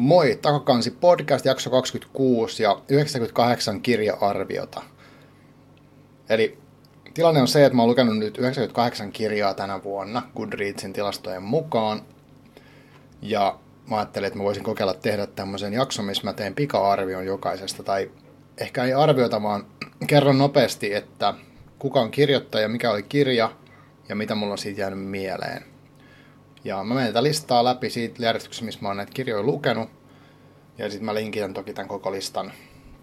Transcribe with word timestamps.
Moi, 0.00 0.38
Takakansi 0.42 0.90
podcast 0.90 1.44
jakso 1.44 1.70
26 1.70 2.62
ja 2.62 2.82
98 2.88 3.80
kirja-arviota. 3.80 4.82
Eli 6.28 6.58
tilanne 7.14 7.40
on 7.40 7.48
se, 7.48 7.64
että 7.64 7.76
mä 7.76 7.82
oon 7.82 7.90
lukenut 7.90 8.18
nyt 8.18 8.38
98 8.38 9.12
kirjaa 9.12 9.54
tänä 9.54 9.82
vuonna 9.82 10.22
Goodreadsin 10.36 10.92
tilastojen 10.92 11.42
mukaan. 11.42 12.02
Ja 13.22 13.58
mä 13.90 13.96
ajattelin, 13.96 14.26
että 14.26 14.38
mä 14.38 14.44
voisin 14.44 14.64
kokeilla 14.64 14.94
tehdä 14.94 15.26
tämmöisen 15.26 15.72
jakson, 15.72 16.04
missä 16.04 16.24
mä 16.24 16.32
teen 16.32 16.54
pika-arvion 16.54 17.26
jokaisesta. 17.26 17.82
Tai 17.82 18.10
ehkä 18.58 18.84
ei 18.84 18.92
arviota, 18.92 19.42
vaan 19.42 19.66
kerron 20.06 20.38
nopeasti, 20.38 20.94
että 20.94 21.34
kuka 21.78 22.00
on 22.00 22.10
kirjoittaja, 22.10 22.68
mikä 22.68 22.90
oli 22.90 23.02
kirja 23.02 23.50
ja 24.08 24.16
mitä 24.16 24.34
mulla 24.34 24.52
on 24.52 24.58
siitä 24.58 24.80
jäänyt 24.80 25.08
mieleen. 25.08 25.77
Ja 26.64 26.84
mä 26.84 26.94
menen 26.94 27.08
tätä 27.08 27.22
listaa 27.22 27.64
läpi 27.64 27.90
siitä 27.90 28.22
järjestyksessä, 28.22 28.64
missä 28.64 28.80
mä 28.82 28.88
oon 28.88 28.96
näitä 28.96 29.12
kirjoja 29.14 29.42
lukenut. 29.42 29.90
Ja 30.78 30.90
sitten 30.90 31.04
mä 31.04 31.14
linkitän 31.14 31.54
toki 31.54 31.74
tämän 31.74 31.88
koko 31.88 32.12
listan 32.12 32.52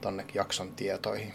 tonne 0.01 0.25
jakson 0.33 0.71
tietoihin. 0.71 1.33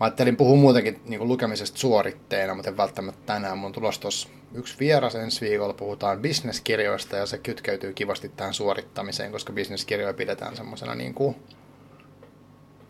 Mä 0.00 0.04
ajattelin 0.04 0.36
puhua 0.36 0.56
muutenkin 0.56 1.00
niin 1.04 1.28
lukemisesta 1.28 1.78
suoritteena, 1.78 2.54
mutta 2.54 2.70
en 2.70 2.76
välttämättä 2.76 3.22
tänään. 3.26 3.58
Mun 3.58 3.72
tulos 3.72 3.98
tuossa 3.98 4.28
yksi 4.54 4.78
vieras 4.80 5.14
ensi 5.14 5.40
viikolla 5.40 5.74
puhutaan 5.74 6.20
bisneskirjoista 6.20 7.16
ja 7.16 7.26
se 7.26 7.38
kytkeytyy 7.38 7.92
kivasti 7.92 8.28
tähän 8.28 8.54
suorittamiseen, 8.54 9.32
koska 9.32 9.52
bisneskirjoja 9.52 10.14
pidetään 10.14 10.56
semmoisena 10.56 10.94
niin 10.94 11.14
kuin, 11.14 11.36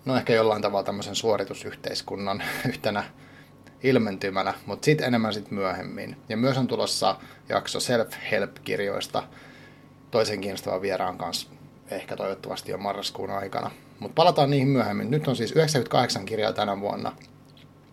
no 0.05 0.17
ehkä 0.17 0.33
jollain 0.33 0.63
tavalla 0.63 0.85
tämmöisen 0.85 1.15
suoritusyhteiskunnan 1.15 2.43
yhtenä 2.69 3.05
ilmentymänä, 3.83 4.55
mutta 4.67 4.85
sitten 4.85 5.07
enemmän 5.07 5.35
sitten 5.35 5.55
myöhemmin. 5.55 6.17
Ja 6.29 6.37
myös 6.37 6.59
on 6.59 6.67
tulossa 6.67 7.17
jakso 7.49 7.81
self-help-kirjoista 7.81 9.23
toisen 10.11 10.41
kiinnostavan 10.41 10.83
vieraan 10.83 11.19
kanssa, 11.19 11.49
ehkä 11.91 12.17
toivottavasti 12.17 12.71
jo 12.71 12.79
marraskuun 12.79 13.31
aikana. 13.31 13.71
Mutta 13.99 14.15
palataan 14.15 14.51
niihin 14.51 14.69
myöhemmin. 14.69 15.11
Nyt 15.11 15.29
on 15.29 15.37
siis 15.37 15.53
98 15.53 16.25
kirjaa 16.25 16.53
tänä 16.53 16.81
vuonna. 16.81 17.13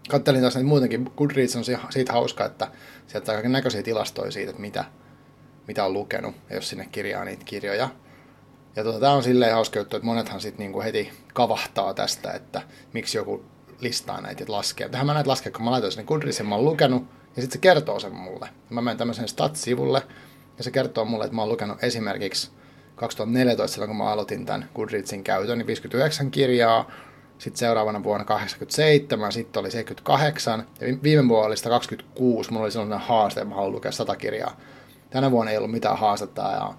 Kattelin 0.10 0.42
tässä 0.42 0.60
nyt 0.60 0.68
muutenkin, 0.68 1.12
Goodreads 1.18 1.56
on 1.56 1.64
siitä 1.90 2.14
hauska, 2.14 2.46
että 2.46 2.68
sieltä 3.08 3.32
on 3.32 3.52
näköisiä 3.52 3.84
tilastoja 3.84 4.32
siitä, 4.32 4.50
että 4.50 4.62
mitä, 4.62 4.86
mitä 5.68 5.86
on 5.86 5.94
lukenut, 5.94 6.36
jos 6.50 6.70
sinne 6.70 6.88
kirjaa 6.92 7.26
niitä 7.26 7.46
kirjoja. 7.46 7.90
Ja 8.76 8.84
tota, 8.84 9.00
tämä 9.00 9.14
on 9.14 9.24
silleen 9.24 9.54
hauska 9.54 9.80
juttu, 9.80 9.96
että 9.96 10.06
monethan 10.06 10.42
sitten 10.42 10.60
niinku 10.60 10.82
heti 10.82 11.12
kavahtaa 11.34 11.94
tästä, 11.94 12.32
että 12.32 12.62
miksi 12.94 13.18
joku 13.18 13.46
listaa 13.80 14.22
näitä 14.22 14.44
ja 14.44 14.46
laskee. 14.48 14.90
Tähän 14.90 15.06
mä 15.06 15.14
näitä 15.14 15.30
laskea, 15.30 15.52
kun 15.52 15.66
mä 15.66 15.72
laitoin 15.72 15.92
sinne 15.92 16.06
Goodreadsin, 16.06 16.46
mä 16.46 16.56
oon 16.56 16.66
lukenut, 16.66 17.04
ja 17.36 17.42
sitten 17.42 17.52
se 17.52 17.62
kertoo 17.62 18.00
sen 18.00 18.16
mulle. 18.16 18.50
Mä 18.70 18.82
menen 18.82 18.98
tämmöisen 18.98 19.28
stats-sivulle, 19.28 20.02
ja 20.58 20.64
se 20.64 20.72
kertoo 20.72 21.06
mulle, 21.06 21.26
että 21.26 21.36
mä 21.36 21.42
oon 21.42 21.50
lukenut 21.50 21.84
esimerkiksi 21.84 22.52
2014, 22.96 23.74
silloin 23.74 23.90
kun 23.90 23.98
mä 23.98 24.12
aloitin 24.12 24.46
tämän 24.46 24.70
Goodreadsin 24.76 25.24
käytön, 25.24 25.58
niin 25.58 25.68
59 25.68 26.32
kirjaa, 26.32 26.92
sitten 27.38 27.58
seuraavana 27.60 28.04
vuonna 28.04 28.26
87, 28.26 29.32
sitten 29.32 29.60
oli 29.60 29.72
78, 29.72 30.68
ja 30.82 30.88
viime 31.04 31.30
vuonna 31.30 31.48
oli 31.48 31.58
126, 31.58 32.52
mulla 32.52 32.64
oli 32.64 32.72
sellainen 32.72 33.00
haaste, 33.00 33.42
että 33.42 33.50
mä 33.50 33.56
haluan 33.56 33.72
lukea 33.72 33.92
100 33.92 34.16
kirjaa. 34.16 34.58
Tänä 35.10 35.32
vuonna 35.32 35.52
ei 35.52 35.58
ollut 35.58 35.72
mitään 35.72 35.98
haastetta, 35.98 36.42
ja 36.42 36.74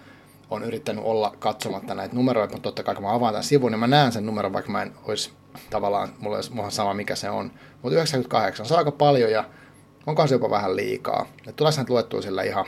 on 0.51 0.65
yrittänyt 0.65 1.05
olla 1.05 1.37
katsomatta 1.39 1.95
näitä 1.95 2.15
numeroita, 2.15 2.55
mutta 2.55 2.67
totta 2.67 2.83
kai 2.83 2.95
kun 2.95 3.05
mä 3.05 3.15
avaan 3.15 3.33
tämän 3.33 3.45
sivun, 3.45 3.73
niin 3.73 3.81
mä 3.81 3.87
näen 3.87 4.13
sen 4.13 4.27
numeron, 4.27 4.53
vaikka 4.53 4.73
mä 4.73 4.83
en 4.83 4.93
olisi 5.05 5.33
tavallaan, 5.71 6.09
mulla 6.19 6.37
olisi 6.37 6.53
mulla 6.53 6.71
sama 6.71 6.95
mikä 6.95 7.15
se 7.15 7.31
on. 7.31 7.51
Mutta 7.83 7.97
98, 7.97 8.67
se 8.67 8.75
on 8.75 8.79
aika 8.79 8.93
paljon 8.93 9.31
ja 9.31 9.45
onko 10.07 10.27
se 10.27 10.35
jopa 10.35 10.51
vähän 10.51 10.77
liikaa. 10.77 11.27
Että 11.39 11.53
tulee 11.53 11.73
näitä 11.77 11.93
luettua 11.93 12.23
sillä 12.23 12.43
ihan 12.43 12.67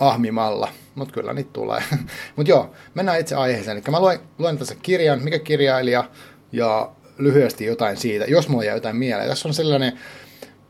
ahmimalla, 0.00 0.68
mutta 0.94 1.14
kyllä 1.14 1.32
niitä 1.32 1.50
tulee. 1.52 1.82
mutta 2.36 2.50
joo, 2.50 2.70
mennään 2.94 3.20
itse 3.20 3.34
aiheeseen. 3.34 3.76
Eli 3.76 3.84
mä 3.90 4.00
luen, 4.00 4.20
luen 4.38 4.58
tässä 4.58 4.74
kirjan, 4.82 5.22
mikä 5.22 5.38
kirjailija 5.38 6.10
ja 6.52 6.90
lyhyesti 7.18 7.64
jotain 7.64 7.96
siitä, 7.96 8.24
jos 8.24 8.48
mulla 8.48 8.64
jää 8.64 8.74
jotain 8.74 8.96
mieleen. 8.96 9.28
Tässä 9.28 9.48
on 9.48 9.54
sellainen, 9.54 9.98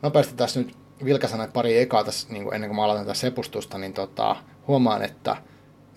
nopeasti 0.03 0.35
tässä 0.35 0.61
nyt 0.61 0.77
vilkasan 1.05 1.49
pari 1.53 1.79
ekaa 1.79 2.05
tässä, 2.05 2.29
niin 2.33 2.45
kuin 2.45 2.55
ennen 2.55 2.71
kuin 2.71 2.77
mä 2.77 2.85
aloitan 2.85 3.07
tätä 3.07 3.19
sepustusta, 3.19 3.79
niin 3.79 3.93
tota, 3.93 4.37
huomaan, 4.69 5.03
että 5.03 5.37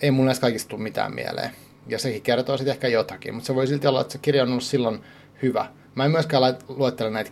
ei 0.01 0.11
mulle 0.11 0.29
edes 0.29 0.39
kaikista 0.39 0.69
tule 0.69 0.81
mitään 0.81 1.15
mieleen. 1.15 1.51
Ja 1.87 1.99
sekin 1.99 2.21
kertoo 2.21 2.57
sitten 2.57 2.73
ehkä 2.73 2.87
jotakin, 2.87 3.33
mutta 3.33 3.47
se 3.47 3.55
voi 3.55 3.67
silti 3.67 3.87
olla, 3.87 4.01
että 4.01 4.13
se 4.13 4.19
kirja 4.19 4.43
on 4.43 4.49
ollut 4.49 4.63
silloin 4.63 5.03
hyvä. 5.41 5.69
Mä 5.95 6.05
en 6.05 6.11
myöskään 6.11 6.43
luettele 6.67 7.09
näitä 7.09 7.31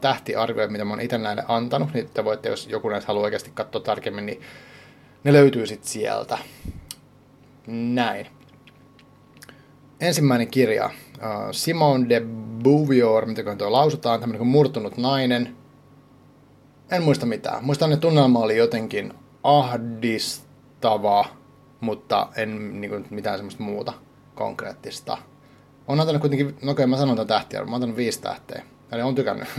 tähtiarvioita, 0.00 0.72
mitä 0.72 0.84
mä 0.84 0.90
oon 0.90 1.00
itse 1.00 1.18
näille 1.18 1.44
antanut, 1.48 1.88
te 2.14 2.24
voitte, 2.24 2.48
jos 2.48 2.66
joku 2.66 2.88
näistä 2.88 3.06
haluaa 3.06 3.24
oikeasti 3.24 3.50
katsoa 3.54 3.80
tarkemmin, 3.80 4.26
niin 4.26 4.40
ne 5.24 5.32
löytyy 5.32 5.66
sitten 5.66 5.88
sieltä. 5.88 6.38
Näin. 7.66 8.26
Ensimmäinen 10.00 10.48
kirja. 10.48 10.90
Simone 11.52 12.08
de 12.08 12.22
Beauvoir, 12.62 13.26
mitä 13.26 13.56
tuo 13.56 13.72
lausutaan, 13.72 14.20
tämmöinen 14.20 14.38
kuin 14.38 14.48
murtunut 14.48 14.96
nainen. 14.96 15.56
En 16.90 17.02
muista 17.02 17.26
mitään. 17.26 17.64
Muistan, 17.64 17.92
että 17.92 18.00
tunnelma 18.00 18.38
oli 18.38 18.56
jotenkin 18.56 19.14
ahdistava, 19.42 21.26
mutta 21.80 22.28
en 22.36 22.80
niin 22.80 22.90
kuin, 22.90 23.06
mitään 23.10 23.38
semmoista 23.38 23.62
muuta 23.62 23.92
konkreettista. 24.34 25.18
On 25.88 26.00
antanut 26.00 26.20
kuitenkin, 26.20 26.56
no 26.62 26.72
okei 26.72 26.86
mä 26.86 26.96
sanon 26.96 27.16
tämän 27.16 27.28
tähtiä, 27.28 27.64
mä 27.64 27.74
antanut 27.74 27.96
viisi 27.96 28.22
tähteä. 28.22 28.62
Eli 28.92 29.02
on 29.02 29.14
tykännyt. 29.14 29.48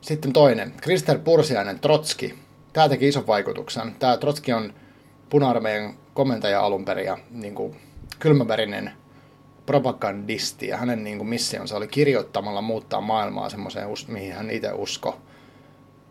Sitten 0.00 0.32
toinen, 0.32 0.72
Krister 0.80 1.18
Pursiainen, 1.18 1.80
Trotski. 1.80 2.34
Tämä 2.72 2.88
teki 2.88 3.08
ison 3.08 3.26
vaikutuksen. 3.26 3.94
Tämä 3.98 4.16
Trotski 4.16 4.52
on 4.52 4.74
puna-armeijan 5.30 5.94
komentaja 6.14 6.60
alun 6.60 6.84
perin 6.84 7.06
ja 7.06 7.18
niin 7.30 7.54
kuin, 7.54 7.76
kylmäverinen 8.18 8.92
propagandisti 9.66 10.68
ja 10.68 10.76
hänen 10.76 11.04
niin 11.04 11.18
kuin, 11.18 11.28
missionsa 11.28 11.76
oli 11.76 11.88
kirjoittamalla 11.88 12.62
muuttaa 12.62 13.00
maailmaa 13.00 13.48
semmoiseen, 13.48 13.88
mihin 14.08 14.32
hän 14.32 14.50
itse 14.50 14.72
usko. 14.72 15.20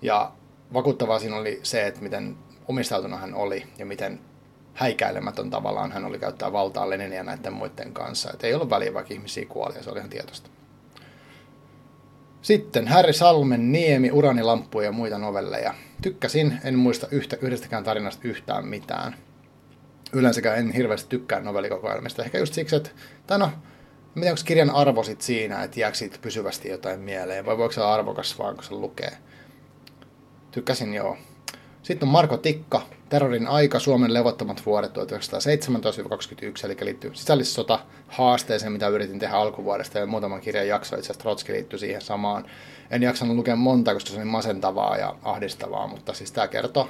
Ja 0.01 0.31
vakuuttavaa 0.73 1.19
siinä 1.19 1.35
oli 1.35 1.59
se, 1.63 1.87
että 1.87 2.01
miten 2.01 2.37
omistautunut 2.69 3.19
hän 3.19 3.33
oli 3.35 3.65
ja 3.77 3.85
miten 3.85 4.19
häikäilemätön 4.73 5.49
tavallaan 5.49 5.91
hän 5.91 6.05
oli 6.05 6.19
käyttää 6.19 6.51
valtaa 6.51 6.89
Lenin 6.89 7.13
ja 7.13 7.23
näiden 7.23 7.53
muiden 7.53 7.93
kanssa. 7.93 8.31
Et 8.33 8.43
ei 8.43 8.53
ollut 8.53 8.69
väliä, 8.69 8.93
vaikka 8.93 9.13
ihmisiä 9.13 9.45
kuoli, 9.45 9.75
ja 9.75 9.83
se 9.83 9.89
oli 9.89 9.97
ihan 9.99 10.09
tietoista. 10.09 10.49
Sitten 12.41 12.87
Harry 12.87 13.13
Salmen 13.13 13.71
Niemi, 13.71 14.11
Uranilamppuja 14.11 14.85
ja 14.85 14.91
muita 14.91 15.17
novelleja. 15.17 15.73
Tykkäsin, 16.01 16.59
en 16.63 16.79
muista 16.79 17.07
yhtä, 17.11 17.37
yhdestäkään 17.41 17.83
tarinasta 17.83 18.27
yhtään 18.27 18.67
mitään. 18.67 19.15
Yleensäkään 20.13 20.57
en 20.57 20.71
hirveästi 20.71 21.09
tykkää 21.09 21.39
novellikokoelmista. 21.39 22.23
Ehkä 22.23 22.37
just 22.37 22.53
siksi, 22.53 22.75
että, 22.75 22.89
tai 23.27 23.39
no, 23.39 23.51
miten 24.15 24.31
onko 24.31 24.41
kirjan 24.45 24.69
arvo 24.69 25.03
sit 25.03 25.21
siinä, 25.21 25.63
että 25.63 25.79
jääkö 25.79 25.97
siitä 25.97 26.17
pysyvästi 26.21 26.69
jotain 26.69 26.99
mieleen, 26.99 27.45
vai 27.45 27.57
voiko 27.57 27.71
se 27.71 27.81
olla 27.81 27.93
arvokas 27.93 28.39
vaan, 28.39 28.55
kun 28.55 28.63
se 28.63 28.73
lukee. 28.73 29.11
Tykkäsin 30.51 30.93
joo. 30.93 31.17
Sitten 31.89 32.07
on 32.07 32.13
Marko 32.13 32.37
Tikka, 32.37 32.81
Terrorin 33.09 33.47
aika, 33.47 33.79
Suomen 33.79 34.13
levottomat 34.13 34.65
vuodet 34.65 34.91
1917-21, 34.97 35.01
eli 36.65 36.77
liittyy 36.81 37.11
sisällissota 37.15 37.79
haasteeseen, 38.07 38.71
mitä 38.71 38.87
yritin 38.87 39.19
tehdä 39.19 39.33
alkuvuodesta, 39.33 39.99
ja 39.99 40.05
muutaman 40.05 40.41
kirjan 40.41 40.67
jakso 40.67 40.95
itse 40.95 41.05
asiassa 41.05 41.21
Trotski 41.21 41.53
liittyy 41.53 41.79
siihen 41.79 42.01
samaan. 42.01 42.45
En 42.91 43.03
jaksanut 43.03 43.35
lukea 43.35 43.55
monta, 43.55 43.93
koska 43.93 44.09
se 44.09 44.15
oli 44.15 44.25
masentavaa 44.25 44.97
ja 44.97 45.15
ahdistavaa, 45.23 45.87
mutta 45.87 46.13
siis 46.13 46.31
tämä 46.31 46.47
kertoo, 46.47 46.89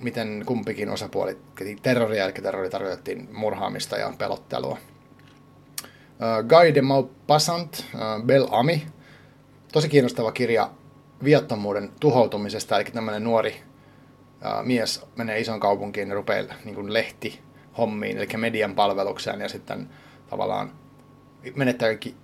miten 0.00 0.42
kumpikin 0.46 0.90
osapuoli 0.90 1.38
terroria, 1.82 2.24
eli 2.24 2.32
terrori 2.32 2.70
tarkoitettiin 2.70 3.28
murhaamista 3.32 3.96
ja 3.96 4.12
pelottelua. 4.18 4.78
Uh, 5.82 6.48
Guy 6.48 6.74
de 6.74 6.82
Maupassant, 6.82 7.84
uh, 7.94 8.24
Bel 8.26 8.46
Ami, 8.50 8.86
tosi 9.72 9.88
kiinnostava 9.88 10.32
kirja 10.32 10.70
viattomuuden 11.24 11.92
tuhoutumisesta, 12.00 12.76
eli 12.76 12.84
tämmöinen 12.84 13.24
nuori 13.24 13.62
ää, 14.40 14.62
mies 14.62 15.06
menee 15.16 15.40
ison 15.40 15.60
kaupunkiin 15.60 16.08
ja 16.08 16.14
rupeaa 16.14 16.54
niin 16.64 16.74
kuin 16.74 16.92
lehti 16.92 17.40
hommiin, 17.78 18.18
eli 18.18 18.28
median 18.36 18.74
palvelukseen, 18.74 19.40
ja 19.40 19.48
sitten 19.48 19.88
tavallaan 20.30 20.72
menettää 21.56 21.88
kaikki 21.88 22.16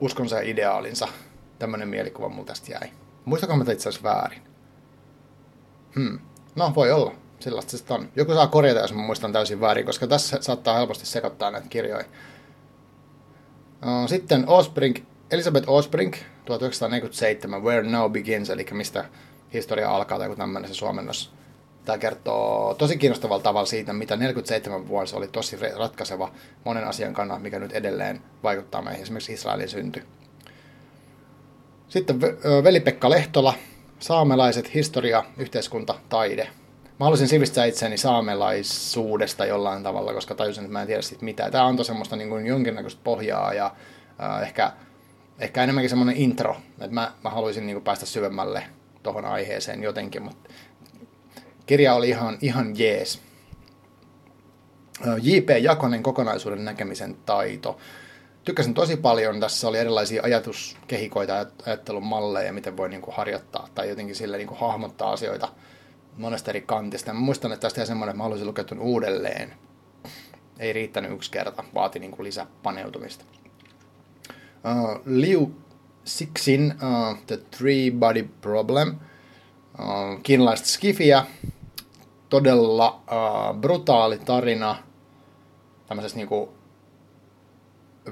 uskonsa 0.00 0.36
ja 0.36 0.42
ideaalinsa. 0.42 1.08
Tämmöinen 1.58 1.88
mielikuva 1.88 2.28
mulla 2.28 2.46
tästä 2.46 2.72
jäi. 2.72 2.90
Muistakaa 3.24 3.56
mä 3.56 3.72
itse 3.72 3.88
asiassa 3.88 4.08
väärin? 4.08 4.42
Hmm. 5.94 6.18
No, 6.56 6.72
voi 6.74 6.92
olla. 6.92 7.14
Sellaista 7.40 7.78
se 7.78 7.84
on. 7.94 8.08
Joku 8.16 8.34
saa 8.34 8.46
korjata, 8.46 8.80
jos 8.80 8.92
mä 8.92 9.02
muistan 9.02 9.32
täysin 9.32 9.60
väärin, 9.60 9.86
koska 9.86 10.06
tässä 10.06 10.38
saattaa 10.40 10.76
helposti 10.76 11.06
sekoittaa 11.06 11.50
näitä 11.50 11.68
kirjoja. 11.68 12.04
Sitten 14.06 14.48
Osbrink, 14.48 14.98
Elisabeth 15.30 15.68
Osbrink, 15.68 16.16
1947, 16.44 17.62
Where 17.62 17.82
Now 17.82 18.12
Begins, 18.12 18.50
eli 18.50 18.66
mistä 18.70 19.04
historia 19.52 19.90
alkaa 19.90 20.18
tai 20.18 20.26
joku 20.26 20.36
tämmöinen 20.36 20.68
se 20.68 20.74
suomennos. 20.74 21.32
Tämä 21.84 21.98
kertoo 21.98 22.74
tosi 22.74 22.96
kiinnostavalla 22.96 23.42
tavalla 23.42 23.66
siitä, 23.66 23.92
mitä 23.92 24.16
47 24.16 24.88
vuosi 24.88 25.16
oli 25.16 25.28
tosi 25.28 25.56
ratkaiseva 25.76 26.32
monen 26.64 26.84
asian 26.84 27.14
kannalta, 27.14 27.42
mikä 27.42 27.58
nyt 27.58 27.72
edelleen 27.72 28.22
vaikuttaa 28.42 28.82
meihin, 28.82 29.02
esimerkiksi 29.02 29.32
Israelin 29.32 29.68
synty. 29.68 30.02
Sitten 31.88 32.20
veli-Pekka 32.64 33.10
Lehtola, 33.10 33.54
saamelaiset, 33.98 34.74
historia, 34.74 35.24
yhteiskunta, 35.38 35.94
taide. 36.08 36.48
Mä 37.00 37.04
halusin 37.04 37.28
sivistää 37.28 37.64
itseäni 37.64 37.96
saamelaisuudesta 37.96 39.46
jollain 39.46 39.82
tavalla, 39.82 40.14
koska 40.14 40.34
tajusin, 40.34 40.64
että 40.64 40.72
mä 40.72 40.80
en 40.80 40.86
tiedä 40.86 41.02
siitä 41.02 41.24
mitään. 41.24 41.52
Tämä 41.52 41.66
antoi 41.66 41.84
semmoista 41.84 42.16
niin 42.16 42.28
kuin 42.28 42.46
jonkinnäköistä 42.46 43.00
pohjaa 43.04 43.54
ja 43.54 43.74
äh, 44.22 44.42
ehkä, 44.42 44.72
ehkä 45.38 45.62
enemmänkin 45.62 45.90
semmoinen 45.90 46.16
intro, 46.16 46.56
että 46.80 46.94
mä, 46.94 47.12
mä 47.24 47.30
haluaisin 47.30 47.66
niin 47.66 47.82
päästä 47.82 48.06
syvemmälle 48.06 48.64
tuohon 49.02 49.24
aiheeseen 49.24 49.82
jotenkin, 49.82 50.22
mutta 50.22 50.50
kirja 51.66 51.94
oli 51.94 52.08
ihan, 52.08 52.38
ihan 52.40 52.78
jees. 52.78 53.20
J.P. 55.22 55.50
Jakonen 55.60 56.02
kokonaisuuden 56.02 56.64
näkemisen 56.64 57.16
taito. 57.26 57.78
Tykkäsin 58.44 58.74
tosi 58.74 58.96
paljon. 58.96 59.40
Tässä 59.40 59.68
oli 59.68 59.78
erilaisia 59.78 60.22
ajatuskehikoita, 60.22 61.46
ajattelun 61.66 62.06
malleja, 62.06 62.52
miten 62.52 62.76
voi 62.76 62.88
niin 62.88 63.02
kuin 63.02 63.16
harjoittaa 63.16 63.68
tai 63.74 63.88
jotenkin 63.88 64.14
sille 64.14 64.36
niin 64.36 64.48
kuin 64.48 64.60
hahmottaa 64.60 65.12
asioita 65.12 65.48
monesta 66.16 66.50
eri 66.50 66.60
kantista. 66.60 67.12
Mä 67.12 67.20
muistan, 67.20 67.52
että 67.52 67.62
tästä 67.62 67.84
semmoinen, 67.84 68.10
että 68.10 68.16
mä 68.18 68.22
haluaisin 68.22 68.46
lukea 68.46 68.64
uudelleen. 68.80 69.54
Ei 70.58 70.72
riittänyt 70.72 71.12
yksi 71.12 71.30
kerta, 71.30 71.64
vaati 71.74 71.98
niin 71.98 72.10
kuin 72.10 72.24
lisäpaneutumista. 72.24 73.24
Uh, 74.64 75.02
Liu 75.06 75.54
Sixin 76.04 76.74
uh, 76.74 77.18
The 77.26 77.36
Three 77.36 77.90
Body 77.90 78.22
Problem. 78.40 78.88
Uh, 79.78 80.22
kiinalaista 80.22 80.68
skifiä. 80.68 81.24
Todella 82.28 82.88
uh, 82.90 83.60
brutaali 83.60 84.18
tarina 84.18 84.76
tämmöisestä 85.86 86.18
niin 86.18 86.28
kuin 86.28 86.50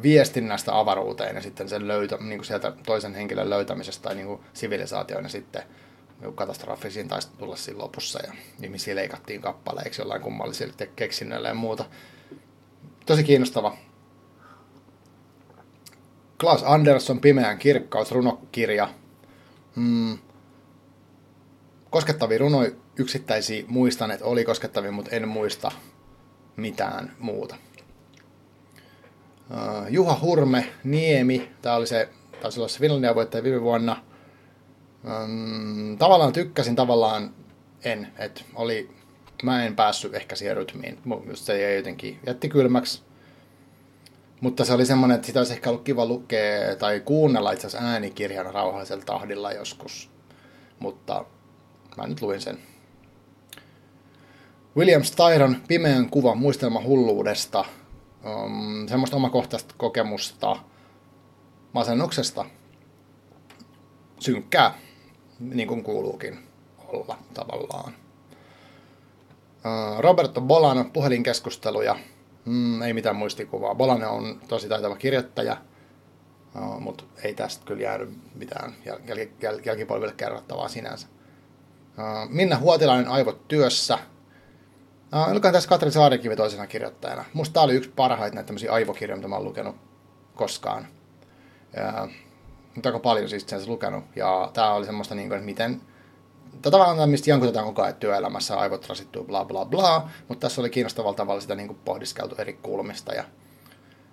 viestinnästä 0.03 0.79
avaruuteen 0.79 1.37
ja 1.37 1.43
sitten 1.43 1.69
sen 1.69 1.89
löytä, 1.89 2.17
niin 2.17 2.39
kuin 2.39 2.47
sieltä 2.47 2.73
toisen 2.87 3.15
henkilön 3.15 3.51
löytämisestä 3.51 4.03
tai 4.03 4.15
niin 4.15 4.27
kuin 4.27 4.41
sivilisaatioina 4.53 5.29
sitten 5.29 5.63
niin 6.21 6.35
katastrofisiin 6.35 7.09
taisi 7.09 7.29
tulla 7.39 7.57
siinä 7.57 7.79
lopussa 7.79 8.19
ja 8.27 8.33
ihmisiä 8.63 8.97
leikattiin 8.97 9.41
kappaleiksi 9.41 10.01
jollain 10.01 10.23
kummallisilla 10.23 10.87
keksinnöillä 10.97 11.49
ja 11.49 11.55
muuta. 11.55 11.85
Tosi 13.07 13.25
kiinnostava. 13.25 13.77
Klaas 16.41 16.63
Andersson, 16.67 17.21
Pimeän 17.21 17.59
kirkkaus, 17.59 18.13
runokirja. 18.13 18.89
Hmm. 19.77 20.19
Koskettavia 21.91 22.39
runoja 22.39 22.71
yksittäisiä 22.97 23.65
muistan, 23.67 24.11
että 24.11 24.25
oli 24.25 24.45
koskettavia, 24.45 24.93
mutta 24.93 25.11
en 25.11 25.29
muista 25.29 25.71
mitään 26.57 27.13
muuta. 27.19 27.57
Uh, 29.51 29.87
Juha 29.89 30.19
Hurme, 30.23 30.73
Niemi, 30.85 31.51
tämä 31.63 31.77
oli 31.77 31.87
se, 31.87 32.09
taisi 32.43 32.61
olla 32.61 32.69
se 32.69 32.79
Finlandia 32.81 33.15
voittaja 33.15 33.45
viime 33.45 33.61
vuonna. 33.61 34.03
Um, 35.05 35.99
tavallaan 35.99 36.33
tykkäsin, 36.33 36.77
tavallaan 36.77 37.35
en, 37.85 38.09
että 38.19 38.41
oli, 38.55 38.91
mä 39.43 39.65
en 39.65 39.77
päässyt 39.77 40.15
ehkä 40.15 40.37
siihen 40.37 40.57
rytmiin, 40.57 40.99
just 41.29 41.45
se 41.45 41.61
jäi 41.61 41.77
jotenkin, 41.77 42.19
jätti 42.27 42.49
kylmäksi. 42.49 43.10
Mutta 44.41 44.65
se 44.65 44.73
oli 44.73 44.87
semmoinen, 44.87 45.15
että 45.15 45.27
sitä 45.27 45.41
olisi 45.41 45.53
ehkä 45.53 45.71
ollut 45.71 45.85
kiva 45.85 46.07
lukea 46.07 46.77
tai 46.77 47.01
kuunnella 47.01 47.53
itse 47.53 47.67
asiassa 47.67 47.89
äänikirjana 47.89 48.53
rauhallisella 48.53 49.05
tahdilla 49.05 49.53
joskus. 49.53 50.11
Mutta 50.79 51.25
mä 51.97 52.07
nyt 52.07 52.23
luin 52.23 52.41
sen. 52.41 52.59
William 54.77 55.03
Styron 55.03 55.57
Pimeän 55.69 56.11
kuva 56.11 56.35
muistelma 56.35 56.83
hulluudesta– 56.83 57.65
um, 58.25 58.89
semmoista 58.89 59.17
omakohtaista 59.17 59.75
kokemusta 59.79 60.57
masennuksesta. 61.73 62.45
Synkkää, 64.21 64.75
niin 65.41 65.69
kuin 65.69 65.83
kuuluukin 65.83 66.39
olla 66.89 67.19
tavallaan. 67.35 67.95
Uh, 69.55 70.01
Roberto 70.01 70.41
Bolano, 70.41 70.85
puhelinkeskusteluja. 70.85 71.99
Mm, 72.45 72.83
ei 72.83 72.93
mitään 72.93 73.17
muistikuvaa. 73.17 73.75
Bolano 73.75 74.15
on 74.17 74.41
tosi 74.49 74.69
taitava 74.69 74.97
kirjoittaja, 74.97 75.57
uh, 76.57 76.81
mutta 76.81 77.05
ei 77.25 77.35
tästä 77.35 77.65
kyllä 77.67 77.83
jäänyt 77.83 78.11
mitään 78.35 78.75
jäl- 78.87 79.01
jäl- 79.07 79.31
jäl- 79.43 79.61
jälkipolville 79.65 80.15
kerrottavaa 80.17 80.69
sinänsä. 80.69 81.07
Uh, 81.99 82.31
Minna 82.31 82.59
Huotilainen 82.59 83.09
aivot 83.09 83.49
työssä– 83.49 83.99
No, 85.13 85.25
olikohan 85.25 85.53
tässä 85.53 85.69
Katri 85.69 85.91
Saarikivi 85.91 86.37
toisena 86.37 86.67
kirjoittajana. 86.67 87.25
Musta 87.33 87.53
tämä 87.53 87.65
oli 87.65 87.75
yksi 87.75 87.91
parhaita 87.97 88.35
näitä 88.35 88.47
tämmöisiä 88.47 88.73
aivokirjoja, 88.73 89.17
mitä 89.17 89.29
mä 89.29 89.35
oon 89.35 89.45
lukenut 89.45 89.77
koskaan. 90.35 90.87
Nyt 92.77 92.87
aika 92.87 92.99
paljon 92.99 93.29
siis 93.29 93.45
sen 93.47 93.61
lukenut. 93.67 94.05
Ja 94.17 94.51
tämä 94.53 94.73
oli 94.73 94.87
semmoista, 94.87 95.15
niin 95.15 95.29
kuin, 95.29 95.37
että 95.37 95.47
miten... 95.47 95.81
Tätä 96.53 96.71
tavallaan 96.71 97.11
mistä 97.11 97.31
jankutetaan 97.31 97.67
koko 97.67 97.83
ajan 97.83 97.95
työelämässä, 97.95 98.57
aivot 98.57 98.89
rasittuu, 98.89 99.25
bla 99.25 99.45
bla 99.45 99.65
bla. 99.65 100.09
Mutta 100.29 100.47
tässä 100.47 100.61
oli 100.61 100.71
kiinnostavalla 100.71 101.17
tavalla 101.17 101.41
sitä 101.41 101.55
niin 101.55 101.67
kuin 101.67 101.79
pohdiskeltu 101.85 102.35
eri 102.39 102.53
kulmista. 102.53 103.15
Ja 103.15 103.25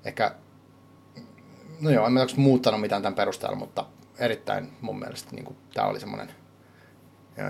ehkä... 0.05 0.35
No 1.81 1.89
joo, 1.89 2.05
en 2.05 2.13
mä 2.13 2.25
muuttanut 2.35 2.81
mitään 2.81 3.01
tämän 3.01 3.15
perusteella, 3.15 3.57
mutta 3.57 3.85
erittäin 4.19 4.69
mun 4.81 4.99
mielestä 4.99 5.31
niin 5.31 5.45
kuin, 5.45 5.57
tämä 5.73 5.87
oli 5.87 5.99
semmoinen... 5.99 6.29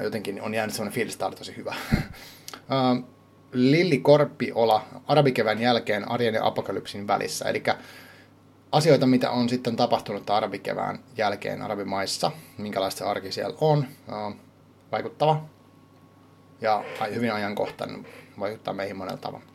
Jotenkin 0.04 0.42
on 0.42 0.54
jäänyt 0.54 0.76
semmoinen 0.76 0.94
fiilis, 0.94 1.14
että 1.14 1.20
tämä 1.20 1.28
oli 1.28 1.36
tosi 1.36 1.58
hyvä. 1.58 1.76
Lilli 3.52 3.98
Korppiola 3.98 4.86
arabikevään 5.08 5.62
jälkeen 5.62 6.12
arjen 6.12 6.34
ja 6.34 6.46
apokalypsin 6.46 7.08
välissä. 7.08 7.46
Eli 7.50 7.64
asioita, 8.72 9.08
mitä 9.08 9.32
on 9.32 9.50
sitten 9.50 9.76
tapahtunut 9.76 10.30
arabikevään 10.30 11.00
jälkeen 11.18 11.62
arabimaissa, 11.62 12.32
minkälaista 12.58 13.10
arki 13.10 13.32
siellä 13.32 13.58
on, 13.62 13.86
vaikuttava 14.92 15.44
ja 16.62 16.84
hyvin 17.14 17.34
ajankohtainen, 17.34 18.08
vaikuttaa 18.40 18.74
meihin 18.74 18.98
monella 18.98 19.18
tavalla. 19.18 19.46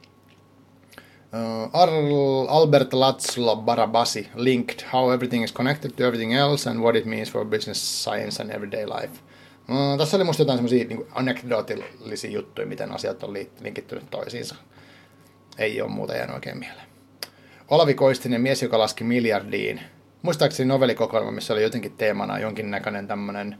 Albert 2.48 2.92
Latslo 2.92 3.56
Barabasi 3.56 4.28
linked 4.34 4.84
how 4.92 5.12
everything 5.12 5.44
is 5.44 5.54
connected 5.54 5.90
to 5.90 6.04
everything 6.04 6.34
else 6.34 6.70
and 6.70 6.80
what 6.80 6.96
it 6.96 7.04
means 7.04 7.32
for 7.32 7.44
business, 7.44 8.04
science 8.04 8.42
and 8.42 8.50
everyday 8.50 8.86
life. 8.86 9.20
Mm, 9.68 9.98
tässä 9.98 10.16
oli 10.16 10.24
musta 10.24 10.42
jotain 10.42 10.58
semmoisia 10.58 10.84
niin 10.84 11.06
anekdootillisia 11.12 12.30
juttuja, 12.30 12.66
miten 12.66 12.92
asiat 12.92 13.22
on 13.22 13.32
linkittynyt 13.32 14.10
toisiinsa. 14.10 14.54
Ei 15.58 15.82
ole 15.82 15.90
muuta 15.90 16.14
jäänyt 16.14 16.34
oikein 16.34 16.58
mieleen. 16.58 16.86
Olavi 17.68 17.94
Koistinen, 17.94 18.40
mies, 18.40 18.62
joka 18.62 18.78
laski 18.78 19.04
miljardiin. 19.04 19.80
Muistaakseni 20.22 20.68
novellikokoelma, 20.68 21.30
missä 21.30 21.52
oli 21.52 21.62
jotenkin 21.62 21.92
teemana 21.92 22.38
jonkinnäköinen 22.38 23.08
tämmöinen, 23.08 23.58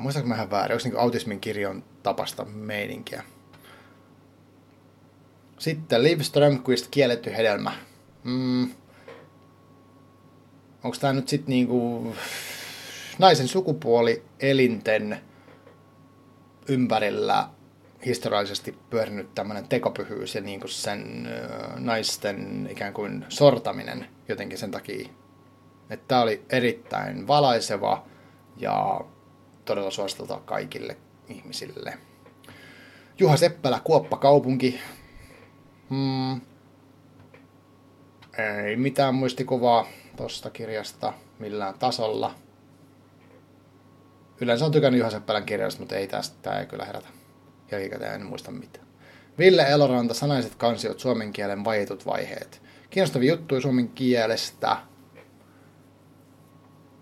muistaako 0.00 0.28
mä 0.28 0.34
ihan 0.34 0.50
väärin, 0.50 0.74
onko 0.74 0.88
niin 0.88 0.98
autismin 0.98 1.40
kirjon 1.40 1.84
tapasta 2.02 2.44
meininkiä. 2.44 3.22
Sitten 5.58 6.02
Liv 6.02 6.20
Strömquist, 6.20 6.86
kielletty 6.90 7.30
hedelmä. 7.30 7.72
Mm. 8.24 8.70
Onko 10.84 10.96
tämä 11.00 11.12
nyt 11.12 11.28
sitten 11.28 11.50
niinku 11.50 12.16
naisen 13.18 13.48
sukupuoli 13.48 14.22
elinten 14.40 15.20
ympärillä 16.68 17.48
historiallisesti 18.06 18.78
pyörinyt 18.90 19.34
tämmöinen 19.34 19.68
tekopyhyys 19.68 20.34
ja 20.34 20.40
niin 20.40 20.60
kuin 20.60 20.70
sen 20.70 21.28
naisten 21.76 22.68
ikään 22.70 22.92
kuin 22.92 23.24
sortaminen 23.28 24.06
jotenkin 24.28 24.58
sen 24.58 24.70
takia. 24.70 25.08
Että 25.90 26.04
tämä 26.08 26.22
oli 26.22 26.44
erittäin 26.50 27.26
valaiseva 27.26 28.06
ja 28.56 29.00
todella 29.64 29.90
suositeltava 29.90 30.40
kaikille 30.40 30.96
ihmisille. 31.28 31.98
Juha 33.18 33.36
Seppälä, 33.36 33.80
Kuoppa 33.84 34.16
kaupunki. 34.16 34.80
Hmm. 35.90 36.40
Ei 38.38 38.76
mitään 38.76 39.14
muistikuvaa 39.14 39.86
tuosta 40.16 40.50
kirjasta 40.50 41.12
millään 41.38 41.78
tasolla. 41.78 42.34
Yleensä 44.40 44.64
on 44.64 44.72
tykännyt 44.72 44.98
Juha 44.98 45.10
Seppälän 45.10 45.46
kirjasta, 45.46 45.80
mutta 45.80 45.96
ei 45.96 46.06
tästä, 46.06 46.36
tämä 46.42 46.58
ei 46.58 46.66
kyllä 46.66 46.84
herätä. 46.84 47.08
Jälkikäteen 47.70 48.14
en 48.14 48.26
muista 48.26 48.50
mitään. 48.50 48.86
Ville 49.38 49.62
Eloranta, 49.62 50.14
sanaiset 50.14 50.54
kansiot, 50.54 51.00
suomen 51.00 51.32
kielen 51.32 51.64
vaietut 51.64 52.06
vaiheet. 52.06 52.62
Kiinnostavia 52.90 53.32
juttuja 53.32 53.60
suomen 53.60 53.88
kielestä. 53.88 54.76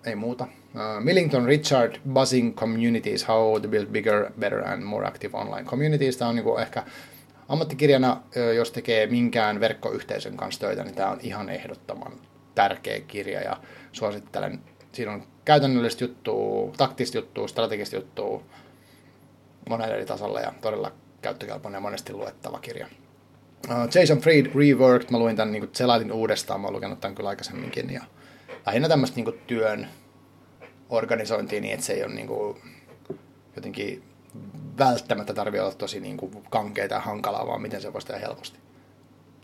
Ei 0.04 0.16
muuta. 0.16 0.48
Uh, 0.74 1.04
Millington 1.04 1.44
Richard, 1.44 1.96
Buzzing 2.12 2.54
Communities, 2.54 3.28
How 3.28 3.60
to 3.60 3.68
Build 3.68 3.86
Bigger, 3.86 4.30
Better 4.38 4.68
and 4.68 4.82
More 4.82 5.06
Active 5.06 5.38
Online 5.38 5.68
Communities. 5.68 6.16
Tämä 6.16 6.28
on 6.28 6.36
niin 6.36 6.60
ehkä 6.60 6.82
ammattikirjana, 7.48 8.22
jos 8.56 8.70
tekee 8.70 9.06
minkään 9.06 9.60
verkkoyhteisön 9.60 10.36
kanssa 10.36 10.60
töitä, 10.60 10.84
niin 10.84 10.94
tämä 10.94 11.10
on 11.10 11.18
ihan 11.22 11.48
ehdottoman 11.48 12.12
tärkeä 12.54 13.00
kirja 13.00 13.40
ja 13.40 13.56
suosittelen. 13.92 14.60
Siinä 14.92 15.12
on 15.12 15.22
käytännöllistä 15.44 16.04
juttua, 16.04 16.72
taktista 16.76 17.18
juttua, 17.18 17.48
strategista 17.48 17.96
juttua 17.96 18.42
monella 19.68 19.94
eri 19.94 20.06
tasolla 20.06 20.40
ja 20.40 20.52
todella 20.60 20.92
käyttökelpoinen 21.22 21.76
ja 21.76 21.82
monesti 21.82 22.12
luettava 22.12 22.58
kirja. 22.58 22.86
Uh, 23.68 23.74
Jason 23.94 24.18
Fried 24.18 24.46
Reworked, 24.54 25.10
mä 25.10 25.18
luin 25.18 25.36
tämän 25.36 25.52
niin 25.52 25.70
selaitin 25.72 26.12
uudestaan, 26.12 26.60
mä 26.60 26.66
oon 26.66 26.74
lukenut 26.74 27.00
tämän 27.00 27.14
kyllä 27.14 27.28
aikaisemminkin 27.28 27.92
ja 27.92 28.02
lähinnä 28.66 28.88
tämmöistä 28.88 29.16
niin 29.16 29.40
työn 29.46 29.88
organisointia 30.90 31.60
niin, 31.60 31.74
että 31.74 31.86
se 31.86 31.92
ei 31.92 32.04
ole 32.04 32.14
niin 32.14 32.26
kuin, 32.26 32.62
jotenkin 33.56 34.02
välttämättä 34.78 35.34
tarvitse 35.34 35.62
olla 35.62 35.74
tosi 35.74 36.00
niin 36.00 36.16
kuin 36.16 36.42
kankeita 36.50 36.94
ja 36.94 37.00
hankalaa, 37.00 37.46
vaan 37.46 37.62
miten 37.62 37.80
se 37.80 37.92
voisi 37.92 38.06
tehdä 38.06 38.20
helposti 38.20 38.58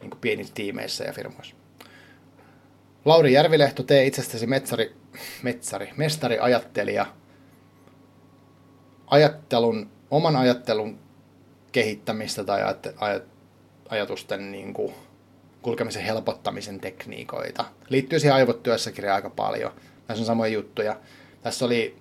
niin 0.01 0.11
kuin 0.11 0.21
pienissä 0.21 0.55
tiimeissä 0.55 1.05
ja 1.05 1.13
firmoissa. 1.13 1.57
Lauri 3.05 3.33
Järvilehto, 3.33 3.83
tee 3.83 4.07
itsestäsi 4.07 4.47
metsari, 4.47 4.95
metsari, 5.43 5.91
mestari 5.97 6.39
ajattelija. 6.39 7.07
Ajattelun, 9.07 9.91
oman 10.11 10.37
ajattelun 10.37 10.99
kehittämistä 11.73 12.45
tai 12.45 12.63
ajat, 12.63 12.87
ajat, 12.97 13.23
ajatusten 13.89 14.53
niin 14.53 14.75
kuin, 14.75 14.95
kulkemisen 15.63 16.03
helpottamisen 16.03 16.81
tekniikoita. 16.81 17.65
Liittyy 17.89 18.21
siihen 18.21 18.35
aivotyössäkirjaan 18.35 19.17
aika 19.17 19.31
paljon. 19.31 19.73
Tässä 20.07 20.23
on 20.23 20.27
samoja 20.27 20.53
juttuja. 20.53 20.97
Tässä 21.45 21.65
oli 21.65 21.97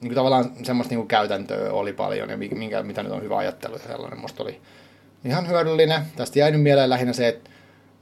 niin 0.00 0.08
kuin 0.08 0.14
tavallaan 0.14 0.52
semmoista 0.62 0.90
niin 0.90 0.98
kuin 0.98 1.08
käytäntöä 1.08 1.72
oli 1.72 1.92
paljon 1.92 2.30
ja 2.30 2.36
minkä, 2.36 2.82
mitä 2.82 3.02
nyt 3.02 3.12
on 3.12 3.22
hyvä 3.22 3.36
ajattelu 3.36 3.74
ja 3.74 3.78
sellainen. 3.78 4.20
Musta 4.20 4.42
oli 4.42 4.60
ihan 5.24 5.48
hyödyllinen. 5.48 6.02
Tästä 6.16 6.38
jäi 6.38 6.50
nyt 6.50 6.62
mieleen 6.62 6.90
lähinnä 6.90 7.12
se, 7.12 7.28
että 7.28 7.50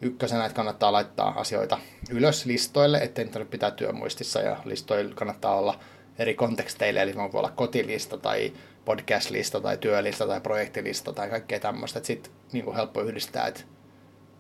ykkösenä, 0.03 0.45
että 0.45 0.57
kannattaa 0.57 0.93
laittaa 0.93 1.41
asioita 1.41 1.79
ylös 2.11 2.47
listoille, 2.47 2.99
ettei 2.99 3.25
niitä 3.25 3.33
tarvitse 3.33 3.51
pitää 3.51 3.71
työmuistissa 3.71 4.41
ja 4.41 4.57
listoilla 4.65 5.15
kannattaa 5.15 5.57
olla 5.57 5.81
eri 6.19 6.35
konteksteille, 6.35 7.03
eli 7.03 7.15
voi 7.15 7.31
olla 7.33 7.51
kotilista 7.51 8.19
tai 8.19 8.53
podcast-lista 8.85 9.61
tai 9.61 9.79
työlista 9.79 10.27
tai 10.27 10.41
projektilista 10.41 11.13
tai 11.13 11.31
kaikkea 11.31 11.61
tämmöistä, 11.61 11.99
että 11.99 12.07
sitten 12.07 12.33
niin 12.53 12.75
helppo 12.75 13.01
yhdistää, 13.03 13.47
että 13.47 13.61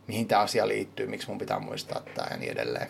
mihin 0.06 0.28
tämä 0.28 0.42
asia 0.42 0.68
liittyy, 0.68 1.06
miksi 1.06 1.28
mun 1.28 1.38
pitää 1.38 1.58
muistaa 1.58 2.02
tämä 2.14 2.28
ja 2.30 2.36
niin 2.36 2.52
edelleen. 2.52 2.88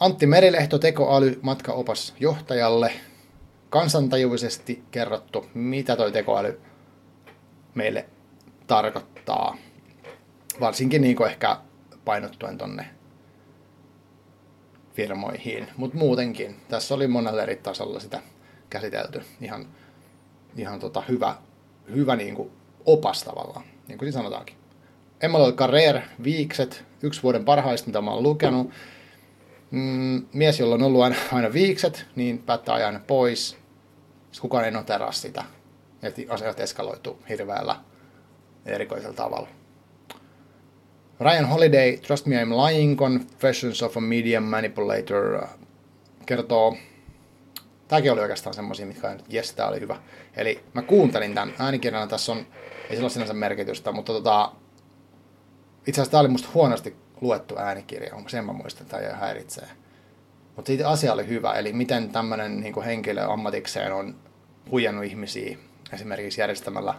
Antti 0.00 0.26
Merilehto, 0.26 0.78
tekoäly, 0.78 1.38
matkaopas 1.42 2.14
johtajalle. 2.20 2.92
Kansantajuisesti 3.70 4.84
kerrottu, 4.90 5.46
mitä 5.54 5.96
toi 5.96 6.12
tekoäly 6.12 6.60
meille 7.74 8.06
tarkoittaa. 8.66 9.56
Varsinkin 10.60 11.02
niin 11.02 11.26
ehkä 11.26 11.56
painottuen 12.04 12.58
tonne 12.58 12.86
firmoihin, 14.94 15.68
mutta 15.76 15.98
muutenkin. 15.98 16.56
Tässä 16.68 16.94
oli 16.94 17.06
monella 17.06 17.42
eri 17.42 17.56
tasolla 17.56 18.00
sitä 18.00 18.20
käsitelty. 18.70 19.22
Ihan, 19.40 19.66
ihan 20.56 20.80
tota 20.80 21.02
hyvä, 21.08 21.36
hyvä 21.94 22.16
niin 22.16 22.34
kuin 22.34 22.50
opas 22.84 23.24
tavallaan, 23.24 23.64
niin 23.88 23.98
kuin 23.98 24.12
sanotaankin. 24.12 24.56
Emmanuel 25.20 25.52
Carrère, 25.52 26.02
Viikset, 26.24 26.84
yksi 27.02 27.22
vuoden 27.22 27.44
parhaista, 27.44 27.86
mitä 27.86 28.00
mä 28.00 28.10
oon 28.10 28.22
lukenut. 28.22 28.70
Mm, 29.70 30.26
mies, 30.32 30.60
jolla 30.60 30.74
on 30.74 30.82
ollut 30.82 31.02
aina, 31.02 31.16
aina 31.32 31.52
viikset, 31.52 32.06
niin 32.16 32.38
päättää 32.38 32.74
ajaa 32.74 32.92
ne 32.92 33.00
pois. 33.06 33.48
Sitten 33.48 34.40
kukaan 34.40 34.64
ei 34.64 34.70
notera 34.70 35.12
sitä. 35.12 35.44
Että 36.02 36.22
asiat 36.28 36.60
eskaloituu 36.60 37.22
hirveällä 37.28 37.76
erikoisella 38.66 39.14
tavalla. 39.14 39.48
Ryan 41.20 41.48
Holiday, 41.48 41.96
Trust 41.96 42.26
Me 42.26 42.44
I'm 42.44 42.48
Lying, 42.48 42.98
Confessions 42.98 43.82
of 43.82 43.96
a 43.96 44.00
Media 44.00 44.40
Manipulator, 44.40 45.46
kertoo, 46.26 46.76
tämäkin 47.88 48.12
oli 48.12 48.20
oikeastaan 48.20 48.54
semmoisia, 48.54 48.86
mitkä 48.86 49.16
jes, 49.28 49.54
tämä 49.54 49.68
oli 49.68 49.80
hyvä. 49.80 49.96
Eli 50.36 50.64
mä 50.74 50.82
kuuntelin 50.82 51.34
tämän 51.34 51.54
äänikirjana, 51.58 52.06
tässä 52.06 52.32
on, 52.32 52.38
ei 52.38 52.90
sillä 52.90 53.04
ole 53.04 53.10
sinänsä 53.10 53.34
merkitystä, 53.34 53.92
mutta 53.92 54.12
tota, 54.12 54.52
itse 55.86 56.00
asiassa 56.00 56.10
tämä 56.10 56.20
oli 56.20 56.28
musta 56.28 56.48
huonosti 56.54 56.96
luettu 57.20 57.54
äänikirja, 57.58 58.14
sen 58.26 58.44
mä 58.44 58.52
muistan, 58.52 58.82
että 58.82 58.98
tämä 58.98 59.16
häiritsee. 59.16 59.68
Mutta 60.56 60.66
siitä 60.66 60.88
asia 60.88 61.12
oli 61.12 61.28
hyvä, 61.28 61.52
eli 61.52 61.72
miten 61.72 62.10
tämmöinen 62.10 62.60
niin 62.60 62.82
henkilö 62.82 63.24
ammatikseen 63.24 63.92
on 63.92 64.16
huijannut 64.70 65.04
ihmisiä 65.04 65.58
esimerkiksi 65.92 66.40
järjestämällä 66.40 66.94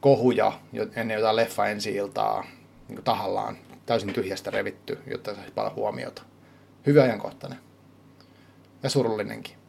kohuja 0.00 0.52
ennen 0.96 1.14
jotain 1.14 1.36
leffa 1.36 1.66
ensi 1.66 1.94
iltaa 1.94 2.44
niin 2.88 3.04
tahallaan 3.04 3.56
täysin 3.86 4.12
tyhjästä 4.12 4.50
revitty, 4.50 4.98
jotta 5.06 5.34
saisi 5.34 5.52
paljon 5.52 5.74
huomiota. 5.74 6.22
Hyvin 6.86 7.02
ajankohtainen. 7.02 7.58
Ja 8.82 8.90
surullinenkin. 8.90 9.59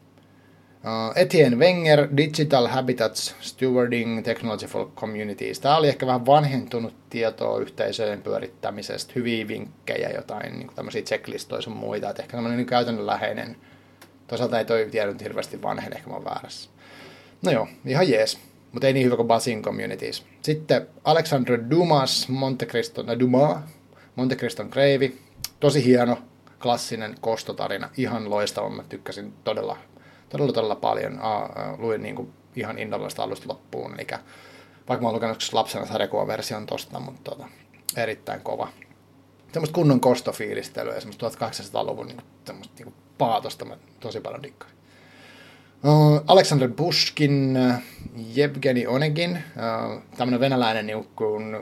Uh, 0.84 1.12
Etienne 1.16 1.58
Wenger, 1.58 2.08
Digital 2.16 2.66
Habitats 2.66 3.34
Stewarding 3.40 4.24
Technology 4.24 4.66
for 4.66 4.90
Communities. 4.96 5.60
Tämä 5.60 5.76
oli 5.76 5.88
ehkä 5.88 6.06
vähän 6.06 6.26
vanhentunut 6.26 6.94
tietoa 7.10 7.58
yhteisöjen 7.58 8.22
pyörittämisestä, 8.22 9.12
hyviä 9.16 9.48
vinkkejä, 9.48 10.10
jotain 10.10 10.58
niin 10.58 10.70
tämmöisiä 10.74 11.02
checklistoja 11.02 11.62
sun 11.62 11.76
muita, 11.76 12.10
että 12.10 12.22
ehkä 12.22 12.36
tämmöinen 12.36 12.56
niin 12.56 12.66
käytännönläheinen. 12.66 13.56
Toisaalta 14.26 14.58
ei 14.58 14.64
toi 14.64 14.88
tiedä 14.90 15.12
nyt 15.12 15.22
hirveästi 15.22 15.62
vanhen, 15.62 15.92
ehkä 15.92 16.08
mä 16.08 16.14
oon 16.14 16.24
väärässä. 16.24 16.70
No 17.42 17.52
joo, 17.52 17.68
ihan 17.86 18.10
jees, 18.10 18.38
mutta 18.72 18.86
ei 18.86 18.92
niin 18.92 19.06
hyvä 19.06 19.16
kuin 19.16 19.28
Basin 19.28 19.62
Communities. 19.62 20.24
Sitten 20.42 20.86
Alexandre 21.04 21.58
Dumas, 21.70 22.28
Monte 22.28 22.66
Cristo, 22.66 23.02
no 23.02 23.18
Dumas, 23.18 23.58
Monte 24.16 24.36
Criston 24.36 24.70
Kreivi. 24.70 25.18
Tosi 25.60 25.84
hieno, 25.84 26.18
klassinen 26.62 27.14
kostotarina, 27.20 27.90
ihan 27.96 28.30
loistava, 28.30 28.70
mä 28.70 28.82
tykkäsin 28.88 29.32
todella 29.44 29.78
todella, 30.32 30.52
todella 30.52 30.76
paljon. 30.76 31.12
Uh, 31.12 31.78
luin 31.78 32.02
niin 32.02 32.16
kuin 32.16 32.32
ihan 32.56 32.78
innolla 32.78 33.10
sitä 33.10 33.22
alusta 33.22 33.48
loppuun, 33.48 33.94
eli 33.94 34.06
vaikka 34.88 35.02
mä 35.02 35.08
oon 35.08 35.14
lukenut 35.14 35.50
lapsena 35.52 35.86
sarjakuvaversion 35.86 36.66
tosta, 36.66 37.00
mutta 37.00 37.30
tota, 37.30 37.48
erittäin 37.96 38.40
kova. 38.40 38.68
Semmoista 39.52 39.74
kunnon 39.74 40.00
kostofiilistelyä, 40.00 41.00
semmoista 41.00 41.28
1800-luvun 41.28 42.06
niin, 42.06 42.22
semmoista 42.44 42.84
niin 42.84 42.94
paatosta 43.18 43.64
mä 43.64 43.76
tosi 44.00 44.20
paljon 44.20 44.42
dikkasin. 44.42 44.76
Uh, 45.84 46.24
Alexander 46.26 46.68
Bushkin, 46.68 47.58
Yevgeni 48.36 48.86
Onegin, 48.86 49.38
tämmöinen 50.16 50.40
venäläinen 50.40 50.86
niin 50.86 51.08
kuin, 51.16 51.56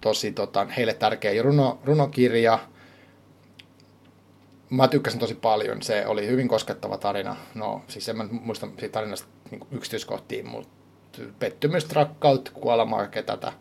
tosi 0.00 0.32
tota, 0.32 0.66
heille 0.76 0.94
tärkeä 0.94 1.42
runo, 1.42 1.78
runokirja, 1.84 2.58
mä 4.70 4.88
tykkäsin 4.88 5.20
tosi 5.20 5.34
paljon. 5.34 5.82
Se 5.82 6.06
oli 6.06 6.26
hyvin 6.26 6.48
koskettava 6.48 6.98
tarina. 6.98 7.36
No, 7.54 7.82
siis 7.88 8.08
en 8.08 8.16
mä 8.16 8.24
muista 8.30 8.68
siitä 8.78 8.92
tarinasta 8.92 9.28
niin 9.50 9.60
yksityiskohtiin, 9.70 10.48
mutta 10.48 10.78
pettymystä, 11.38 11.94
rakkautta, 11.94 12.50
kuolemaa, 12.54 13.06
tätä 13.26 13.52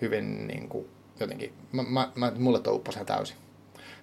hyvin 0.00 0.48
niin 0.48 0.68
kuin, 0.68 0.86
jotenkin, 1.20 1.52
mä, 1.72 1.82
mä, 1.82 2.12
mä, 2.14 2.32
mulle 2.38 2.60
tuo 2.60 2.72
upposi 2.74 3.04
täysin. 3.06 3.36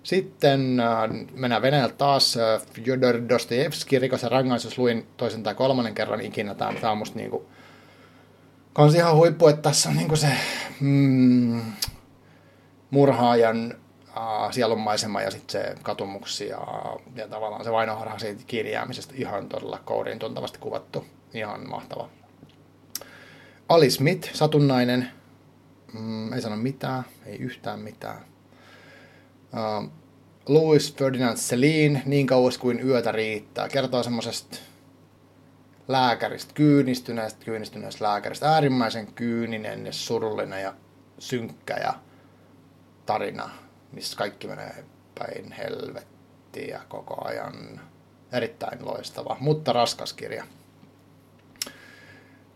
Sitten 0.03 0.79
äh, 0.79 1.09
mennään 1.33 1.61
Venäjältä 1.61 1.95
taas. 1.95 2.37
Äh, 2.37 2.61
Fyodor 2.73 3.29
Dostoevski, 3.29 3.99
rikos 3.99 4.23
ja 4.23 4.29
rangaistus, 4.29 4.77
luin 4.77 5.07
toisen 5.17 5.43
tai 5.43 5.55
kolmannen 5.55 5.93
kerran 5.93 6.21
ikinä. 6.21 6.55
Tämä 6.55 6.91
on 6.91 6.97
musta 6.97 7.19
niinku, 7.19 7.45
kans 8.73 8.95
ihan 8.95 9.15
huippu, 9.15 9.47
että 9.47 9.61
tässä 9.61 9.89
on 9.89 9.95
niinku 9.95 10.15
se 10.15 10.27
mm, 10.79 11.61
murhaajan 12.91 13.75
äh, 14.17 14.51
sielunmaisema 14.51 15.21
ja 15.21 15.31
sitten 15.31 15.62
se 15.62 15.75
katumuksi 15.83 16.47
ja, 16.47 16.59
ja 17.15 17.27
tavallaan 17.27 17.63
se 17.63 17.71
vainoharha 17.71 18.19
siitä 18.19 18.43
kiinni 18.47 18.71
jäämisestä 18.71 19.13
ihan 19.17 19.50
todella 19.50 19.79
kouriin 19.86 20.19
tuntavasti 20.19 20.59
kuvattu. 20.59 21.05
Ihan 21.33 21.69
mahtava. 21.69 22.09
Ali 23.69 23.89
Smith, 23.89 24.33
satunnainen, 24.33 25.12
mm, 25.93 26.33
ei 26.33 26.41
sano 26.41 26.55
mitään, 26.55 27.03
ei 27.25 27.38
yhtään 27.38 27.79
mitään. 27.79 28.25
Uh, 29.53 29.89
Louis 30.47 30.95
Ferdinand 30.95 31.38
Celine, 31.38 32.01
niin 32.05 32.27
kauas 32.27 32.57
kuin 32.57 32.88
yötä 32.88 33.12
riittää, 33.12 33.69
kertoo 33.69 34.03
semmoisesta 34.03 34.57
lääkäristä, 35.88 36.53
kyynistyneestä, 36.53 37.45
kyynistyneestä 37.45 38.05
lääkäristä, 38.05 38.50
äärimmäisen 38.50 39.13
kyyninen 39.13 39.86
ja 39.86 39.93
surullinen 39.93 40.62
ja 40.62 40.74
synkkä 41.19 41.77
ja 41.77 41.93
tarina 43.05 43.50
missä 43.98 44.18
kaikki 44.18 44.48
menee 44.48 44.86
päin 45.20 45.51
helvettiä 45.51 46.82
koko 46.89 47.27
ajan. 47.27 47.82
Erittäin 48.32 48.86
loistava, 48.86 49.38
mutta 49.39 49.74
raskas 49.74 50.13
kirja. 50.13 50.44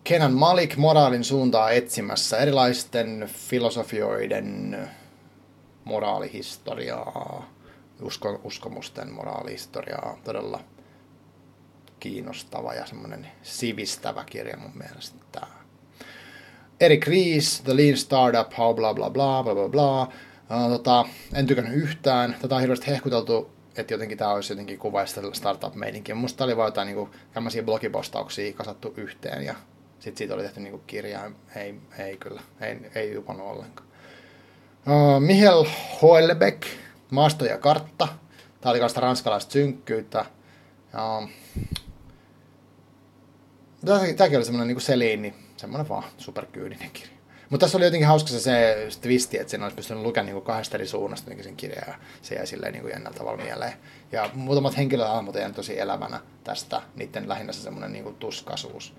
Kenan 0.03 0.33
Malik 0.33 0.77
moraalin 0.77 1.23
suuntaa 1.23 1.71
etsimässä 1.71 2.37
erilaisten 2.37 3.29
filosofioiden 3.33 4.77
moraalihistoriaa, 5.83 7.49
usko, 8.01 8.41
uskomusten 8.43 9.11
moraalihistoriaa. 9.11 10.17
Todella 10.23 10.59
kiinnostava 11.99 12.73
ja 12.73 12.85
semmoinen 12.85 13.27
sivistävä 13.41 14.23
kirja 14.23 14.57
mun 14.57 14.77
mielestä 14.77 15.17
tämä. 15.31 15.61
Eric 16.79 17.07
Ries, 17.07 17.61
The 17.61 17.77
Lean 17.77 17.97
Startup, 17.97 18.57
how 18.57 18.75
bla 18.75 18.93
bla 18.93 19.09
bla 19.09 19.43
bla 19.43 19.55
bla 19.55 19.69
bla 19.69 20.11
Uh, 20.51 20.69
tota, 20.69 21.05
en 21.33 21.47
tykännyt 21.47 21.73
yhtään. 21.73 22.35
Tätä 22.41 22.55
on 22.55 22.61
hirveästi 22.61 22.87
hehkuteltu, 22.87 23.51
että 23.75 23.93
jotenkin 23.93 24.17
tämä 24.17 24.31
olisi 24.31 24.53
jotenkin 24.53 24.79
kuvaista 24.79 25.21
startup-meininkiä. 25.33 26.15
Musta 26.15 26.43
oli 26.43 26.57
vaan 26.57 26.67
jotain 26.67 26.95
niin 26.95 27.09
tämmöisiä 27.33 27.63
blogipostauksia 27.63 28.53
kasattu 28.53 28.93
yhteen 28.97 29.43
ja 29.43 29.55
sitten 29.99 30.17
siitä 30.17 30.33
oli 30.33 30.43
tehty 30.43 30.59
niin 30.59 30.81
kirjaa. 30.87 31.31
Ei, 31.55 31.75
ei 31.97 32.17
kyllä, 32.17 32.41
ei, 32.61 32.77
ei 32.95 33.17
uponnut 33.17 33.47
ollenkaan. 33.47 33.87
Uh, 34.87 35.19
Michael 35.19 35.65
Hoelbeck, 36.01 36.63
Maasto 37.11 37.45
ja 37.45 37.57
kartta. 37.57 38.07
Tämä 38.61 38.71
oli 38.71 38.79
kanssa 38.79 39.01
ranskalaista 39.01 39.51
synkkyyttä. 39.51 40.25
Uh, 40.93 41.29
Tämäkin 44.17 44.37
oli 44.37 44.45
semmoinen 44.45 44.67
niin 44.67 44.81
seliini, 44.81 45.33
semmoinen 45.57 45.89
vaan 45.89 46.03
superkyyninen 46.17 46.91
kirja. 46.91 47.20
Mutta 47.51 47.65
tässä 47.65 47.77
oli 47.77 47.85
jotenkin 47.85 48.07
hauska 48.07 48.29
se, 48.29 48.39
se 48.39 48.99
twisti, 49.01 49.37
että 49.37 49.51
sen 49.51 49.63
olisi 49.63 49.75
pystynyt 49.75 50.03
lukemaan 50.03 50.33
niin 50.33 50.43
kahdesta 50.43 50.77
eri 50.77 50.87
suunnasta 50.87 51.31
sen 51.41 51.55
kirjan 51.55 51.83
ja 51.87 51.93
se 52.21 52.35
jäi 52.35 52.47
silleen 52.47 52.73
niin 52.73 52.89
jännällä 52.89 53.17
tavalla 53.17 53.43
mieleen. 53.43 53.73
Ja 54.11 54.29
muutamat 54.33 54.77
henkilöhahmot 54.77 55.35
jäivät 55.35 55.55
tosi 55.55 55.79
elävänä 55.79 56.19
tästä, 56.43 56.81
niiden 56.95 57.29
lähinnä 57.29 57.53
se 57.53 57.61
semmoinen 57.61 57.93
niin 57.93 58.15
tuskasuus. 58.15 58.93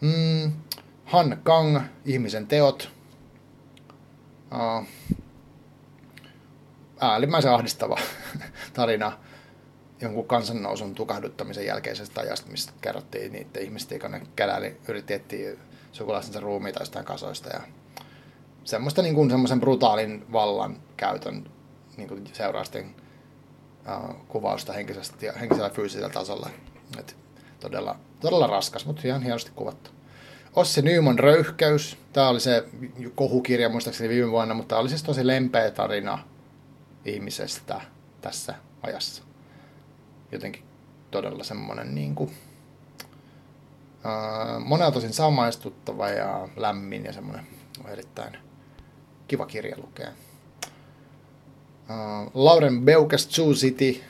Mm, 0.00 0.52
Han 1.04 1.40
Kang, 1.42 1.80
Ihmisen 2.04 2.46
teot. 2.46 2.90
Uh, 4.54 4.86
ahdistava 7.50 7.98
tarina 8.74 9.18
jonkun 10.00 10.26
kansannousun 10.28 10.94
tukahduttamisen 10.94 11.66
jälkeisestä 11.66 12.20
ajasta, 12.20 12.50
mistä 12.50 12.72
kerrottiin 12.80 13.32
niiden 13.32 13.62
ihmisten, 13.62 13.96
jotka 13.96 14.08
ne 14.08 14.26
kädäli, 14.36 14.76
yritti 14.88 15.58
etsiä 15.96 16.04
sukulaisensa 16.04 16.40
ruumiita 16.40 16.82
jostain 16.82 17.04
kasoista 17.04 17.48
ja 17.48 17.60
semmoista 18.64 19.02
niin 19.02 19.14
kuin 19.14 19.30
semmoisen 19.30 19.60
brutaalin 19.60 20.24
vallan 20.32 20.76
käytön 20.96 21.50
niin 21.96 22.08
kuin 22.08 22.26
seurausten 22.32 22.94
uh, 23.88 24.16
kuvausta 24.28 24.72
henkisesti 24.72 25.26
ja, 25.26 25.32
henkisellä 25.32 25.70
fyysisellä 25.70 26.08
tasolla. 26.08 26.50
Et 26.98 27.16
todella, 27.60 27.96
todella 28.20 28.46
raskas, 28.46 28.86
mutta 28.86 29.02
ihan 29.04 29.22
hienosti 29.22 29.50
kuvattu. 29.54 29.90
Ossi 30.56 30.82
Nyman 30.82 31.18
Röyhkäys. 31.18 31.96
Tämä 32.12 32.28
oli 32.28 32.40
se 32.40 32.64
kohukirja 33.14 33.68
muistaakseni 33.68 34.08
viime 34.08 34.30
vuonna, 34.30 34.54
mutta 34.54 34.68
tämä 34.68 34.80
oli 34.80 34.88
siis 34.88 35.02
tosi 35.02 35.26
lempeä 35.26 35.70
tarina 35.70 36.18
ihmisestä 37.04 37.80
tässä 38.20 38.54
ajassa. 38.82 39.22
Jotenkin 40.32 40.64
todella 41.10 41.44
semmoinen 41.44 41.94
niin 41.94 42.14
kuin, 42.14 42.30
uh, 44.06 44.60
monella 44.64 44.90
tosin 44.92 45.12
samaistuttava 45.12 46.08
ja 46.08 46.48
lämmin 46.56 47.04
ja 47.04 47.12
semmoinen 47.12 47.46
erittäin 47.88 48.38
kiva 49.28 49.46
kirja 49.46 49.76
lukea. 49.78 50.08
Uh, 51.90 52.30
Lauren 52.34 52.82
Beukes 52.82 53.28
Zoo 53.28 53.52
City, 53.52 54.00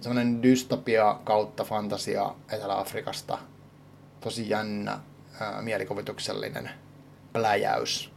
semmoinen 0.00 0.42
dystopia 0.42 1.18
kautta 1.24 1.64
fantasia 1.64 2.34
Etelä-Afrikasta. 2.52 3.38
Tosi 4.20 4.50
jännä, 4.50 4.94
uh, 4.94 5.62
mielikuvituksellinen 5.62 6.70
pläjäys. 7.32 8.12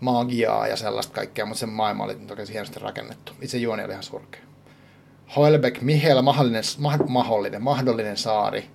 Magiaa 0.00 0.66
ja 0.66 0.76
sellaista 0.76 1.14
kaikkea, 1.14 1.46
mutta 1.46 1.60
se 1.60 1.66
maailma 1.66 2.04
oli 2.04 2.14
toki 2.14 2.52
hienosti 2.52 2.80
rakennettu. 2.80 3.32
Itse 3.40 3.58
juoni 3.58 3.84
oli 3.84 3.92
ihan 3.92 4.02
surkea. 4.02 4.47
Hoelbeck 5.36 5.80
Mihail, 5.80 6.22
mahdollinen, 6.22 6.64
mahdollinen, 7.08 7.62
mahdollinen 7.62 8.16
saari. 8.16 8.70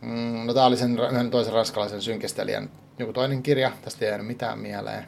Mm, 0.00 0.46
no 0.46 0.54
tää 0.54 0.66
oli 0.66 0.76
sen 0.76 0.98
toisen 1.30 1.52
ranskalaisen 1.52 2.02
synkistelijän 2.02 2.70
joku 2.98 3.12
toinen 3.12 3.42
kirja, 3.42 3.72
tästä 3.82 4.04
ei 4.04 4.08
jäänyt 4.08 4.26
mitään 4.26 4.58
mieleen. 4.58 5.06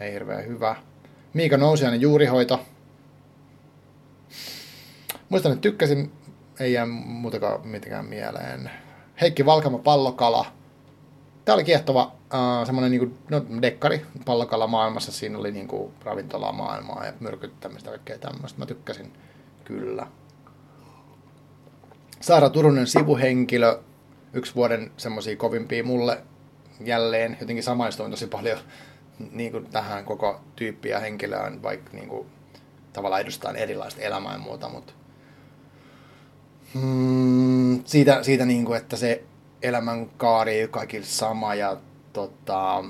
Ei 0.00 0.12
hirveän 0.12 0.46
hyvä. 0.46 0.76
Miika 1.34 1.56
Nousiainen 1.56 2.00
juurihoito. 2.00 2.60
Muistan, 5.28 5.52
että 5.52 5.62
tykkäsin, 5.62 6.12
ei 6.60 6.72
jää 6.72 6.86
muutakaan 6.86 7.68
mitenkään 7.68 8.04
mieleen. 8.04 8.70
Heikki 9.20 9.46
Valkama 9.46 9.78
pallokala. 9.78 10.46
Tämä 11.44 11.54
oli 11.54 11.64
kiehtova 11.64 12.04
uh, 12.04 12.66
semmoinen 12.66 12.90
niin 12.90 13.18
no, 13.30 13.44
dekkari 13.62 14.06
pallokala 14.24 14.66
maailmassa. 14.66 15.12
Siinä 15.12 15.38
oli 15.38 15.52
niin 15.52 15.68
kuin, 15.68 15.92
ravintolaa 16.04 16.52
maailmaa 16.52 17.06
ja 17.06 17.12
myrkyttämistä 17.20 17.90
kaikkea 17.90 18.18
tämmöistä. 18.18 18.58
Mä 18.58 18.66
tykkäsin 18.66 19.12
kyllä. 19.66 20.06
Saara 22.20 22.50
Turunen 22.50 22.86
sivuhenkilö. 22.86 23.78
Yksi 24.32 24.54
vuoden 24.54 24.90
semmoisia 24.96 25.36
kovimpia 25.36 25.84
mulle 25.84 26.22
jälleen 26.80 27.36
jotenkin 27.40 27.62
samaistuin 27.62 28.10
tosi 28.10 28.26
paljon 28.26 28.58
niin 29.32 29.52
kuin 29.52 29.66
tähän 29.66 30.04
koko 30.04 30.40
tyyppiä 30.56 31.00
henkilöön, 31.00 31.62
vaikka 31.62 31.90
niin 31.92 32.08
kuin, 32.08 32.26
tavallaan 32.92 33.22
edustaa 33.22 33.52
erilaista 33.52 34.00
elämää 34.00 34.32
ja 34.32 34.38
muuta, 34.38 34.68
mutta 34.68 34.92
mm, 36.74 37.84
siitä, 37.84 38.22
siitä 38.22 38.44
niin 38.44 38.64
kuin, 38.64 38.76
että 38.78 38.96
se 38.96 39.22
elämänkaari 39.62 40.52
ei 40.52 40.68
kaikille 40.68 41.06
sama 41.06 41.54
ja 41.54 41.76
tota, 42.12 42.84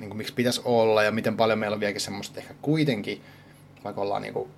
niin 0.00 0.08
kuin, 0.08 0.16
miksi 0.16 0.34
pitäisi 0.34 0.60
olla 0.64 1.02
ja 1.02 1.12
miten 1.12 1.36
paljon 1.36 1.58
meillä 1.58 1.74
on 1.74 1.80
vieläkin 1.80 2.00
semmoista 2.00 2.40
ehkä 2.40 2.54
kuitenkin, 2.62 3.22
vaikka 3.84 4.00
ollaan 4.02 4.22
niin 4.22 4.34
kuin, 4.34 4.50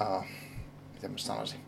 uh, 0.00 0.24
miten 1.08 1.12
mä 1.12 1.18
sanoisin, 1.18 1.60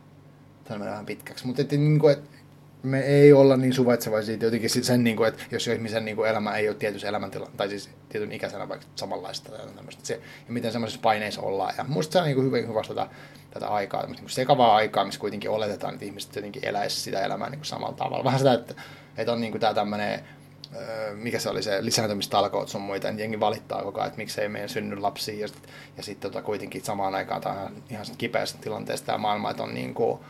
tämä 0.64 0.84
vähän 0.84 1.06
pitkäksi, 1.06 1.46
mutta 1.46 1.62
että, 1.62 1.76
niin 1.76 1.98
kuin, 1.98 2.12
että 2.12 2.38
me 2.82 3.00
ei 3.00 3.32
olla 3.32 3.56
niin 3.56 3.72
suvaitsevaisia 3.72 4.36
jotenkin 4.40 4.70
sen, 4.70 5.04
niin 5.04 5.16
kuin, 5.16 5.28
että 5.28 5.42
jos 5.50 5.68
ihmisen 5.68 6.04
niin 6.04 6.16
kuin 6.16 6.30
elämä 6.30 6.56
ei 6.56 6.68
ole 6.68 6.76
tietyssä 6.76 7.08
elämäntilassa, 7.08 7.56
tai 7.56 7.68
siis 7.68 7.90
tietyn 8.08 8.32
ikäisenä 8.32 8.68
vaikka 8.68 8.86
samanlaista 8.94 9.52
tai 9.52 9.66
tämmöistä, 9.76 10.06
se, 10.06 10.14
ja 10.46 10.52
miten 10.52 10.72
semmoisessa 10.72 11.00
paineissa 11.02 11.42
ollaan. 11.42 11.74
Ja 11.78 11.84
musta 11.88 12.12
se 12.12 12.18
on 12.18 12.24
niin 12.24 12.34
kuin 12.34 12.46
hyvin 12.46 12.66
kuvasta 12.66 12.94
tätä, 12.94 13.10
tätä 13.50 13.68
aikaa, 13.68 14.00
tämmöistä 14.00 14.22
niin 14.22 14.30
sekavaa 14.30 14.74
aikaa, 14.76 15.04
missä 15.04 15.20
kuitenkin 15.20 15.50
oletetaan, 15.50 15.94
että 15.94 16.06
ihmiset 16.06 16.36
jotenkin 16.36 16.64
eläisi 16.64 17.00
sitä 17.00 17.20
elämää 17.20 17.50
niin 17.50 17.58
kuin 17.58 17.66
samalla 17.66 17.96
tavalla. 17.96 18.24
Vähän 18.24 18.38
sitä, 18.40 18.52
että, 18.52 18.74
että 19.16 19.32
on 19.32 19.40
niin 19.40 19.52
kuin 19.52 19.60
tämä 19.60 19.74
tämmöinen 19.74 20.20
mikä 21.14 21.38
se 21.38 21.48
oli 21.48 21.62
se 21.62 21.84
lisääntymistalkoot 21.84 22.68
sun 22.68 22.80
muita, 22.80 23.08
niin 23.08 23.18
jengi 23.18 23.40
valittaa 23.40 23.82
koko 23.82 24.00
ajan, 24.00 24.08
että 24.08 24.18
miksei 24.18 24.48
meidän 24.48 24.68
synny 24.68 24.96
lapsia, 24.96 25.40
ja 25.40 25.48
sitten 25.48 25.70
sit, 26.00 26.20
tota, 26.20 26.42
kuitenkin 26.42 26.84
samaan 26.84 27.14
aikaan 27.14 27.40
tämä 27.40 27.62
on 27.62 27.82
ihan 27.90 28.06
kipeästä 28.18 28.58
tilanteesta 28.60 29.06
tämä 29.06 29.18
maailma, 29.18 29.50
että 29.50 29.62
on 29.62 29.74
niin 29.74 29.94
kuin, 29.94 30.20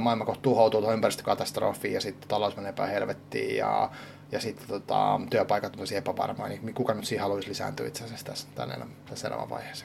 maailma 0.00 0.24
kohta 0.24 0.42
tuhoutuu 0.42 0.80
tuohon 0.80 0.94
ympäristökatastrofiin 0.94 1.94
ja 1.94 2.00
sitten 2.00 2.28
talous 2.28 2.56
menee 2.56 2.72
päin 2.72 2.90
helvettiin 2.90 3.56
ja, 3.56 3.90
ja 4.32 4.40
sitten 4.40 4.68
tota, 4.68 5.20
työpaikat 5.30 5.72
on 5.72 5.78
tosi 5.78 5.96
epävarmaa, 5.96 6.48
niin 6.48 6.74
kuka 6.74 6.94
nyt 6.94 7.04
siihen 7.04 7.22
haluaisi 7.22 7.48
lisääntyä 7.48 7.86
itse 7.86 8.04
asiassa 8.04 8.26
tässä, 8.26 8.48
tämän 8.54 8.88
tässä 9.06 9.28
elämänvaiheessa. 9.28 9.84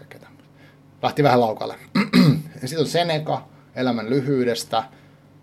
Lähti 1.02 1.24
vähän 1.24 1.42
laukalle. 1.42 1.76
sitten 2.66 2.80
on 2.80 2.86
Seneca, 2.86 3.42
elämän 3.76 4.10
lyhyydestä. 4.10 4.84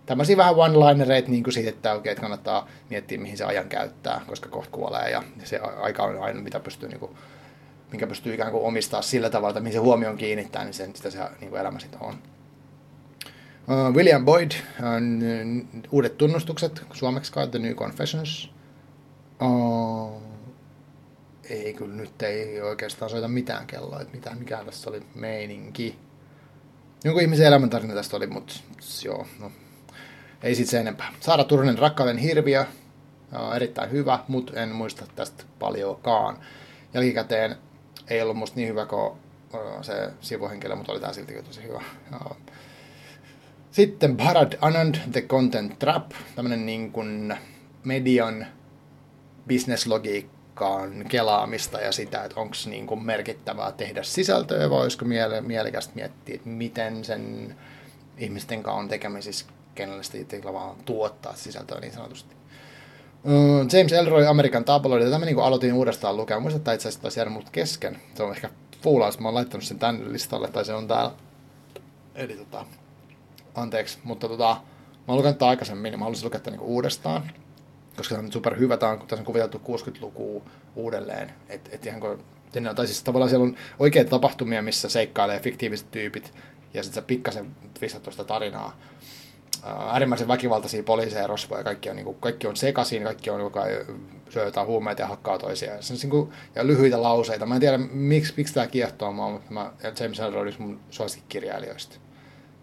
Tämmöisiä 0.09 0.37
vähän 0.37 0.55
one-linereita 0.55 1.31
niin 1.31 1.53
siitä, 1.53 1.71
että, 1.71 1.95
okay, 1.95 2.13
että 2.13 2.21
kannattaa 2.21 2.69
miettiä, 2.91 3.19
mihin 3.19 3.37
se 3.37 3.45
ajan 3.45 3.69
käyttää, 3.69 4.21
koska 4.27 4.49
kohta 4.49 4.71
kuolee 4.71 5.11
ja 5.11 5.23
se 5.45 5.59
aika 5.59 6.03
on 6.03 6.23
aina, 6.23 6.41
mitä 6.41 6.61
pystyy 6.61 6.89
niin 6.89 7.01
kuin, 7.01 7.13
minkä 7.91 8.07
pystyy 8.07 8.35
ikään 8.35 8.53
kuin 8.53 8.65
omistaa 8.65 9.03
sillä 9.03 9.31
tavalla, 9.31 9.51
että 9.51 9.61
mihin 9.61 9.73
se 9.73 9.79
huomioon 9.79 10.17
kiinnittää, 10.17 10.65
niin 10.65 10.75
sen, 10.75 10.97
sitä 10.97 11.11
se 11.11 11.19
niin 11.41 11.51
kuin 11.51 11.61
elämä 11.61 11.79
sitten 11.79 12.03
on. 12.03 12.15
Uh, 13.69 13.95
William 13.95 14.25
Boyd, 14.25 14.51
uh, 14.51 15.83
uudet 15.93 16.19
tunnustukset, 16.19 16.83
suomeksi 16.93 17.33
kai 17.33 17.49
The 17.49 17.59
New 17.59 17.75
Confessions. 17.75 18.51
Uh, 19.43 20.23
ei 21.51 21.75
kyllä 21.75 21.95
nyt 21.95 22.23
ei 22.23 22.61
oikeastaan 22.61 23.11
soita 23.11 23.29
mitään 23.29 23.67
kelloa, 23.67 24.01
että 24.01 24.15
mitään, 24.15 24.39
mikä 24.39 24.65
tässä 24.65 24.91
oli 24.91 25.03
meininki. 25.15 25.99
Jonkun 27.05 27.23
ihmisen 27.23 27.47
elämäntarina 27.47 27.95
tästä 27.95 28.17
oli, 28.17 28.27
mutta 28.27 28.55
joo, 29.05 29.27
no, 29.41 29.51
ei 30.43 30.55
sit 30.55 30.69
se 30.69 30.81
enempää. 30.81 31.13
Saara 31.21 31.45
Turunen, 31.45 31.79
Rakkauden 31.79 32.19
hirviö, 32.19 32.65
erittäin 33.57 33.91
hyvä, 33.91 34.19
mutta 34.29 34.61
en 34.61 34.69
muista 34.69 35.07
tästä 35.17 35.45
paljonkaan. 35.59 36.39
Jälkikäteen 36.95 37.57
ei 38.09 38.23
ollut 38.23 38.37
musta 38.37 38.57
niin 38.57 38.69
hyvä 38.69 38.87
kuin 38.87 39.07
uh, 39.07 39.83
se 39.83 40.11
sivuhenkilö, 40.21 40.77
mutta 40.77 40.93
oli 40.93 41.01
tää 41.01 41.13
siltikin 41.13 41.45
tosi 41.45 41.63
hyvä. 41.63 41.83
Sitten 43.71 44.17
Bharad 44.17 44.53
Anand, 44.61 44.95
The 45.13 45.21
Content 45.21 45.79
Trap, 45.79 46.11
tämmöinen 46.37 46.67
niin 46.67 46.93
kuin 46.93 47.37
median 47.85 48.47
bisneslogiikkaan 49.47 51.05
kelaamista 51.09 51.81
ja 51.81 51.93
sitä, 51.93 52.25
että 52.25 52.41
onko 52.41 52.55
niin 52.67 53.05
merkittävää 53.05 53.73
tehdä 53.73 54.03
sisältöä 54.03 54.71
vai 54.71 54.83
olisiko 54.83 55.05
miele- 55.05 55.41
mielekästä 55.41 55.93
miettiä, 55.95 56.35
että 56.35 56.49
miten 56.49 57.05
sen 57.05 57.55
ihmisten 58.19 58.63
kanssa 58.63 58.81
on 58.81 58.89
tekemisissä, 58.89 59.47
kenelle 59.79 60.03
sitä 60.03 60.53
vaan 60.53 60.77
tuottaa 60.85 61.35
sisältöä 61.35 61.81
niin 61.81 61.93
sanotusti. 61.93 62.37
James 63.73 63.93
Elroy, 63.93 64.27
Amerikan 64.27 64.65
tabloid, 64.65 65.05
tätä 65.05 65.19
mä 65.19 65.25
niin 65.25 65.39
aloitin 65.39 65.73
uudestaan 65.73 66.17
lukea. 66.17 66.41
Muistan, 66.41 66.59
että 66.59 66.73
itse 66.73 66.89
asiassa 66.89 67.03
taisi 67.03 67.25
mut 67.25 67.51
kesken. 67.51 67.99
Se 68.15 68.23
on 68.23 68.33
ehkä 68.33 68.51
fuulaus, 68.83 69.19
mä 69.19 69.29
oon 69.29 69.35
laittanut 69.35 69.65
sen 69.65 69.79
tänne 69.79 70.13
listalle, 70.13 70.49
tai 70.49 70.65
se 70.65 70.75
on 70.75 70.89
täällä. 70.89 71.13
Eli 72.15 72.37
tota, 72.37 72.65
anteeksi, 73.55 73.99
mutta 74.05 74.29
tota, 74.29 74.57
mä 74.79 75.05
oon 75.09 75.19
lukenut 75.19 75.43
aikaisemmin, 75.43 75.91
niin 75.91 75.99
mä 75.99 76.05
haluaisin 76.05 76.25
lukea 76.25 76.41
tämän 76.41 76.59
niin 76.59 76.69
uudestaan, 76.69 77.31
koska 77.97 78.15
tämä 78.15 78.27
on 78.27 78.33
super 78.33 78.59
hyvä, 78.59 78.77
tämä 78.77 78.93
on, 78.93 78.99
tässä 78.99 79.17
on 79.17 79.25
kuviteltu 79.25 79.59
60-lukua 79.59 80.43
uudelleen, 80.77 81.33
että 81.49 81.71
et 81.73 81.87
ihan 81.87 82.01
kun, 82.01 82.25
tai 82.77 82.87
siis 82.87 83.03
tavallaan 83.03 83.31
siellä 83.31 83.45
on 83.45 83.57
oikeita 83.79 84.11
tapahtumia, 84.11 84.63
missä 84.63 84.89
seikkailee 84.89 85.41
fiktiiviset 85.41 85.91
tyypit, 85.91 86.35
ja 86.75 86.83
sitten 86.83 87.03
sä 87.03 87.07
pikkasen 87.07 87.57
twistat 87.79 88.03
tuosta 88.03 88.25
tarinaa. 88.25 88.77
Äärimmäisen 89.65 90.29
väkivaltaisia 90.29 90.83
poliiseja, 90.83 91.27
rosvoja, 91.27 91.65
kaikki 91.65 91.91
on, 91.91 91.97
niin 91.97 92.05
kuin, 92.05 92.17
kaikki 92.21 92.47
on 92.47 92.57
sekaisin, 92.57 93.03
kaikki 93.03 93.31
on 93.31 93.41
joka 93.41 93.65
syö 94.29 94.45
jotain 94.45 94.67
huumeita 94.67 95.03
ja 95.03 95.09
hakkaa 95.09 95.39
toisiaan. 95.39 95.83
Se 95.83 95.93
on 95.93 95.99
niin 96.03 96.11
kuin, 96.11 96.31
ja 96.55 96.67
lyhyitä 96.67 97.03
lauseita. 97.03 97.47
Mä 97.47 97.55
en 97.55 97.61
tiedä, 97.61 97.79
miksi, 97.79 98.35
miksi 98.37 98.55
tämä 98.55 98.67
kiehtoo 98.67 99.13
mua, 99.13 99.31
mutta 99.31 99.53
mä, 99.53 99.73
James 100.01 100.21
Ellroy 100.21 100.49
on 100.49 100.55
mun 100.59 100.81
suosikkikirjailijoista 100.91 101.99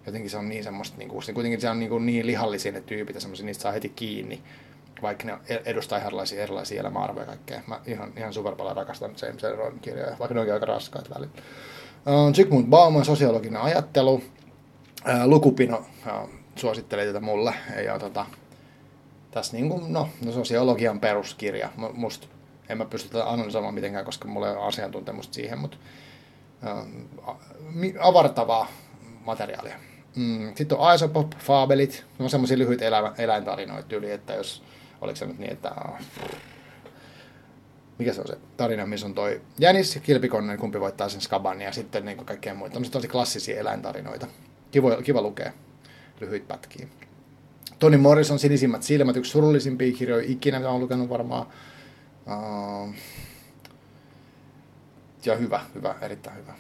jotenkin 0.06 0.30
se 0.30 0.38
on 0.38 0.50
niin 0.50 0.64
semmoista, 0.64 0.98
niin 0.98 1.10
kuin, 1.10 1.24
se 1.24 1.34
kuitenkin 1.34 1.62
se 1.62 1.70
on 1.70 1.80
niin, 1.80 1.90
kuin 1.90 2.06
niin 2.06 2.28
lihallisia 2.28 2.72
ne 2.72 2.82
tyypit 2.82 3.16
ja 3.16 3.22
niistä 3.44 3.62
saa 3.62 3.72
heti 3.72 3.90
kiinni, 3.90 4.42
vaikka 5.02 5.26
ne 5.26 5.38
edustaa 5.66 6.00
erilaisia, 6.00 6.44
erilaisia 6.44 6.80
elämäarvoja 6.80 7.24
ja 7.24 7.28
kaikkea. 7.28 7.62
Mä 7.68 7.80
ihan, 7.86 8.14
ihan 8.18 8.34
super 8.34 8.56
paljon 8.56 8.76
rakastan 8.76 9.16
James 9.22 9.44
Ellroyn 9.44 9.80
kirjoja, 9.80 10.16
vaikka 10.20 10.34
ne 10.34 10.40
onkin 10.40 10.54
aika 10.54 10.66
raskaat 10.66 11.10
välillä. 11.10 11.34
Uh, 12.06 12.34
Zygmunt 12.34 12.70
Bauman 12.70 13.06
sosiologinen 13.06 13.62
ajattelu, 13.62 14.14
uh, 14.14 14.22
Lukupino 15.26 15.86
suosittelee 16.56 17.06
tätä 17.06 17.20
mulle, 17.20 17.54
ja 17.86 18.00
tota, 18.00 18.26
tässä 19.32 19.58
niin 19.58 19.70
kuin, 19.70 19.94
no, 19.94 20.10
no 20.26 20.32
sosiologian 20.32 21.00
peruskirja. 21.00 21.70
Musta 21.94 22.28
en 22.70 22.78
mä 22.78 22.86
pysty 22.86 23.22
analysoimaan 23.22 23.74
mitenkään, 23.74 24.06
koska 24.06 24.28
mulla 24.28 24.50
ei 24.50 24.56
ole 24.56 24.66
asiantuntemusta 24.66 25.34
siihen, 25.34 25.60
mutta 25.60 25.78
uh, 27.26 27.38
avartavaa 28.00 28.68
materiaalia. 29.26 29.76
Mm, 30.16 30.56
sitten 30.56 30.78
on 30.78 30.88
Aesopop, 30.88 31.32
Fabelit, 31.38 32.06
ne 32.20 32.24
on 32.24 32.30
semmoisia 32.30 32.58
lyhyitä 32.58 32.86
elä, 32.86 33.14
eläintarinoita 33.18 33.96
yli, 33.96 34.12
että 34.12 34.34
jos, 34.34 34.64
oliko 35.02 35.16
se 35.16 35.26
nyt 35.26 35.40
niin, 35.40 35.52
että 35.52 35.72
mikä 37.98 38.14
se 38.14 38.22
on 38.22 38.28
se 38.28 38.38
tarina, 38.58 38.86
missä 38.86 39.06
on 39.06 39.14
toi 39.14 39.42
Jänis 39.60 39.96
ja 39.96 40.02
Kilpikonnen, 40.02 40.58
kumpi 40.58 40.80
voittaa 40.80 41.10
sen 41.10 41.22
Skaban 41.22 41.62
ja 41.62 41.72
sitten 41.72 42.06
niin 42.06 42.26
kaikkea 42.26 42.54
muita. 42.54 42.74
Tämmöisiä 42.74 42.94
tosi 42.94 43.08
klassisia 43.08 43.60
eläintarinoita. 43.60 44.28
Kiva, 44.72 45.02
kiva 45.02 45.22
lukea 45.22 45.52
lyhyitä 46.20 46.48
pätkiä. 46.48 46.88
Toni 47.80 47.98
Morrison 47.98 48.40
Sinisimmät 48.40 48.84
silmät, 48.84 49.18
yksi 49.18 49.32
surullisimpia 49.32 49.94
kirjoja 49.94 50.26
ikinä, 50.28 50.60
mitä 50.60 50.70
olen 50.70 50.82
lukenut 50.82 51.10
varmaan. 51.10 51.48
Uh, 52.26 52.96
ja 55.26 55.36
hyvä, 55.36 55.62
hyvä, 55.76 55.96
erittäin 56.02 56.38
hyvä. 56.38 56.54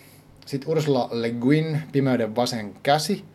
Sitten 0.45 0.69
Ursula 0.69 1.09
Le 1.11 1.29
Guin, 1.29 1.81
Pimeyden 1.91 2.35
vasen 2.35 2.73
käsi, 2.83 3.25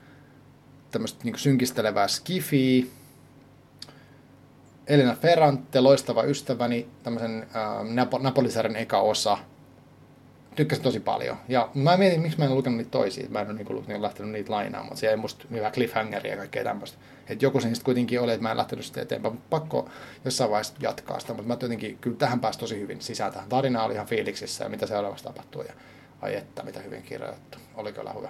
tämmöistä 0.91 1.25
niin 1.25 1.39
synkistelevää 1.39 2.09
skifiä. 2.09 2.87
Elina 4.87 5.15
Ferrante, 5.15 5.81
loistava 5.81 6.23
ystäväni, 6.23 6.89
tämmöisen 7.03 7.47
äh, 7.57 8.21
Napolisaren 8.21 8.77
eka 8.77 9.01
osa. 9.01 9.39
Tykkäsin 10.61 10.85
tosi 10.85 11.01
paljon. 11.01 11.37
Ja 11.49 11.69
mä 11.75 11.97
mietin, 11.97 12.21
miksi 12.21 12.39
mä 12.39 12.45
en 12.45 12.55
lukenut 12.55 12.77
niitä 12.77 12.91
toisia. 12.91 13.29
Mä 13.31 13.41
en 13.41 13.47
ole 13.47 13.57
niin, 13.57 13.85
niin 13.87 14.03
lähtenyt 14.03 14.33
niitä 14.33 14.53
lainaamaan, 14.53 14.87
mutta 14.87 15.01
siellä 15.01 15.13
ei 15.13 15.21
musta 15.21 15.45
hyvä 15.51 15.71
cliffhangeria 15.71 16.33
ja 16.33 16.37
kaikkea 16.37 16.65
tämmöistä. 16.65 16.99
Että 17.29 17.45
joku 17.45 17.61
sen 17.61 17.73
kuitenkin 17.85 18.21
oli, 18.21 18.33
että 18.33 18.43
mä 18.43 18.51
en 18.51 18.57
lähtenyt 18.57 18.85
sitä 18.85 19.03
eteenpäin. 19.03 19.41
Pakko 19.51 19.89
jossain 20.25 20.51
vaiheessa 20.51 20.75
jatkaa 20.81 21.21
sitä, 21.21 21.33
mutta 21.35 21.49
mä 21.49 21.55
jotenkin 21.55 21.99
kyllä 22.01 22.17
tähän 22.17 22.41
pääsi 22.41 22.59
tosi 22.59 22.81
hyvin 22.81 23.01
sisään. 23.01 23.33
Tarina 23.49 23.85
oli 23.85 23.95
ihan 23.95 24.07
fiiliksissä 24.07 24.65
ja 24.65 24.71
mitä 24.71 24.87
seuraavassa 24.87 25.25
tapahtuu. 25.25 25.63
Ja 25.63 25.73
ai 26.23 26.37
että, 26.37 26.63
mitä 26.63 26.81
hyvin 26.81 27.03
kirjoitettu. 27.03 27.59
Oli 27.75 27.93
kyllä 27.93 28.13
hyvä. 28.13 28.29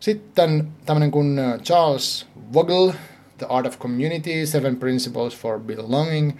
Sitten 0.00 0.68
tämmöinen 0.86 1.10
kuin 1.10 1.38
äh, 1.38 1.60
Charles 1.60 2.26
Vogel, 2.54 2.92
The 3.38 3.46
Art 3.48 3.66
of 3.66 3.78
Community, 3.78 4.46
Seven 4.46 4.76
Principles 4.76 5.36
for 5.36 5.60
Belonging. 5.60 6.32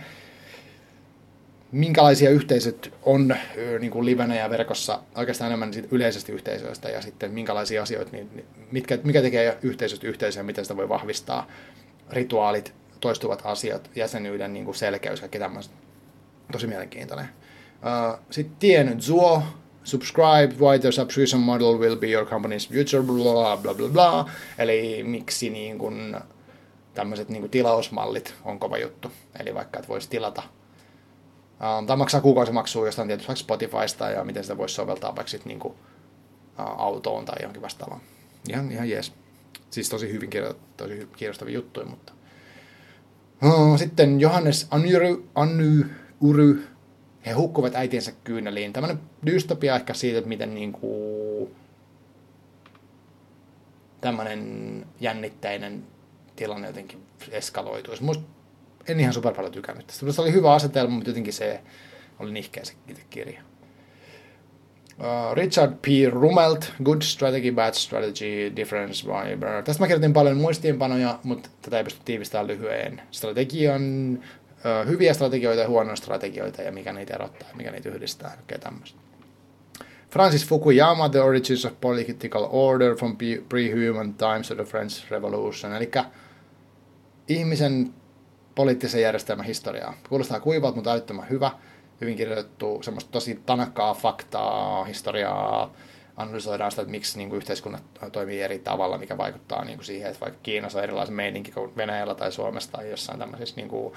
Minkälaisia 1.73 2.31
yhteisöt 2.31 2.95
on 3.03 3.37
niin 3.81 3.91
kuin 3.91 4.07
livenä 4.07 4.37
ja 4.37 4.51
verkossa 4.51 5.01
oikeastaan 5.17 5.47
enemmän 5.47 5.73
siitä 5.73 5.89
yleisestä 5.91 6.33
yhteisöistä 6.33 6.89
ja 6.89 7.03
sitten 7.03 7.31
minkälaisia 7.31 7.83
asioita, 7.83 8.11
niin, 8.13 8.45
mitkä, 8.71 8.99
mikä 9.05 9.23
tekee 9.23 9.59
yhteisöstä 9.63 10.07
yhteisöä, 10.07 10.43
miten 10.43 10.65
sitä 10.65 10.77
voi 10.77 10.89
vahvistaa, 10.89 11.47
rituaalit, 12.11 12.75
toistuvat 13.01 13.43
asiat, 13.45 13.91
jäsenyyden 13.95 14.53
niin 14.53 14.65
kuin 14.65 14.75
selkeys, 14.75 15.21
kaikki 15.21 15.39
tämmöistä. 15.39 15.75
Tosi 16.53 16.67
mielenkiintoinen. 16.67 17.29
Uh, 17.75 18.21
sitten 18.31 18.57
Tien 18.59 19.01
Zuo, 19.03 19.43
subscribe, 19.85 20.55
why 20.61 20.79
the 20.79 20.93
subscription 20.93 21.43
model 21.43 21.79
will 21.79 21.97
be 21.97 22.11
your 22.11 22.27
company's 22.27 22.69
future, 22.73 23.03
blah, 23.03 23.63
blah, 23.63 23.77
blah, 23.77 23.91
blah. 23.91 24.31
Eli 24.59 25.03
miksi 25.03 25.51
niin 25.51 25.79
kun, 25.79 26.21
tämmöiset 26.95 27.29
niin 27.29 27.51
tilausmallit 27.51 28.35
on 28.45 28.59
kova 28.59 28.79
juttu. 28.79 29.13
Eli 29.41 29.55
vaikka, 29.55 29.79
että 29.79 29.89
voisi 29.89 30.11
tilata 30.11 30.43
um, 31.79 31.87
tai 31.87 31.97
maksaa 31.97 32.21
kuukausimaksua 32.21 32.87
jostain 32.87 33.09
tietysti 33.09 33.37
Spotifysta 33.37 34.11
ja 34.11 34.25
miten 34.25 34.45
sitä 34.45 34.57
voisi 34.57 34.75
soveltaa 34.75 35.17
vaikka 35.17 35.31
sitten 35.31 35.49
niin 35.49 35.67
uh, 35.67 35.75
autoon 36.57 37.25
tai 37.25 37.37
johonkin 37.41 37.63
vastaavaan. 37.63 38.01
Ihan, 38.49 38.73
ihan 38.73 38.91
jees. 38.91 39.13
Siis 39.71 39.89
tosi 39.89 40.13
hyvin 40.13 40.31
kirjoitettu, 40.31 40.69
tosi 40.77 41.09
kiinnostavia 41.17 41.55
juttuja, 41.55 41.87
mutta... 41.87 42.13
Uh, 43.45 43.79
sitten 43.79 44.21
Johannes 44.21 44.67
Anyry, 44.71 45.25
Anyry 45.35 46.67
he 47.27 47.33
hukkuvat 47.33 47.75
äitiensä 47.75 48.13
kyyneliin. 48.25 48.73
Tämmöinen 48.73 49.01
dystopia 49.27 49.77
ehkä 49.77 49.95
siitä, 49.95 50.19
että 50.19 50.29
miten 50.29 50.55
niin 50.55 50.73
kuin, 50.73 51.57
tämmöinen 54.01 54.87
jännitteinen 55.01 55.85
tilanne 56.37 56.67
jotenkin 56.67 57.07
eskaloituisi. 57.31 58.03
Musta 58.03 58.25
en 58.91 59.01
ihan 59.01 59.13
super 59.13 59.35
paljon 59.35 59.53
tykännyt 59.53 59.87
tästä. 59.87 60.07
Musta 60.07 60.23
oli 60.23 60.33
hyvä 60.33 60.53
asetelma, 60.53 60.95
mutta 60.95 61.11
jotenkin 61.11 61.33
se 61.33 61.61
oli 62.19 62.33
nihkeä 62.33 62.65
se 62.65 62.73
kirja. 63.11 63.41
Uh, 64.99 65.35
Richard 65.35 65.73
P. 65.73 65.87
Rumelt, 66.13 66.73
Good 66.85 67.03
Strategy, 67.03 67.53
Bad 67.53 67.75
Strategy, 67.75 68.57
Difference 68.57 69.07
by 69.07 69.63
Tästä 69.65 69.83
mä 69.83 69.87
kirjoitin 69.87 70.13
paljon 70.13 70.37
muistiinpanoja, 70.37 71.19
mutta 71.23 71.49
tätä 71.63 71.79
ei 71.79 71.85
pysty 71.85 72.01
tiivistämään 72.05 72.47
lyhyen. 72.47 73.03
Strategian 73.11 74.19
hyviä 74.87 75.15
strategioita 75.15 75.63
ja 75.63 75.69
huonoja 75.69 75.97
strategioita 75.97 76.63
ja 76.63 76.73
mikä 76.73 76.93
niitä 76.93 77.15
erottaa 77.15 77.49
mikä 77.55 77.71
niitä 77.71 77.89
yhdistää 77.89 78.37
ja 78.51 78.59
tämmöistä. 78.59 79.01
Francis 80.11 80.47
Fukuyama, 80.47 81.09
The 81.09 81.21
Origins 81.21 81.65
of 81.65 81.73
Political 81.81 82.49
Order 82.51 82.97
from 82.97 83.17
Pre-Human 83.49 84.15
Times 84.15 84.49
to 84.49 84.55
the 84.55 84.65
French 84.65 85.11
Revolution, 85.11 85.75
eli 85.75 85.91
ihmisen 87.29 87.95
poliittisen 88.55 89.03
järjestelmän 89.03 89.47
historiaa. 89.47 89.95
Kuulostaa 90.09 90.41
kuivalta, 90.41 90.75
mutta 90.75 90.93
älyttömän 90.93 91.31
hyvä. 91.31 91.51
Hyvin 92.01 92.17
kirjoitettu, 92.17 92.83
semmoista 92.83 93.11
tosi 93.11 93.41
tanakkaa 93.47 93.95
faktaa, 93.95 94.85
historiaa, 94.85 95.73
analysoidaan 96.17 96.71
sitä, 96.71 96.83
että 96.83 96.91
miksi 96.91 97.19
niin 97.19 97.29
kuin 97.29 97.37
yhteiskunnat 97.37 97.83
toimii 98.13 98.41
eri 98.41 98.59
tavalla, 98.59 98.99
mikä 98.99 99.19
vaikuttaa 99.19 99.65
niin 99.65 99.77
kuin 99.77 99.87
siihen, 99.87 100.11
että 100.11 100.21
vaikka 100.21 100.41
Kiinassa 100.43 100.79
on 100.79 100.85
erilaisen 100.85 101.15
meininki 101.15 101.53
kuin 101.53 101.77
Venäjällä 101.77 102.15
tai 102.15 102.33
Suomessa 102.33 102.73
tai 102.73 102.91
jossain 102.91 103.19
tämmöisissä 103.19 103.57
niin 103.57 103.69
kuin 103.69 103.95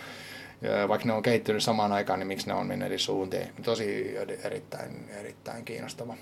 vaikka 0.87 1.07
ne 1.07 1.13
on 1.13 1.23
kehittynyt 1.23 1.63
samaan 1.63 1.91
aikaan, 1.91 2.19
niin 2.19 2.27
miksi 2.27 2.47
ne 2.47 2.53
on 2.53 2.67
mennyt 2.67 2.85
eri 2.85 2.99
suuntiin. 2.99 3.49
Tosi 3.63 4.17
erittäin, 4.43 5.09
erittäin 5.19 5.65
kiinnostava. 5.65 6.15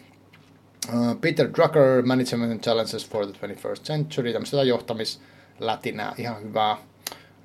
Peter 1.21 1.49
Drucker, 1.57 2.01
Management 2.05 2.63
Challenges 2.63 3.09
for 3.09 3.27
the 3.27 3.47
21st 3.47 3.83
Century, 3.83 4.33
tämmöistä 4.33 4.63
johtamislätinää, 4.63 6.13
ihan 6.17 6.41
hyvää. 6.41 6.77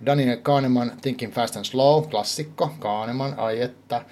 Daniel 0.07 0.37
Kahneman, 0.37 0.93
Thinking 1.03 1.33
Fast 1.33 1.57
and 1.57 1.65
Slow, 1.65 2.09
klassikko, 2.09 2.75
Kahneman, 2.79 3.35
ai 3.39 3.61
että. 3.61 4.05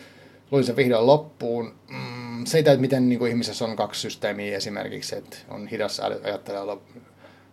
Luin 0.50 0.64
sen 0.64 0.76
vihdoin 0.76 1.06
loppuun. 1.06 1.74
Mm, 1.88 2.44
se, 2.44 2.58
että 2.58 2.76
miten 2.76 3.08
niin 3.08 3.18
kuin 3.18 3.30
ihmisessä 3.30 3.64
on 3.64 3.76
kaksi 3.76 4.00
systeemiä 4.00 4.56
esimerkiksi, 4.56 5.16
että 5.16 5.36
on 5.48 5.66
hidas 5.66 6.00
ajattelu 6.00 6.82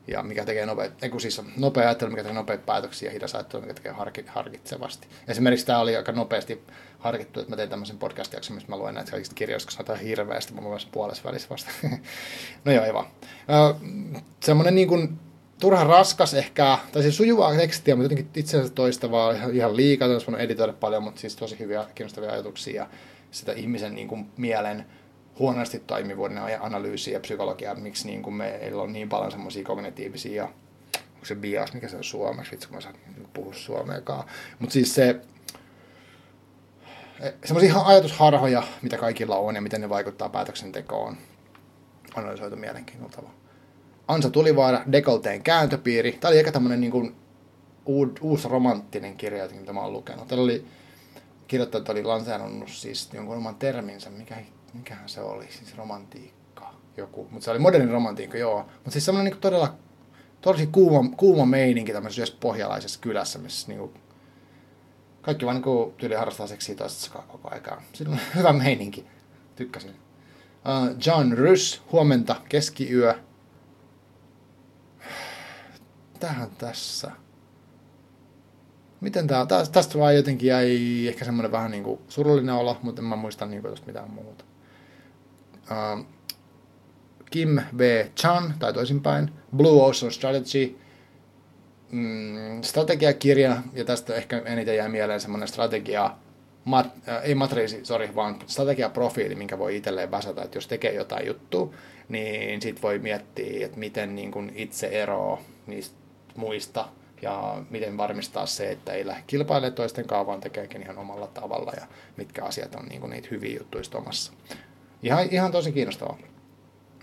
ja 0.07 0.23
mikä 0.23 0.45
tekee 0.45 0.65
nopeat, 0.65 1.03
ei 1.03 1.11
siis 1.17 1.41
nopea 1.57 1.83
ajattelu, 1.83 2.09
mikä 2.09 2.23
tekee 2.23 2.35
nopeita 2.35 2.63
päätöksiä 2.65 3.09
ja 3.09 3.13
hidas 3.13 3.35
ajattelu, 3.35 3.61
mikä 3.61 3.73
tekee 3.73 3.91
harki, 3.91 4.25
harkitsevasti. 4.27 5.07
Esimerkiksi 5.27 5.65
tämä 5.65 5.79
oli 5.79 5.95
aika 5.95 6.11
nopeasti 6.11 6.61
harkittu, 6.99 7.39
että 7.39 7.49
mä 7.49 7.55
tein 7.55 7.69
tämmöisen 7.69 7.97
podcast-jakson, 7.97 8.55
missä 8.55 8.69
mä 8.69 8.77
luen 8.77 8.95
näitä 8.95 9.11
kaikista 9.11 9.35
kirjoista, 9.35 9.67
koska 9.67 9.77
sanotaan 9.77 9.99
hirveästi, 9.99 10.53
mä 10.53 10.61
luen 10.61 10.79
puolessa 10.91 11.23
välissä 11.23 11.49
vasta. 11.49 11.69
no 12.65 12.71
joo, 12.71 12.85
ei 12.85 12.93
vaan. 12.93 13.05
semmoinen 14.39 14.75
niin 14.75 14.87
kuin, 14.87 15.19
turhan 15.61 15.87
raskas 15.87 16.33
ehkä, 16.33 16.77
tai 16.91 17.01
siis 17.01 17.17
sujuvaa 17.17 17.55
tekstiä, 17.55 17.95
mutta 17.95 18.05
jotenkin 18.05 18.41
itsensä 18.41 18.73
toistavaa 18.73 19.31
ihan, 19.31 19.55
ihan 19.55 19.75
liikaa, 19.75 20.07
olisi 20.07 20.27
voinut 20.27 20.41
editoida 20.41 20.73
paljon, 20.73 21.03
mutta 21.03 21.21
siis 21.21 21.35
tosi 21.35 21.59
hyviä, 21.59 21.85
kiinnostavia 21.95 22.31
ajatuksia 22.31 22.81
ja 22.81 22.89
sitä 23.31 23.51
ihmisen 23.51 23.95
niin 23.95 24.07
kuin, 24.07 24.31
mielen 24.37 24.85
huonosti 25.39 25.79
toimivuuden 25.79 26.39
analyysiä 26.61 27.13
ja 27.13 27.19
psykologiaa, 27.19 27.75
miksi 27.75 28.07
niin 28.07 28.21
kuin 28.23 28.33
meillä 28.33 28.81
on 28.81 28.93
niin 28.93 29.09
paljon 29.09 29.31
semmoisia 29.31 29.63
kognitiivisia, 29.63 30.43
onko 31.13 31.25
se 31.25 31.35
bias, 31.35 31.73
mikä 31.73 31.87
se 31.87 31.97
on 31.97 32.03
suomeksi, 32.03 32.51
vitsi 32.51 32.67
kun 32.67 32.77
mä 32.77 32.81
saan 32.81 32.95
puhua 33.33 33.53
suomeakaan. 33.53 34.23
Mutta 34.59 34.73
siis 34.73 34.95
se, 34.95 35.21
semmoisia 37.45 37.81
ajatusharhoja, 37.81 38.63
mitä 38.81 38.97
kaikilla 38.97 39.37
on 39.37 39.55
ja 39.55 39.61
miten 39.61 39.81
ne 39.81 39.89
vaikuttaa 39.89 40.29
päätöksentekoon, 40.29 41.17
analysoitu 42.15 42.55
mielenkiinnolla 42.55 43.15
tavalla. 43.15 43.40
Ansa 44.07 44.29
Tulivaara, 44.29 44.83
Dekolteen 44.91 45.43
kääntöpiiri. 45.43 46.11
Tämä 46.11 46.29
oli 46.29 46.39
ehkä 46.39 46.51
tämmöinen 46.51 46.81
niin 46.81 46.91
kuin 46.91 47.15
uusi 48.21 48.47
romanttinen 48.47 49.17
kirja, 49.17 49.47
mitä 49.59 49.73
mä 49.73 49.81
oon 49.81 49.93
lukenut. 49.93 50.27
Täällä 50.27 50.43
oli 50.43 50.65
kirjoittajat 51.47 51.89
oli 51.89 52.03
lanseerannut 52.03 52.69
siis 52.69 53.09
jonkun 53.13 53.37
oman 53.37 53.55
terminsä, 53.55 54.09
mikä 54.09 54.35
mikähän 54.73 55.09
se 55.09 55.21
oli, 55.21 55.47
siis 55.51 55.77
romantiikka, 55.77 56.73
joku, 56.97 57.27
mutta 57.31 57.45
se 57.45 57.51
oli 57.51 57.59
moderni 57.59 57.91
romantiikka, 57.91 58.37
joo. 58.37 58.63
Mutta 58.73 58.91
siis 58.91 59.05
semmoinen 59.05 59.31
niin 59.31 59.41
todella, 59.41 59.75
tosi 60.41 60.67
kuuma, 60.67 61.15
kuuma 61.17 61.45
meininki 61.45 61.93
tämmöisessä 61.93 62.37
pohjalaisessa 62.39 62.99
kylässä, 62.99 63.39
missä 63.39 63.67
niin 63.67 63.79
kuin, 63.79 63.91
kaikki 65.21 65.45
vaan 65.45 65.61
niin 65.61 65.93
tyyli 65.97 66.15
harrastaa 66.15 66.47
seksiä 66.47 66.75
toisesta 66.75 67.23
koko 67.27 67.49
aikaa. 67.51 67.81
Siinä 67.93 68.11
on 68.11 68.19
hyvä 68.35 68.53
meininki, 68.53 69.05
tykkäsin. 69.55 69.91
Uh, 69.91 70.95
John 71.05 71.31
Rys, 71.31 71.81
huomenta, 71.91 72.35
keskiyö. 72.49 73.15
Mitähän 76.21 76.49
tässä? 76.57 77.11
Miten 79.01 79.27
tää, 79.27 79.45
tästä 79.71 79.99
vaan 79.99 80.15
jotenkin 80.15 80.47
jäi 80.47 81.07
ehkä 81.07 81.25
semmoinen 81.25 81.51
vähän 81.51 81.71
niin 81.71 81.83
kuin 81.83 81.99
surullinen 82.07 82.55
olo, 82.55 82.77
mutta 82.81 83.01
en 83.01 83.05
mä 83.05 83.15
muista 83.15 83.45
niin 83.45 83.61
kuin 83.61 83.75
mitään 83.85 84.11
muuta. 84.11 84.45
Uh, 85.71 86.05
Kim 87.31 87.59
V. 87.77 88.05
Chan, 88.15 88.53
tai 88.59 88.73
toisinpäin, 88.73 89.31
Blue 89.55 89.83
Ocean 89.83 90.11
Strategy, 90.11 90.75
mm, 91.91 92.61
strategiakirja, 92.61 93.61
ja 93.73 93.85
tästä 93.85 94.15
ehkä 94.15 94.41
eniten 94.45 94.75
jää 94.75 94.89
mieleen 94.89 95.21
semmoinen 95.21 95.47
strategia, 95.47 96.15
mat, 96.65 96.87
äh, 97.09 97.23
ei 97.23 97.35
matriisi, 97.35 97.85
sorry, 97.85 98.15
vaan 98.15 98.39
strategiaprofiili, 98.47 99.35
minkä 99.35 99.59
voi 99.59 99.77
itselleen 99.77 100.11
väsätä, 100.11 100.41
että 100.41 100.57
jos 100.57 100.67
tekee 100.67 100.93
jotain 100.93 101.27
juttua, 101.27 101.73
niin 102.09 102.61
sit 102.61 102.81
voi 102.81 102.99
miettiä, 102.99 103.65
että 103.65 103.79
miten 103.79 104.15
niin 104.15 104.51
itse 104.55 104.87
eroaa 104.87 105.41
niistä 105.67 106.00
muista, 106.35 106.87
ja 107.21 107.63
miten 107.69 107.97
varmistaa 107.97 108.45
se, 108.45 108.71
että 108.71 108.93
ei 108.93 109.07
lähde 109.07 109.23
kilpailemaan 109.27 109.73
toisten 109.73 110.07
kanssa, 110.07 110.27
vaan 110.27 110.41
tekeekin 110.41 110.81
ihan 110.81 110.97
omalla 110.97 111.27
tavalla, 111.27 111.71
ja 111.75 111.85
mitkä 112.17 112.45
asiat 112.45 112.75
on 112.75 112.85
niin 112.85 113.09
niitä 113.09 113.27
hyviä 113.31 113.57
juttuja 113.57 113.83
omassa. 113.93 114.33
Ihan, 115.03 115.27
ihan 115.31 115.51
tosi 115.51 115.71
kiinnostavaa. 115.71 116.17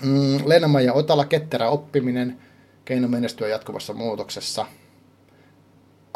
Mm, 0.02 0.38
Lennama 0.44 0.80
ja 0.80 0.92
Otala, 0.92 1.24
ketterä 1.24 1.68
oppiminen, 1.68 2.38
keino 2.84 3.08
menestyä 3.08 3.48
jatkuvassa 3.48 3.92
muutoksessa. 3.92 4.66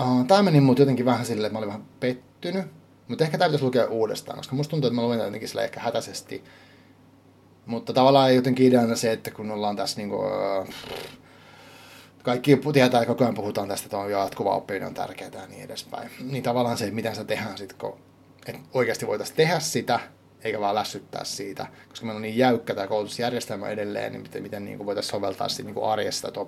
Uh, 0.03 0.27
tämä 0.27 0.42
meni 0.42 0.61
mut 0.61 0.79
jotenkin 0.79 1.05
vähän 1.05 1.27
silleen, 1.27 1.46
että 1.46 1.53
mä 1.53 1.59
olin 1.59 1.68
vähän 1.68 1.85
pettynyt. 2.01 2.66
Mutta 3.09 3.25
ehkä 3.25 3.38
tämä 3.38 3.59
lukea 3.61 3.87
uudestaan, 3.87 4.38
koska 4.38 4.57
musta 4.57 4.70
tuntuu, 4.70 4.88
että 4.88 4.94
mä 4.94 5.07
luen 5.07 5.18
jotenkin 5.18 5.48
sille 5.48 5.64
ehkä 5.64 5.81
hätäisesti. 5.81 6.44
Mutta 7.66 7.92
tavallaan 7.92 8.35
jotenkin 8.35 8.66
ideana 8.66 8.96
se, 8.96 9.12
että 9.12 9.31
kun 9.31 9.51
ollaan 9.51 9.77
tässä 9.77 9.96
niinku, 9.96 10.16
uh, 10.16 10.68
kaikki 12.22 12.61
tietää, 12.72 13.06
koko 13.06 13.24
ajan 13.24 13.35
puhutaan 13.35 13.68
tästä, 13.68 13.87
että 13.87 13.98
on 13.98 14.11
jatkuva 14.11 14.56
oppiminen 14.56 14.88
on 14.88 14.94
tärkeää 14.94 15.30
ja 15.35 15.46
niin 15.46 15.64
edespäin. 15.64 16.11
Niin 16.20 16.42
tavallaan 16.42 16.78
se, 16.78 16.90
miten 16.90 17.16
se 17.16 17.24
tehdään 17.24 17.58
sitten, 17.58 17.78
kun 17.78 17.98
että 18.46 18.62
oikeasti 18.74 19.06
voitaisiin 19.06 19.37
tehdä 19.37 19.61
sitä, 19.61 20.00
eikä 20.44 20.61
vaan 20.61 20.74
lässyttää 20.74 21.24
siitä, 21.24 21.66
koska 21.88 22.06
meillä 22.06 22.16
on 22.16 22.22
niin 22.22 22.38
jäykkä 22.38 22.74
tämä 22.74 22.87
koulutusjärjestelmä 22.87 23.68
edelleen, 23.68 24.12
niin 24.12 24.22
miten, 24.22 24.42
miten 24.42 24.64
niin 24.64 24.76
kuin 24.76 24.87
voitaisiin 24.87 25.11
soveltaa 25.11 25.48
sitä 25.48 25.62
niin 25.62 25.74
kuin 25.74 26.00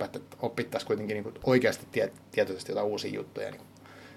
että 0.05 0.21
opittaisiin 0.43 0.87
kuitenkin 0.87 1.23
niin 1.23 1.35
oikeasti 1.45 1.87
tie, 1.93 2.13
tietoisesti 2.31 2.73
jotain 2.73 2.87
uusia 2.87 3.15
juttuja 3.15 3.51
niin 3.51 3.61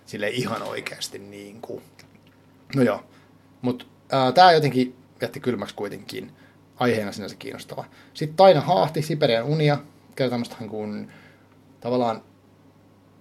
sille 0.05 0.29
ihan 0.29 0.63
oikeasti. 0.63 1.19
Niin 1.19 1.61
kuin. 1.61 1.83
No 2.75 2.81
joo, 2.81 3.03
mutta 3.61 3.85
tämä 4.33 4.51
jotenkin 4.51 4.95
jätti 5.21 5.39
kylmäksi 5.39 5.75
kuitenkin 5.75 6.31
aiheena 6.79 7.11
sinänsä 7.11 7.35
kiinnostava. 7.35 7.85
Sitten 8.13 8.37
Taina 8.37 8.61
Haahti, 8.61 9.01
Siperian 9.01 9.45
unia, 9.45 9.77
kertoo 10.15 10.29
tämmöistä 10.29 10.55
kuin 10.69 11.11
tavallaan 11.79 12.23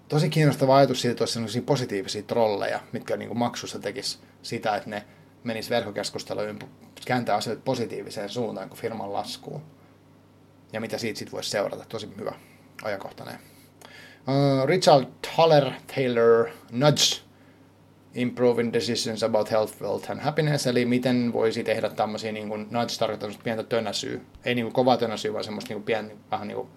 tosi 0.09 0.29
kiinnostava 0.29 0.77
ajatus 0.77 1.01
siitä, 1.01 1.25
että 1.25 1.40
olisi 1.40 1.61
positiivisia 1.61 2.23
trolleja, 2.23 2.81
mitkä 2.92 3.16
niin 3.16 3.29
kuin 3.29 3.38
maksussa 3.38 3.79
tekisi 3.79 4.19
sitä, 4.42 4.77
että 4.77 4.90
ne 4.90 5.05
menisi 5.45 5.71
verkkokeskusteluun 5.71 6.59
kääntää 7.07 7.37
asioita 7.37 7.62
positiiviseen 7.64 8.29
suuntaan 8.29 8.69
kuin 8.69 8.81
firman 8.81 9.12
laskuun. 9.12 9.62
Ja 10.73 10.81
mitä 10.81 10.99
siitä 10.99 11.19
sitten 11.19 11.33
voisi 11.33 11.51
seurata. 11.51 11.85
Tosi 11.88 12.09
hyvä 12.19 12.33
ajankohtainen. 12.83 13.38
Uh, 14.29 14.66
Richard 14.66 15.07
Haller 15.29 15.71
Taylor 15.95 16.49
Nudge 16.71 17.27
Improving 18.14 18.73
Decisions 18.73 19.23
about 19.23 19.51
Health, 19.51 19.83
Wealth 19.83 20.11
and 20.11 20.21
Happiness, 20.21 20.66
eli 20.66 20.85
miten 20.85 21.33
voisi 21.33 21.64
tehdä 21.64 21.88
tämmöisiä, 21.88 22.33
niin 22.33 22.49
kuin, 22.49 22.66
nudge 22.71 22.95
tarkoittaa 22.99 23.31
pientä 23.45 23.62
tönäsyä, 23.62 24.21
ei 24.45 24.55
niin 24.55 24.64
kuin 24.64 24.73
kovaa 24.73 24.97
tönäsyä, 24.97 25.33
vaan 25.33 25.45
semmoista 25.45 25.75
niin 25.75 25.83
kuin 25.83 26.19
vähän 26.31 26.49
niin 26.49 26.57
kuin 26.57 26.69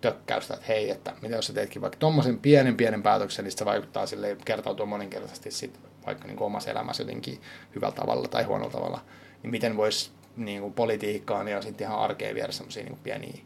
tökkäystä, 0.00 0.54
että 0.54 0.66
hei, 0.68 0.90
että 0.90 1.12
mitä 1.22 1.36
jos 1.36 1.46
sä 1.46 1.52
teetkin 1.52 1.82
vaikka 1.82 1.98
tuommoisen 1.98 2.38
pienen 2.38 2.76
pienen 2.76 3.02
päätöksen, 3.02 3.44
niin 3.44 3.58
se 3.58 3.64
vaikuttaa 3.64 4.06
sille 4.06 4.36
kertautua 4.44 4.86
moninkertaisesti 4.86 5.50
sit 5.50 5.80
vaikka 6.06 6.26
niin 6.26 6.42
omassa 6.42 6.70
elämässä 6.70 7.02
jotenkin 7.02 7.40
hyvällä 7.74 7.94
tavalla 7.94 8.28
tai 8.28 8.44
huonolla 8.44 8.72
tavalla, 8.72 9.00
niin 9.42 9.50
miten 9.50 9.76
voisi 9.76 10.10
niin 10.36 10.60
kuin 10.60 10.72
politiikkaan 10.72 11.48
ja 11.48 11.62
sitten 11.62 11.86
ihan 11.86 11.98
arkeen 11.98 12.34
viedä 12.34 12.52
semmoisia 12.52 12.84
niin 12.84 12.98
pieniä, 13.02 13.40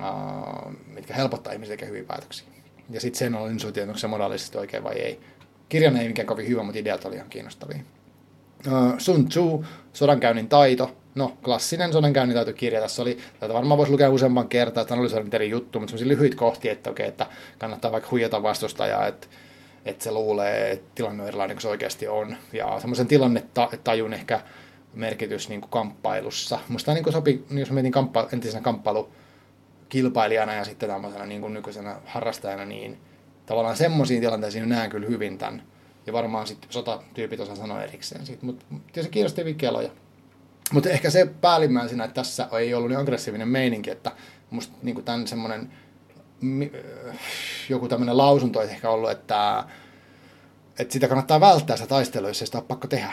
uh, 0.00 0.72
mitkä 0.86 1.14
helpottaa 1.14 1.52
ihmisiä 1.52 1.72
tekemään 1.72 1.92
hyviä 1.92 2.08
päätöksiä. 2.08 2.46
Ja 2.90 3.00
sitten 3.00 3.18
sen 3.18 3.34
analysoitiin, 3.34 3.88
onko 3.88 3.98
se 3.98 4.06
moraalisesti 4.06 4.58
oikein 4.58 4.84
vai 4.84 4.94
ei. 4.94 5.20
Kirjan 5.68 5.96
ei 5.96 6.08
mikään 6.08 6.26
kovin 6.26 6.48
hyvä, 6.48 6.62
mutta 6.62 6.78
ideat 6.78 7.04
oli 7.04 7.16
ihan 7.16 7.30
kiinnostavia. 7.30 7.78
Uh, 8.66 8.98
Sun 8.98 9.28
Tzu, 9.28 9.64
sodankäynnin 9.92 10.48
taito, 10.48 10.96
no, 11.14 11.36
klassinen 11.44 11.92
sodankäynnitaitokirja. 11.92 12.80
Tässä 12.80 13.02
oli, 13.02 13.18
tätä 13.40 13.54
varmaan 13.54 13.78
voisi 13.78 13.92
lukea 13.92 14.10
useamman 14.10 14.48
kertaa, 14.48 14.80
että 14.80 14.94
analysoida 14.94 15.28
eri 15.32 15.50
juttu, 15.50 15.80
mutta 15.80 15.90
sellaisia 15.90 16.08
lyhyitä 16.16 16.36
kohtia, 16.36 16.72
että, 16.72 16.90
okay, 16.90 17.06
että 17.06 17.26
kannattaa 17.58 17.92
vaikka 17.92 18.10
huijata 18.10 18.42
vastustajaa, 18.42 19.06
että, 19.06 19.26
että 19.84 20.04
se 20.04 20.10
luulee, 20.10 20.70
että 20.70 20.90
tilanne 20.94 21.22
on 21.22 21.28
erilainen 21.28 21.56
kuin 21.56 21.62
se 21.62 21.68
oikeasti 21.68 22.08
on. 22.08 22.36
Ja 22.52 22.80
semmoisen 22.80 23.06
tilannetajun 23.06 24.14
ehkä 24.14 24.40
merkitys 24.94 25.48
niin 25.48 25.60
kuin 25.60 25.70
kamppailussa. 25.70 26.58
Musta 26.68 26.94
niin 26.94 27.04
kuin 27.04 27.12
sopi, 27.12 27.44
jos 27.50 27.70
mietin 27.70 27.92
kamppa, 27.92 28.28
entisenä 28.32 28.62
kamppailukilpailijana 28.62 30.54
ja 30.54 30.64
sitten 30.64 30.88
tämmöisenä 30.88 31.26
niin 31.26 31.40
kuin 31.40 31.54
nykyisenä 31.54 31.96
harrastajana, 32.06 32.64
niin 32.64 32.98
tavallaan 33.46 33.76
semmoisiin 33.76 34.20
tilanteisiin 34.20 34.68
näen 34.68 34.90
kyllä 34.90 35.06
hyvin 35.06 35.38
tämän. 35.38 35.62
Ja 36.06 36.12
varmaan 36.12 36.46
sitten 36.46 36.72
sotatyypit 36.72 37.40
osaa 37.40 37.56
sanoa 37.56 37.82
erikseen 37.82 38.26
siitä, 38.26 38.46
mutta 38.46 38.64
tietysti 38.92 39.12
kiinnostavia 39.12 39.54
keloja. 39.54 39.90
Mutta 40.72 40.90
ehkä 40.90 41.10
se 41.10 41.26
päällimmäisenä, 41.40 42.04
että 42.04 42.14
tässä 42.14 42.48
ei 42.58 42.74
ollut 42.74 42.90
niin 42.90 43.00
aggressiivinen 43.00 43.48
meininki, 43.48 43.90
että 43.90 44.12
musta 44.50 44.76
niin 44.82 45.04
tämän 45.04 45.26
semmoinen 45.26 45.70
joku 47.68 47.88
tämmöinen 47.88 48.16
lausunto 48.16 48.58
olisi 48.58 48.72
ehkä 48.74 48.90
ollut, 48.90 49.10
että, 49.10 49.64
että 50.78 50.92
sitä 50.92 51.08
kannattaa 51.08 51.40
välttää 51.40 51.76
sitä 51.76 51.88
taistelua, 51.88 52.28
jos 52.30 52.42
ei 52.42 52.46
sitä 52.46 52.58
ole 52.58 52.66
pakko 52.68 52.88
tehdä. 52.88 53.12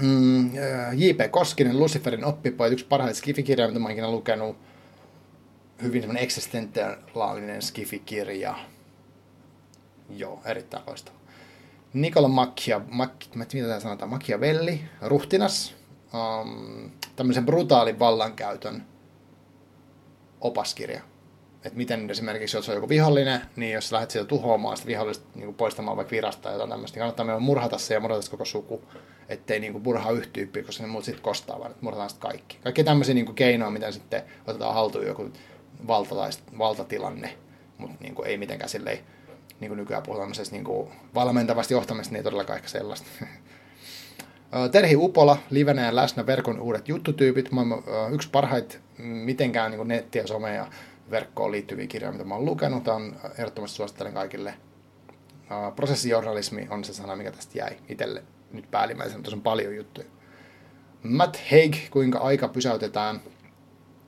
Mm, 0.00 0.54
J.P. 0.92 1.30
Koskinen, 1.30 1.78
Luciferin 1.78 2.24
oppipojat, 2.24 2.72
yksi 2.72 2.86
parhaita 2.86 3.16
skifikirjoja, 3.16 3.68
mitä 3.68 3.78
mä 3.78 3.84
oon 3.84 3.92
ikinä 3.92 4.10
lukenut. 4.10 4.56
Hyvin 5.82 6.02
semmoinen 6.02 6.22
eksistentiaalinen 6.22 7.62
skifikirja. 7.62 8.54
Joo, 10.10 10.42
erittäin 10.44 10.82
loistava. 10.86 11.16
Nikola 11.92 12.28
Macchia, 12.28 12.80
Mac, 12.88 13.10
mitä 13.34 13.66
tämä 13.68 13.80
sanotaan, 13.80 14.10
Machiavelli, 14.10 14.80
ruhtinas, 15.02 15.74
um, 16.14 16.90
tämmöisen 17.16 17.46
brutaalin 17.46 17.98
vallankäytön 17.98 18.84
opaskirja. 20.40 21.00
Että 21.64 21.76
miten 21.76 22.10
esimerkiksi, 22.10 22.56
jos 22.56 22.68
on 22.68 22.74
joku 22.74 22.88
vihollinen, 22.88 23.40
niin 23.56 23.72
jos 23.72 23.92
lähdet 23.92 24.10
sieltä 24.10 24.28
tuhoamaan 24.28 24.76
sitä 24.76 24.86
vihollista 24.86 25.26
niin 25.34 25.54
poistamaan 25.54 25.96
vaikka 25.96 26.10
virasta 26.10 26.42
tai 26.42 26.52
jotain 26.52 26.70
tämmöistä, 26.70 26.96
niin 26.96 27.00
kannattaa 27.00 27.26
meidän 27.26 27.42
murhata 27.42 27.78
se 27.78 27.94
ja 27.94 28.00
murhata 28.00 28.30
koko 28.30 28.44
suku, 28.44 28.82
ettei 29.28 29.60
niin 29.60 29.72
kuin 29.72 29.84
murhaa 29.84 30.10
yhtä 30.12 30.32
tyyppiä, 30.32 30.62
koska 30.62 30.82
ne 30.82 30.88
muut 30.88 31.04
sitten 31.04 31.22
kostaa, 31.22 31.58
vaan 31.58 31.70
että 31.70 31.84
murhataan 31.84 32.10
sitten 32.10 32.30
kaikki. 32.30 32.58
Kaikki 32.62 32.84
tämmöisiä 32.84 33.14
niin 33.14 33.26
kuin 33.26 33.36
keinoja, 33.36 33.70
mitä 33.70 33.92
sitten 33.92 34.22
otetaan 34.46 34.74
haltuun 34.74 35.06
joku 35.06 35.30
valta 35.86 36.14
tai 36.14 36.30
valtatilanne, 36.58 37.36
mutta 37.78 37.96
niin 38.00 38.14
kuin 38.14 38.28
ei 38.28 38.36
mitenkään 38.38 38.68
silleen, 38.68 38.98
niin 39.60 39.68
kuin 39.68 39.76
nykyään 39.76 40.02
puhutaan 40.02 40.32
niin 40.50 40.64
kuin 40.64 40.90
valmentavasti 41.14 41.74
johtamista, 41.74 42.12
niin 42.12 42.18
ei 42.18 42.24
todellakaan 42.24 42.56
ehkä 42.56 42.68
sellaista. 42.68 43.06
Terhi 44.72 44.96
Upola, 44.96 45.38
livenä 45.50 45.86
ja 45.86 45.96
läsnä 45.96 46.26
verkon 46.26 46.60
uudet 46.60 46.88
juttutyypit. 46.88 47.52
Mä 47.52 47.60
yksi 48.12 48.28
parhaita 48.30 48.76
mitenkään 48.98 49.70
niin 49.70 49.88
netti 49.88 50.18
ja 50.18 50.26
some 50.26 50.54
ja 50.54 50.66
verkkoon 51.10 51.52
liittyviä 51.52 51.86
kirjoja, 51.86 52.12
mitä 52.12 52.24
mä 52.24 52.34
oon 52.34 52.44
lukenut. 52.44 52.84
Tämä 52.84 52.96
on 52.96 53.16
ehdottomasti 53.38 53.76
suosittelen 53.76 54.12
kaikille. 54.12 54.54
Prosessijournalismi 55.76 56.66
on 56.70 56.84
se 56.84 56.94
sana, 56.94 57.16
mikä 57.16 57.30
tästä 57.30 57.58
jäi 57.58 57.76
itselle 57.88 58.22
nyt 58.52 58.70
päällimmäisenä. 58.70 59.22
Tuossa 59.22 59.36
on 59.36 59.42
paljon 59.42 59.76
juttuja. 59.76 60.06
Matt 61.02 61.36
Haig, 61.50 61.76
kuinka 61.90 62.18
aika 62.18 62.48
pysäytetään. 62.48 63.20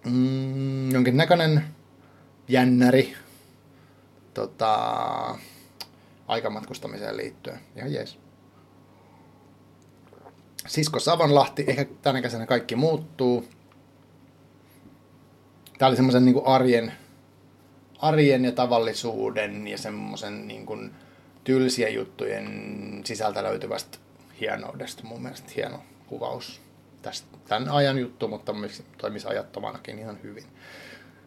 Mm, 0.05 0.91
jonkinnäköinen 0.91 1.65
jännäri 2.49 3.15
tota, 4.35 5.39
aikamatkustamiseen 6.29 7.17
liittyen. 7.17 7.61
Ihan 7.77 7.93
jees. 7.93 8.22
Sisko 10.67 11.01
Savonlahti, 11.01 11.65
ehkä 11.67 11.87
tänä 12.03 12.23
kesänä 12.23 12.47
kaikki 12.47 12.77
muuttuu. 12.77 13.49
Tämä 15.79 15.89
oli 15.89 15.97
semmoisen 15.97 16.25
niin 16.25 16.43
arjen, 16.45 16.93
arjen 17.99 18.45
ja 18.45 18.53
tavallisuuden 18.53 19.69
ja 19.69 19.79
semmoisen 19.79 20.49
niin 20.49 20.67
kuin 20.67 20.91
tylsien 21.45 21.95
juttujen 21.95 22.47
sisältä 23.05 23.43
löytyvästä 23.43 23.99
hienoudesta. 24.41 25.05
Mun 25.05 25.23
mielestä 25.23 25.53
hieno 25.57 25.83
kuvaus 26.07 26.61
tästä, 27.03 27.37
tämän 27.49 27.69
ajan 27.69 27.99
juttu, 27.99 28.29
mutta 28.29 28.55
toimisi 28.99 29.29
ajattomanakin 29.29 29.99
ihan 29.99 30.19
hyvin. 30.23 30.45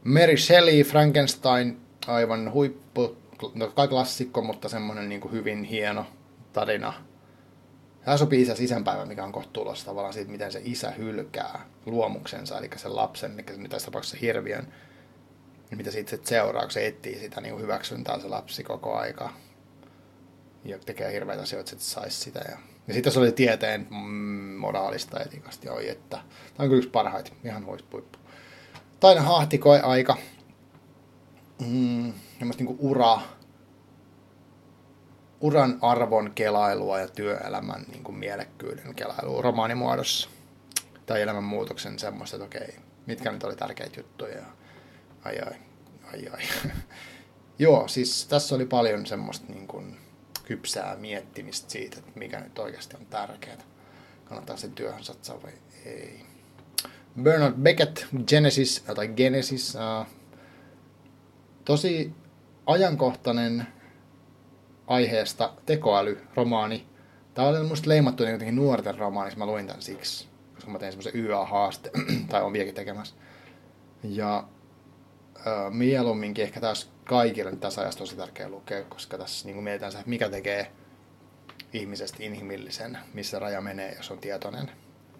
Mary 0.04 0.38
Shelley, 0.38 0.84
Frankenstein, 0.84 1.78
aivan 2.08 2.54
huippu, 2.54 3.17
no 3.56 3.67
klassikko, 3.89 4.41
mutta 4.41 4.69
semmoinen 4.69 5.10
niin 5.10 5.32
hyvin 5.32 5.63
hieno 5.63 6.06
tarina 6.54 6.93
Tämä 8.06 8.18
sopii 8.18 8.41
isä 8.41 8.56
isänpäivä, 8.60 9.06
mikä 9.06 9.24
on 9.24 9.32
kohta 9.32 9.52
tulossa 9.54 9.86
tavallaan 9.86 10.13
siitä, 10.13 10.32
miten 10.32 10.52
se 10.52 10.62
isä 10.63 10.91
hylkää 10.91 11.65
luomuksensa, 11.86 12.58
eli 12.58 12.70
sen 12.76 12.96
lapsen, 12.96 13.44
eli 13.48 13.70
tässä 13.70 13.86
tapauksessa 13.86 14.18
hirviön, 14.22 14.74
niin 15.70 15.78
mitä 15.78 15.91
siitä 15.91 16.10
sitten 16.10 16.28
seuraa, 16.28 16.70
se 16.70 16.88
etsii 16.88 17.20
sitä 17.20 17.41
niin 17.41 17.60
hyväksyntää 17.60 18.20
se 18.20 18.28
lapsi 18.28 18.63
koko 18.63 18.96
aika. 18.96 19.30
Ja 20.65 20.80
tekee 20.80 21.13
hirveitä 21.13 21.44
asioita, 21.44 21.72
että 21.72 21.86
saisi 21.86 22.18
sitä. 22.18 22.39
Ja, 22.39 22.58
ja 22.88 22.94
sitten 22.94 23.13
se 23.13 23.20
oli 23.20 23.32
tieteen 23.32 23.88
mm, 23.89 24.56
moraalista 24.58 25.20
etikasta, 25.20 25.74
oi 25.74 25.89
että. 25.89 26.18
Tämä 26.18 26.26
on 26.60 26.68
kyllä 26.68 26.78
yksi 26.78 26.89
parhaita, 26.89 27.32
ihan 27.44 27.65
huispuippu. 27.65 28.20
Taina 29.00 29.22
hahtikoi 29.22 29.80
aika. 29.80 30.18
Mm, 31.62 32.13
niin 32.39 32.76
ura, 32.80 33.22
uran 35.41 35.78
arvon 35.82 36.32
kelailua 36.36 37.00
ja 37.00 37.08
työelämän 37.08 37.86
niin 37.91 38.04
kuin 38.04 38.17
mielekkyyden 38.17 38.95
kelailua 38.95 39.41
romaanimuodossa. 39.41 40.30
Tai 41.06 41.21
elämänmuutoksen 41.21 42.00
semmoista, 42.00 42.36
että 42.36 42.45
okei, 42.45 42.76
mitkä 43.06 43.32
nyt 43.32 43.43
oli 43.43 43.56
tärkeitä 43.56 44.00
juttuja. 44.00 44.45
Ai 45.26 45.39
ai, 45.39 45.56
ai 46.13 46.28
ai. 46.34 46.71
Joo, 47.60 47.88
siis 47.88 48.28
tässä 48.28 48.56
oli 48.56 48.65
paljon 48.65 49.06
semmoista 49.06 49.54
niin 49.54 49.67
kuin 49.67 49.98
kypsää 50.43 50.95
miettimistä 50.95 51.71
siitä, 51.71 52.00
että 52.00 52.19
mikä 52.19 52.39
nyt 52.39 52.60
oikeasti 52.60 52.95
on 52.98 53.06
tärkeää. 53.06 53.58
Kannattaa 54.26 54.58
sen 54.58 54.71
työhön 54.71 55.04
satsaa 55.04 55.43
vai 55.43 55.52
ei. 55.86 56.26
Bernard 57.21 57.54
Beckett, 57.54 58.06
Genesis, 58.28 58.84
tai 58.95 59.08
Genesis, 59.08 59.76
uh, 59.76 60.08
tosi 61.65 62.13
ajankohtainen 62.65 63.67
aiheesta 64.88 65.54
tekoäly-romaani. 65.65 66.86
Tämä 67.34 67.48
oli 67.48 67.63
musta 67.63 67.89
leimattu 67.89 68.24
jotenkin 68.24 68.56
nuorten 68.56 68.98
romaaniksi, 68.98 69.39
mä 69.39 69.45
luin 69.45 69.67
tämän 69.67 69.82
siksi, 69.82 70.28
koska 70.56 70.71
mä 70.71 70.80
tein 70.80 70.91
semmoisen 70.91 71.15
YA-haaste, 71.15 71.91
tai 72.30 72.41
on 72.43 72.54
vieläkin 72.54 72.76
tekemässä. 72.76 73.15
Ja 74.04 74.38
äh, 75.48 75.71
mieluumminkin 75.71 76.43
ehkä 76.43 76.62
taas 76.62 76.91
kaikille 77.04 77.52
niin 77.52 77.60
tässä 77.60 77.82
ajassa 77.82 78.00
tosi 78.00 78.15
tärkeää 78.15 78.50
lukea, 78.50 78.84
koska 78.84 79.17
tässä 79.17 79.48
niin 79.48 79.63
mietitään 79.63 79.91
se, 79.91 79.98
mikä 80.06 80.30
tekee 80.30 80.71
ihmisestä 81.74 82.17
inhimillisen, 82.19 82.98
missä 83.13 83.39
raja 83.39 83.62
menee, 83.62 83.93
jos 83.98 84.12
on 84.12 84.19
tietoinen 84.19 84.71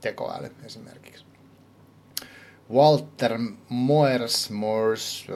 tekoäly 0.02 0.56
esimerkiksi. 0.66 1.26
Walter 2.74 3.40
Moers, 3.70 4.50
Moers 4.50 5.28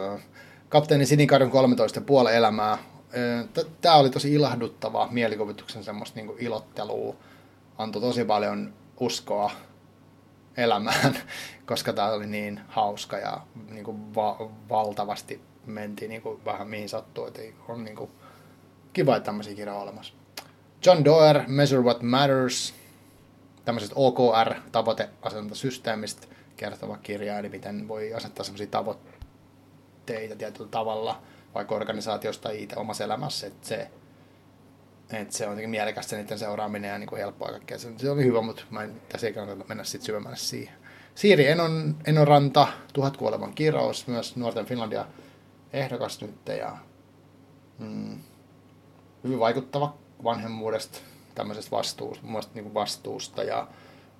kapteeni 0.69 1.05
Sinikadun 1.05 1.51
13 1.51 2.01
puoli 2.01 2.35
elämää. 2.35 2.77
Tämä 3.81 3.95
oli 3.95 4.09
tosi 4.09 4.33
ilahduttava 4.33 5.07
mielikuvituksen 5.11 5.83
semmoista 5.83 6.19
niin 6.19 6.33
ilottelua. 6.39 7.15
Antoi 7.77 8.01
tosi 8.01 8.25
paljon 8.25 8.73
uskoa 8.99 9.51
elämään, 10.57 11.17
koska 11.65 11.93
tämä 11.93 12.07
oli 12.07 12.27
niin 12.27 12.61
hauska 12.67 13.17
ja 13.17 13.41
niin 13.69 14.15
va- 14.15 14.49
valtavasti 14.69 15.41
mentiin 15.65 16.09
niin 16.09 16.23
vähän 16.45 16.67
mihin 16.67 16.89
sattuu. 16.89 17.25
Että 17.25 17.41
on 17.67 17.83
niin 17.83 17.97
kiva, 18.93 19.15
että 19.15 19.25
tämmöisiä 19.25 19.55
kirjoja 19.55 19.79
olemassa. 19.79 20.13
John 20.85 21.05
Doerr, 21.05 21.41
Measure 21.47 21.81
What 21.81 22.01
Matters, 22.01 22.73
tämmöisestä 23.65 23.95
OKR-tavoiteasentasysteemistä 23.97 26.27
kertova 26.57 26.97
kirja, 26.97 27.39
eli 27.39 27.49
miten 27.49 27.87
voi 27.87 28.13
asettaa 28.13 28.43
semmoisia 28.43 28.67
tavoitteita 28.67 30.35
tietyllä 30.35 30.69
tavalla, 30.69 31.21
vaikka 31.55 31.75
organisaatiosta 31.75 32.49
itse 32.49 32.75
omassa 32.75 33.03
elämässä, 33.03 33.47
että 33.47 33.67
se, 33.67 33.89
että 35.13 35.37
se 35.37 35.45
on 35.45 35.51
jotenkin 35.51 35.69
mielekästä 35.69 36.15
niiden 36.15 36.39
seuraaminen 36.39 36.89
ja 36.89 36.97
niin 36.97 37.09
kuin 37.09 37.19
helppoa 37.19 37.49
kaikkea. 37.49 37.77
Se, 37.77 37.91
se 37.97 38.11
oli 38.11 38.23
hyvä, 38.23 38.41
mutta 38.41 38.63
mä 38.69 38.83
en, 38.83 39.01
tässä 39.09 39.27
ei 39.27 39.33
kannata 39.33 39.65
mennä 39.67 39.83
sitten 39.83 40.05
syvemmälle 40.05 40.37
siihen. 40.37 40.75
Siiri 41.15 41.47
Enon, 41.47 41.95
Enon 42.05 42.27
Ranta, 42.27 42.67
Tuhat 42.93 43.17
kuolevan 43.17 43.53
kirous, 43.53 44.07
myös 44.07 44.35
Nuorten 44.35 44.65
Finlandia 44.65 45.05
ehdokas 45.73 46.21
nyt 46.21 46.47
ja 46.57 46.77
mm, 47.79 48.19
hyvin 49.23 49.39
vaikuttava 49.39 49.97
vanhemmuudesta, 50.23 50.99
tämmöisestä 51.35 51.71
vastuusta, 51.71 52.25
niin 52.53 52.73
vastuusta 52.73 53.43
ja 53.43 53.67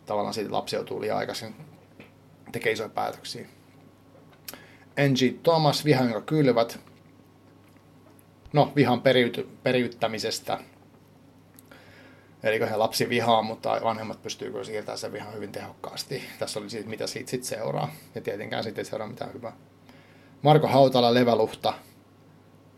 tavallaan 0.05 0.33
siitä 0.33 0.51
lapsi 0.51 0.75
joutuu 0.75 1.01
liian 1.01 1.17
aikaisin 1.17 1.55
tekee 2.51 2.71
isoja 2.71 2.89
päätöksiä. 2.89 3.45
Angie 5.05 5.33
Thomas, 5.43 5.85
viha, 5.85 6.03
jonka 6.03 6.21
kylvät. 6.21 6.79
No, 8.53 8.71
vihan 8.75 9.01
periyty, 9.01 9.49
periyttämisestä. 9.63 10.59
Eli 12.43 12.59
he 12.59 12.75
lapsi 12.75 13.09
vihaa, 13.09 13.41
mutta 13.41 13.81
vanhemmat 13.83 14.21
pystyykö 14.21 14.63
siirtämään 14.63 14.97
sen 14.97 15.13
vihan 15.13 15.33
hyvin 15.33 15.51
tehokkaasti. 15.51 16.23
Tässä 16.39 16.59
oli 16.59 16.69
siitä, 16.69 16.89
mitä 16.89 17.07
siitä 17.07 17.31
sitten 17.31 17.49
seuraa. 17.49 17.91
Ja 18.15 18.21
tietenkään 18.21 18.63
sitten 18.63 18.81
ei 18.81 18.85
seuraa 18.85 19.07
mitään 19.07 19.33
hyvää. 19.33 19.53
Marko 20.41 20.67
Hautala, 20.67 21.13
Leväluhta. 21.13 21.73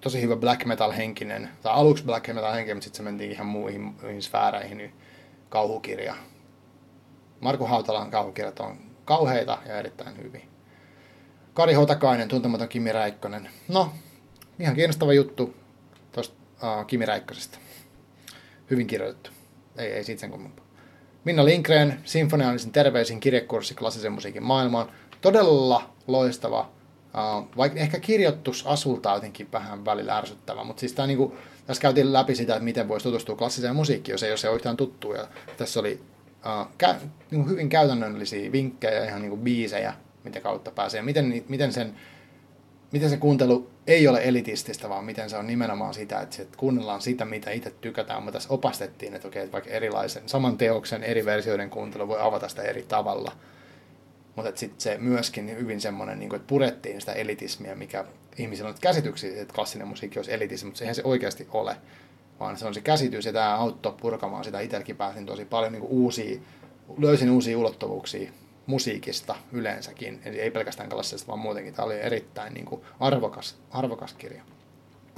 Tosi 0.02 0.22
hyvä 0.22 0.36
black 0.36 0.66
metal 0.66 0.92
henkinen. 0.92 1.50
Tai 1.62 1.74
aluksi 1.74 2.04
black 2.04 2.28
metal 2.28 2.54
henkinen, 2.54 2.78
mutta 2.78 2.84
sitten 2.84 2.98
se 2.98 3.04
mentiin 3.04 3.32
ihan 3.32 3.48
muihin, 3.48 3.82
muihin 3.82 4.22
sfääreihin. 4.22 4.78
Niin 4.78 4.94
kauhukirja. 5.50 6.16
Marko 7.40 7.66
Hautalan 7.66 8.12
kauhukirjat 8.12 8.60
on 8.60 8.78
kauheita 9.06 9.58
ja 9.66 9.80
erittäin 9.80 10.18
hyvin. 10.18 10.50
Kari 11.54 11.74
Hotakainen, 11.74 12.28
tuntematon 12.28 12.68
Kimi 12.68 12.92
Räikkönen. 12.92 13.50
No, 13.68 13.92
ihan 14.60 14.76
kiinnostava 14.76 15.14
juttu 15.14 15.61
uh, 16.64 16.86
Kimi 16.88 17.06
Räikkösestä. 17.06 17.58
Hyvin 18.70 18.88
kirjoitettu. 18.88 19.30
Ei, 19.78 19.92
ei 19.92 20.04
siitä 20.04 20.20
sen 20.20 20.32
kummempaa. 20.32 20.66
Minna 21.24 21.46
Lindgren, 21.46 22.00
sinfoniaalisen 22.04 22.72
terveisin 22.72 23.20
kirjekurssi 23.20 23.76
klassisen 23.76 24.12
musiikin 24.12 24.44
maailmaan. 24.44 24.92
Todella 25.22 25.90
loistava, 26.08 26.72
uh, 27.06 27.48
vaikka 27.58 27.80
ehkä 27.80 28.00
kirjoitus 28.00 28.68
asulta 28.68 29.14
jotenkin 29.14 29.52
vähän 29.52 29.86
välillä 29.86 30.18
ärsyttävä, 30.18 30.64
mutta 30.64 30.80
siis 30.80 30.94
tää 30.94 31.08
niinku, 31.08 31.36
tässä 31.68 31.82
käytiin 31.82 32.14
läpi 32.14 32.36
sitä, 32.36 32.54
että 32.54 32.64
miten 32.64 32.88
voisi 32.88 33.04
tutustua 33.04 33.36
klassiseen 33.36 33.76
musiikkiin, 33.76 34.14
jos 34.14 34.24
ei 34.44 34.50
ole 34.50 34.56
yhtään 34.56 34.78
tuttu. 34.78 35.14
Ja 35.14 35.28
tässä 35.58 35.80
oli 35.80 36.02
uh, 36.46 36.68
kä- 36.84 37.08
niin 37.32 37.50
hyvin 37.50 37.70
käytännöllisiä 37.70 38.52
vinkkejä, 38.52 39.06
ihan 39.06 39.22
niin 39.22 39.30
kuin 39.30 39.42
biisejä, 39.42 39.94
mitä 40.24 40.40
kautta 40.40 40.72
pääsee. 40.72 41.02
Miten, 41.02 41.44
miten, 41.48 41.74
sen, 41.74 41.96
miten 42.92 43.10
se 43.10 43.18
kuuntelu 43.18 43.70
ei 43.88 44.08
ole 44.08 44.22
elitististä, 44.24 44.90
vaan 44.90 45.06
miten 45.06 45.30
se 45.30 45.38
on 45.38 45.48
nimenomaan 45.48 45.94
sitä, 45.94 46.22
että, 46.22 46.44
kuunnellaan 46.58 47.02
sitä, 47.02 47.26
mitä 47.26 47.52
itse 47.52 47.72
tykätään. 47.82 48.24
Me 48.24 48.32
tässä 48.32 48.50
opastettiin, 48.54 49.14
että, 49.14 49.28
okei, 49.28 49.44
että 49.44 49.54
vaikka 49.54 49.70
erilaisen, 49.70 50.24
saman 50.26 50.58
teoksen 50.58 51.04
eri 51.04 51.26
versioiden 51.26 51.70
kuuntelu 51.70 52.08
voi 52.08 52.22
avata 52.22 52.50
sitä 52.50 52.62
eri 52.62 52.84
tavalla. 52.84 53.32
Mutta 54.36 54.52
sitten 54.56 54.82
se 54.82 54.98
myöskin 54.98 55.58
hyvin 55.58 55.82
semmoinen, 55.82 56.20
niin 56.20 56.30
kuin, 56.30 56.38
että 56.38 56.50
purettiin 56.50 57.00
sitä 57.00 57.14
elitismiä, 57.14 57.76
mikä 57.76 58.06
ihmisillä 58.38 58.70
on 58.70 58.76
käsityksiä, 58.82 59.42
että 59.42 59.54
klassinen 59.54 59.88
musiikki 59.88 60.20
olisi 60.20 60.34
elitismi, 60.34 60.68
mutta 60.68 60.84
eihän 60.84 60.96
se 60.96 61.02
oikeasti 61.06 61.48
ole 61.52 61.76
vaan 62.42 62.58
se 62.58 62.66
on 62.66 62.74
se 62.74 62.82
käsitys 62.82 63.26
ja 63.26 63.34
tämä 63.34 63.56
auttoi 63.56 63.94
purkamaan 64.02 64.44
sitä. 64.44 64.60
Itselläkin 64.60 64.98
pääsin 64.98 65.26
tosi 65.26 65.46
paljon 65.46 65.72
niin 65.72 65.84
uusia, 65.84 66.40
löysin 66.98 67.30
uusia 67.30 67.58
ulottuvuuksia 67.58 68.32
musiikista 68.66 69.36
yleensäkin, 69.52 70.22
eli 70.26 70.40
ei 70.40 70.52
pelkästään 70.52 70.90
klassisesta, 70.90 71.28
vaan 71.28 71.40
muutenkin. 71.40 71.74
Tämä 71.74 71.86
oli 71.86 72.00
erittäin 72.00 72.54
niin 72.54 72.66
kuin 72.66 72.82
arvokas, 73.00 73.58
arvokas 73.72 74.14
kirja. 74.14 74.44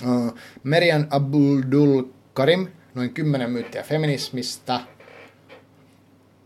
Uh, 0.04 0.36
Merian 0.64 1.08
Abdul 1.10 2.04
Karim, 2.34 2.68
noin 2.96 3.14
kymmenen 3.14 3.52
myyttiä 3.52 3.84
feminismistä. 3.84 4.80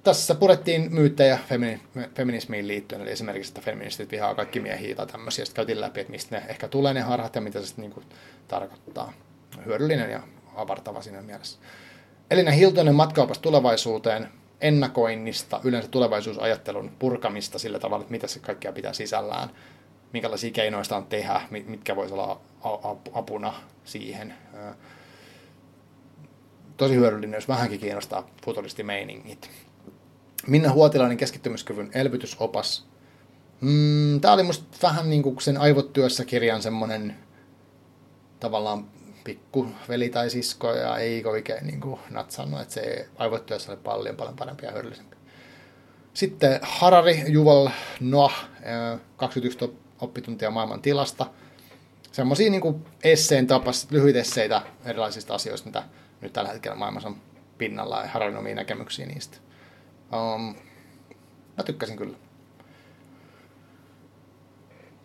Tässä 0.03 0.35
purettiin 0.35 0.93
myyttejä 0.93 1.39
femini- 1.49 2.09
feminismiin 2.15 2.67
liittyen, 2.67 3.01
eli 3.01 3.11
esimerkiksi, 3.11 3.49
että 3.49 3.61
feministit 3.61 4.11
vihaa 4.11 4.35
kaikki 4.35 4.59
miehiä 4.59 4.95
tai 4.95 5.07
tämmöisiä. 5.07 5.45
Sitten 5.45 5.55
käytiin 5.55 5.81
läpi, 5.81 5.99
että 5.99 6.11
mistä 6.11 6.35
ne 6.35 6.43
ehkä 6.47 6.67
tulee 6.67 6.93
ne 6.93 7.01
harhat 7.01 7.35
ja 7.35 7.41
mitä 7.41 7.59
se 7.59 7.65
sitten 7.65 7.89
niin 7.89 8.05
tarkoittaa. 8.47 9.13
Hyödyllinen 9.65 10.11
ja 10.11 10.21
avartava 10.55 11.01
siinä 11.01 11.21
mielessä. 11.21 11.59
Elina 12.31 12.51
Hiltonen 12.51 12.95
matkaopas 12.95 13.39
tulevaisuuteen, 13.39 14.27
ennakoinnista, 14.61 15.61
yleensä 15.63 15.89
tulevaisuusajattelun 15.89 16.91
purkamista 16.99 17.59
sillä 17.59 17.79
tavalla, 17.79 18.01
että 18.01 18.11
mitä 18.11 18.27
se 18.27 18.39
kaikkea 18.39 18.73
pitää 18.73 18.93
sisällään, 18.93 19.49
minkälaisia 20.13 20.51
keinoista 20.51 20.97
on 20.97 21.05
tehdä, 21.05 21.41
mitkä 21.49 21.95
voisi 21.95 22.13
olla 22.13 22.41
apuna 23.13 23.53
siihen. 23.85 24.33
Tosi 26.77 26.95
hyödyllinen, 26.95 27.37
jos 27.37 27.47
vähänkin 27.47 27.79
kiinnostaa 27.79 28.27
futuristimeiningit. 28.45 29.49
Minna 30.47 30.71
Huotilainen 30.71 31.17
keskittymiskyvyn 31.17 31.89
elvytysopas. 31.93 32.87
Mm, 33.61 34.21
Tämä 34.21 34.33
oli 34.33 34.43
musta 34.43 34.77
vähän 34.83 35.09
niin 35.09 35.23
kuin 35.23 35.41
sen 35.41 35.57
aivotyössä 35.57 36.25
kirjan 36.25 36.61
semmoinen 36.61 37.15
tavallaan 38.39 38.87
veli 39.89 40.09
tai 40.09 40.29
sisko 40.29 40.73
ja 40.73 40.97
ei 40.97 41.25
oikein 41.25 41.67
niin 41.67 41.81
kuin 41.81 41.99
natsannut, 42.09 42.61
että 42.61 42.73
se 42.73 43.09
aivotyössä 43.17 43.71
oli 43.71 43.79
paljon 43.83 44.15
paljon 44.15 44.35
parempi 44.35 44.65
ja 44.65 44.71
hyödyllisempi. 44.71 45.17
Sitten 46.13 46.59
Harari 46.61 47.23
Juval 47.27 47.69
Noah, 47.99 48.49
21 49.17 49.57
oppituntia 50.01 50.51
maailman 50.51 50.81
tilasta. 50.81 51.25
Semmoisia 52.11 52.51
niin 52.51 52.85
esseen 53.03 53.47
tapas, 53.47 53.87
lyhyitä 53.91 54.19
esseitä 54.19 54.61
erilaisista 54.85 55.35
asioista, 55.35 55.67
mitä 55.69 55.83
nyt 56.21 56.33
tällä 56.33 56.49
hetkellä 56.49 56.77
maailmassa 56.77 57.09
on 57.09 57.21
pinnalla 57.57 58.01
ja 58.01 58.07
Hararin 58.07 58.37
omia 58.37 58.55
näkemyksiä 58.55 59.05
niistä. 59.05 59.37
Um, 60.13 60.55
mä 61.57 61.63
tykkäsin 61.63 61.97
kyllä. 61.97 62.17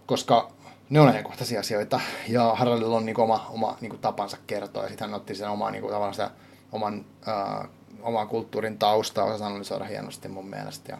Koska 0.07 0.53
ne 0.93 1.01
on 1.01 1.09
ajankohtaisia 1.09 1.61
asioita. 1.61 2.01
Ja 2.29 2.55
Haraldilla 2.55 2.97
on 2.97 3.07
niin 3.07 3.15
kuin 3.15 3.23
oma, 3.23 3.47
oma 3.51 3.77
niin 3.81 3.91
kuin 3.91 4.01
tapansa 4.01 4.37
kertoa, 4.47 4.83
ja 4.83 4.89
sitten 4.89 5.11
hän 5.11 5.15
otti 5.15 5.35
sen 5.35 5.51
omaa, 5.51 5.71
niin 5.71 5.81
kuin, 5.81 5.91
tavallaan 5.91 6.15
sitä 6.15 6.31
oman, 6.73 7.05
äh, 7.29 7.69
oman 8.03 8.29
kulttuurin 8.29 8.79
taustaa, 8.79 9.25
osasi 9.25 9.45
analysoida 9.45 9.85
hienosti 9.85 10.29
mun 10.29 10.47
mielestä. 10.47 10.93
Ja 10.93 10.99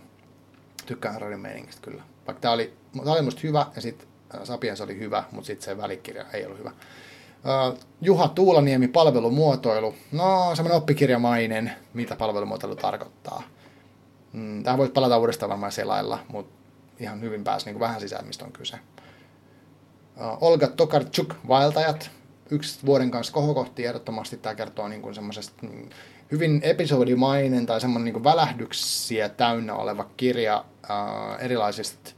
tykkään 0.87 1.15
Haraldin 1.15 1.41
meiningistä 1.41 1.83
kyllä. 1.83 2.03
Vaikka 2.27 2.41
tämä 2.41 2.55
oli, 2.55 2.75
tämä 3.05 3.13
oli 3.13 3.23
musta 3.23 3.41
hyvä, 3.45 3.67
ja 3.77 3.83
sitten 3.83 4.09
Sapiens 4.45 4.81
oli 4.81 4.99
hyvä, 4.99 5.25
mutta 5.33 5.47
sitten 5.47 5.65
se 5.65 5.77
välikirja 5.79 6.25
ei 6.33 6.47
ollut 6.47 6.59
hyvä. 6.59 6.71
Uh, 6.71 7.79
Juha 8.01 8.29
Tuulaniemi, 8.29 8.89
palvelumuotoilu. 8.89 9.95
No, 10.13 10.55
semmoinen 10.55 10.77
oppikirjamainen, 10.77 11.73
mitä 11.95 12.17
palvelumuotoilu 12.17 12.77
tarkoittaa. 12.77 13.43
Mm, 14.33 14.63
tähän 14.63 14.79
voisi 14.79 14.93
palata 14.93 15.19
uudestaan 15.19 15.51
varmaan 15.51 15.73
selailla, 15.73 16.19
mutta 16.29 16.55
ihan 17.01 17.21
hyvin 17.21 17.45
pääsi 17.45 17.67
niin 17.67 17.75
kuin 17.75 17.81
vähän 17.81 18.01
sisään, 18.01 18.27
mistä 18.27 18.45
on 18.45 18.53
kyse. 18.53 18.79
Uh, 20.17 20.39
Olga 20.41 20.69
Tokarczuk, 20.69 21.35
Vaeltajat. 21.49 22.11
Yksi 22.51 22.87
vuoden 22.87 23.11
kanssa 23.11 23.33
kohokohti 23.33 23.87
ehdottomasti. 23.87 24.37
Tämä 24.37 24.55
kertoo 24.55 24.89
niin 24.89 25.03
kuin 25.03 25.15
semmoisesta 25.15 25.67
mm, 25.67 25.89
hyvin 26.33 26.61
episodimainen 26.63 27.67
tai 27.67 27.81
semmoinen 27.81 28.05
niin 28.05 28.13
kuin 28.13 28.25
välähdyksiä 28.25 29.29
täynnä 29.29 29.75
oleva 29.75 30.11
kirja 30.17 30.65
uh, 30.83 31.45
erilaisista 31.45 32.11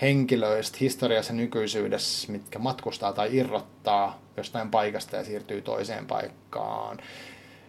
henkilöistä 0.00 0.78
historiassa 0.80 1.32
nykyisyydessä, 1.32 2.32
mitkä 2.32 2.58
matkustaa 2.58 3.12
tai 3.12 3.36
irrottaa 3.36 4.22
jostain 4.36 4.70
paikasta 4.70 5.16
ja 5.16 5.24
siirtyy 5.24 5.62
toiseen 5.62 6.06
paikkaan. 6.06 6.98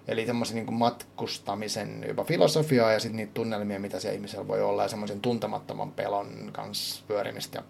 Eli 0.08 0.26
semmoisen 0.26 0.56
niin 0.56 0.74
matkustamisen 0.74 2.06
jopa 2.08 2.24
filosofiaa 2.24 2.92
ja 2.92 3.00
sitten 3.00 3.18
niitä 3.18 3.34
tunnelmia, 3.34 3.80
mitä 3.80 4.00
se 4.00 4.14
ihmisellä 4.14 4.48
voi 4.48 4.62
olla, 4.62 4.84
ja 4.84 4.90
semmoisen 4.90 5.22
tuntemattoman 5.22 5.92
pelon 5.92 6.50
kanssa 6.52 7.04
pyörimistä. 7.08 7.58
Ja 7.58 7.64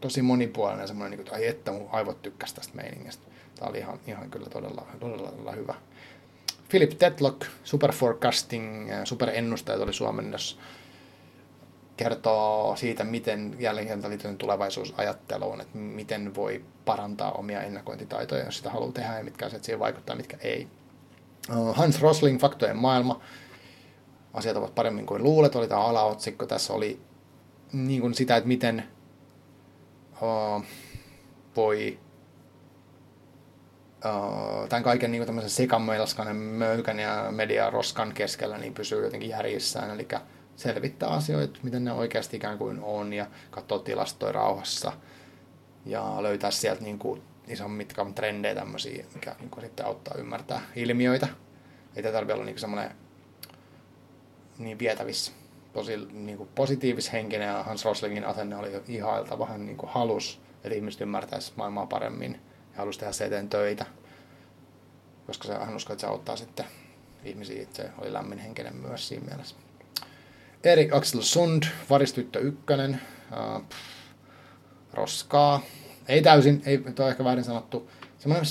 tosi 0.00 0.22
monipuolinen 0.22 0.88
semmoinen, 0.88 1.18
niin 1.18 1.26
kuin, 1.26 1.34
ai 1.34 1.46
että 1.46 1.72
mun 1.72 1.88
aivot 1.92 2.22
tykkäsi 2.22 2.54
tästä 2.54 2.74
meiningistä. 2.74 3.26
Tämä 3.54 3.70
oli 3.70 3.78
ihan, 3.78 3.98
ihan 4.06 4.30
kyllä 4.30 4.46
todella, 4.46 4.86
todella, 5.00 5.30
todella 5.30 5.52
hyvä. 5.52 5.74
Philip 6.68 6.90
Tetlock, 6.98 7.46
Superforecasting, 7.64 8.90
superennustajat 9.04 9.80
oli 9.80 9.92
suomennos 9.92 10.58
kertoo 11.96 12.76
siitä, 12.76 13.04
miten 13.04 13.56
jälleen 13.58 14.02
liittyen 14.08 14.38
tulevaisuusajatteluun, 14.38 15.60
että 15.60 15.78
miten 15.78 16.34
voi 16.34 16.64
parantaa 16.84 17.32
omia 17.32 17.62
ennakointitaitoja, 17.62 18.44
jos 18.44 18.56
sitä 18.56 18.70
haluaa 18.70 18.92
tehdä, 18.92 19.18
ja 19.18 19.24
mitkä 19.24 19.46
asiat 19.46 19.64
siihen 19.64 19.78
vaikuttaa, 19.78 20.16
mitkä 20.16 20.36
ei. 20.40 20.68
Hans 21.74 22.00
Rosling, 22.00 22.40
Faktojen 22.40 22.76
maailma. 22.76 23.20
Asiat 24.34 24.56
ovat 24.56 24.74
paremmin 24.74 25.06
kuin 25.06 25.22
luulet, 25.22 25.56
oli 25.56 25.68
tämä 25.68 25.80
alaotsikko. 25.80 26.46
Tässä 26.46 26.72
oli 26.72 27.00
niin 27.72 28.00
kuin 28.00 28.14
sitä, 28.14 28.36
että 28.36 28.48
miten 28.48 28.84
uh, 30.22 30.64
voi 31.56 31.98
uh, 34.04 34.68
tämän 34.68 34.82
kaiken 34.82 35.10
niin 35.10 35.26
tämmöisen 35.26 35.50
sekamelskainen 35.50 36.36
möykän 36.36 36.98
ja 36.98 37.26
mediaroskan 37.30 38.12
keskellä 38.14 38.58
niin 38.58 38.74
pysyy 38.74 39.04
jotenkin 39.04 39.28
järjissään. 39.28 39.90
Eli 39.90 40.08
selvittää 40.56 41.08
asioita, 41.08 41.60
miten 41.62 41.84
ne 41.84 41.92
oikeasti 41.92 42.36
ikään 42.36 42.58
kuin 42.58 42.80
on 42.82 43.12
ja 43.12 43.26
katsoa 43.50 43.78
tilastoja 43.78 44.32
rauhassa 44.32 44.92
ja 45.86 46.22
löytää 46.22 46.50
sieltä 46.50 46.82
niin 46.82 46.98
kuin 46.98 47.22
ison 47.48 47.70
mitkan 47.70 48.14
trendejä 48.14 48.54
tämmöisiä, 48.54 49.04
mikä 49.14 49.36
niin 49.38 49.50
kuin 49.50 49.64
sitten 49.64 49.86
auttaa 49.86 50.18
ymmärtää 50.18 50.60
ilmiöitä. 50.76 51.28
Ei 51.96 52.02
tarvitse 52.02 52.34
olla 52.34 52.44
niin 52.44 52.58
semmoinen 52.58 52.90
niin 54.58 54.78
vietävissä 54.78 55.32
tosi 55.78 55.96
niin 56.12 56.36
kuin 56.36 56.48
positiivishenkinen 56.54 57.46
ja 57.46 57.62
Hans 57.62 57.84
Roslingin 57.84 58.24
asenne 58.24 58.56
oli 58.56 58.82
ihailtava. 58.88 59.46
Hän 59.46 59.66
niin 59.66 59.76
kuin 59.76 59.90
halus, 59.90 60.40
että 60.54 60.74
ihmiset 60.74 61.00
ymmärtäisi 61.00 61.52
maailmaa 61.56 61.86
paremmin 61.86 62.40
ja 62.72 62.78
halusi 62.78 62.98
tehdä 62.98 63.12
se 63.12 63.24
eteen 63.24 63.48
töitä, 63.48 63.86
koska 65.26 65.48
se, 65.48 65.54
hän 65.54 65.76
uskoi, 65.76 65.94
että 65.94 66.00
se 66.00 66.06
auttaa 66.06 66.36
sitten 66.36 66.66
ihmisiä, 67.24 67.62
että 67.62 67.76
se 67.76 67.90
oli 67.98 68.12
lämminhenkinen 68.12 68.76
myös 68.76 69.08
siinä 69.08 69.26
mielessä. 69.26 69.56
Erik 70.64 70.94
Axel 70.94 71.20
Sund, 71.20 71.62
Varistyttö 71.90 72.38
ykkönen, 72.38 73.00
uh, 73.32 73.62
roskaa. 74.92 75.60
Ei 76.08 76.22
täysin, 76.22 76.62
ei, 76.66 76.78
tuo 76.78 77.04
on 77.04 77.10
ehkä 77.10 77.24
väärin 77.24 77.44
sanottu. 77.44 77.90
Semmoinen 78.18 78.46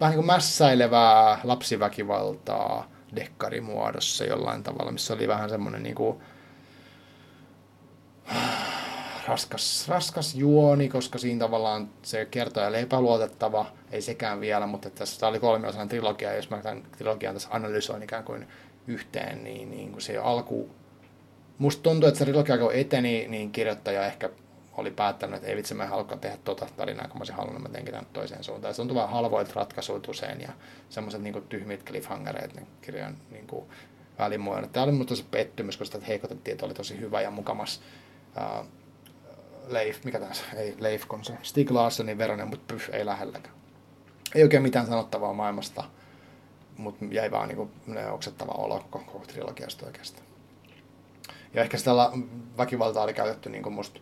vähän 0.00 0.10
niin 0.10 0.18
kuin 0.18 0.26
mässäilevää 0.26 1.40
lapsiväkivaltaa 1.44 2.90
dekkarimuodossa 3.16 4.24
jollain 4.24 4.62
tavalla, 4.62 4.92
missä 4.92 5.14
oli 5.14 5.28
vähän 5.28 5.50
semmoinen 5.50 5.82
niin 5.82 5.94
kuin, 5.94 6.22
raskas, 9.28 9.88
raskas 9.88 10.34
juoni, 10.34 10.88
koska 10.88 11.18
siinä 11.18 11.40
tavallaan 11.40 11.90
se 12.02 12.24
kertoja 12.24 12.66
oli 12.66 12.78
epäluotettava, 12.78 13.66
ei 13.92 14.02
sekään 14.02 14.40
vielä, 14.40 14.66
mutta 14.66 14.90
tässä 14.90 15.20
tämä 15.20 15.30
oli 15.30 15.40
kolmiosainen 15.40 15.88
trilogia, 15.88 16.34
jos 16.34 16.50
mä 16.50 16.62
tämän 16.62 16.82
trilogian 16.82 17.34
tässä 17.34 17.48
analysoin 17.52 18.02
ikään 18.02 18.24
kuin 18.24 18.48
yhteen, 18.86 19.44
niin, 19.44 19.70
niin 19.70 19.90
kuin 19.90 20.02
se 20.02 20.18
alku 20.18 20.70
musta 21.58 21.82
tuntuu, 21.82 22.08
että 22.08 22.18
se 22.18 22.24
trilogia 22.24 22.58
kun 22.58 22.74
eteni, 22.74 23.28
niin 23.28 23.52
kirjoittaja 23.52 24.06
ehkä 24.06 24.30
oli 24.76 24.90
päättänyt, 24.90 25.36
että 25.36 25.48
ei 25.48 25.56
vitsi, 25.56 25.74
mä 25.74 25.86
haluan 25.86 26.20
tehdä 26.20 26.36
tuota 26.44 26.66
tarinaa, 26.76 27.08
kun 27.08 27.16
mä 27.16 27.20
olisin 27.20 27.34
halunnut, 27.34 27.62
mä 27.62 27.68
teenkin 27.68 27.94
toiseen 28.12 28.44
suuntaan. 28.44 28.74
Se 28.74 28.76
tuntuu 28.76 28.96
vähän 28.96 29.10
halvoilta 29.10 29.52
ratkaisuilta 29.54 30.10
usein 30.10 30.40
ja 30.40 30.52
semmoiset 30.88 31.22
niin 31.22 31.44
tyhmit 31.48 31.84
cliffhangereet 31.84 32.54
ne 32.54 32.66
kirjan 32.80 33.16
niin 33.30 33.46
kuin, 33.46 33.66
välimuodon. 34.18 34.70
Tämä 34.70 34.84
oli 34.84 34.92
musta 34.92 35.08
tosi 35.08 35.24
pettymys, 35.30 35.76
koska 35.76 35.98
sitä 35.98 36.06
heikotettiin, 36.06 36.52
että 36.52 36.66
oli 36.66 36.74
tosi 36.74 37.00
hyvä 37.00 37.20
ja 37.20 37.30
mukamas 37.30 37.80
Leif, 39.66 40.04
mikä 40.04 40.18
tahansa, 40.18 40.44
ei 40.56 40.76
Leif, 40.78 41.08
kun 41.08 41.24
se 41.24 41.32
Stig 41.42 41.70
Larssonin 41.70 42.18
veronen, 42.18 42.48
mutta 42.48 42.74
pyh, 42.74 42.90
ei 42.92 43.06
lähelläkään. 43.06 43.54
Ei 44.34 44.42
oikein 44.42 44.62
mitään 44.62 44.86
sanottavaa 44.86 45.32
maailmasta, 45.32 45.84
mutta 46.76 47.04
jäi 47.10 47.30
vaan 47.30 47.48
niin 47.48 47.56
kuin, 47.56 47.70
oksettava 48.12 48.52
olo 48.52 48.84
koko 48.90 49.22
trilogiasta 49.26 49.86
oikeastaan. 49.86 50.26
Ja 51.54 51.62
ehkä 51.62 51.78
sitä 51.78 51.90
väkivaltaa 52.58 53.04
oli 53.04 53.14
käytetty 53.14 53.50
niin 53.50 53.62
kuin 53.62 53.72
musta, 53.72 54.00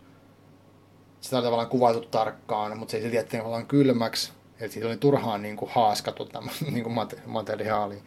sitä 1.21 1.37
oli 1.37 1.45
tavallaan 1.45 1.69
kuvailtu 1.69 2.01
tarkkaan, 2.01 2.79
mutta 2.79 2.91
se 2.91 2.97
ei 2.97 3.03
silti 3.03 3.17
jätti 3.17 3.37
tavallaan 3.37 3.67
kylmäksi. 3.67 4.33
Että 4.61 4.73
siitä 4.73 4.89
oli 4.89 4.97
turhaan 4.97 5.43
niin 5.43 5.57
kuin 5.57 5.71
haaskattu 5.75 6.25
tämä 6.25 6.51
niin 6.73 6.85
kuin 6.85 6.97
materiaali. 7.27 8.03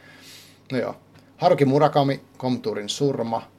No 0.72 0.78
joo. 0.78 0.96
Haruki 1.38 1.66
Murakami, 1.66 2.22
Komturin 2.38 2.90
surma. 2.90 3.53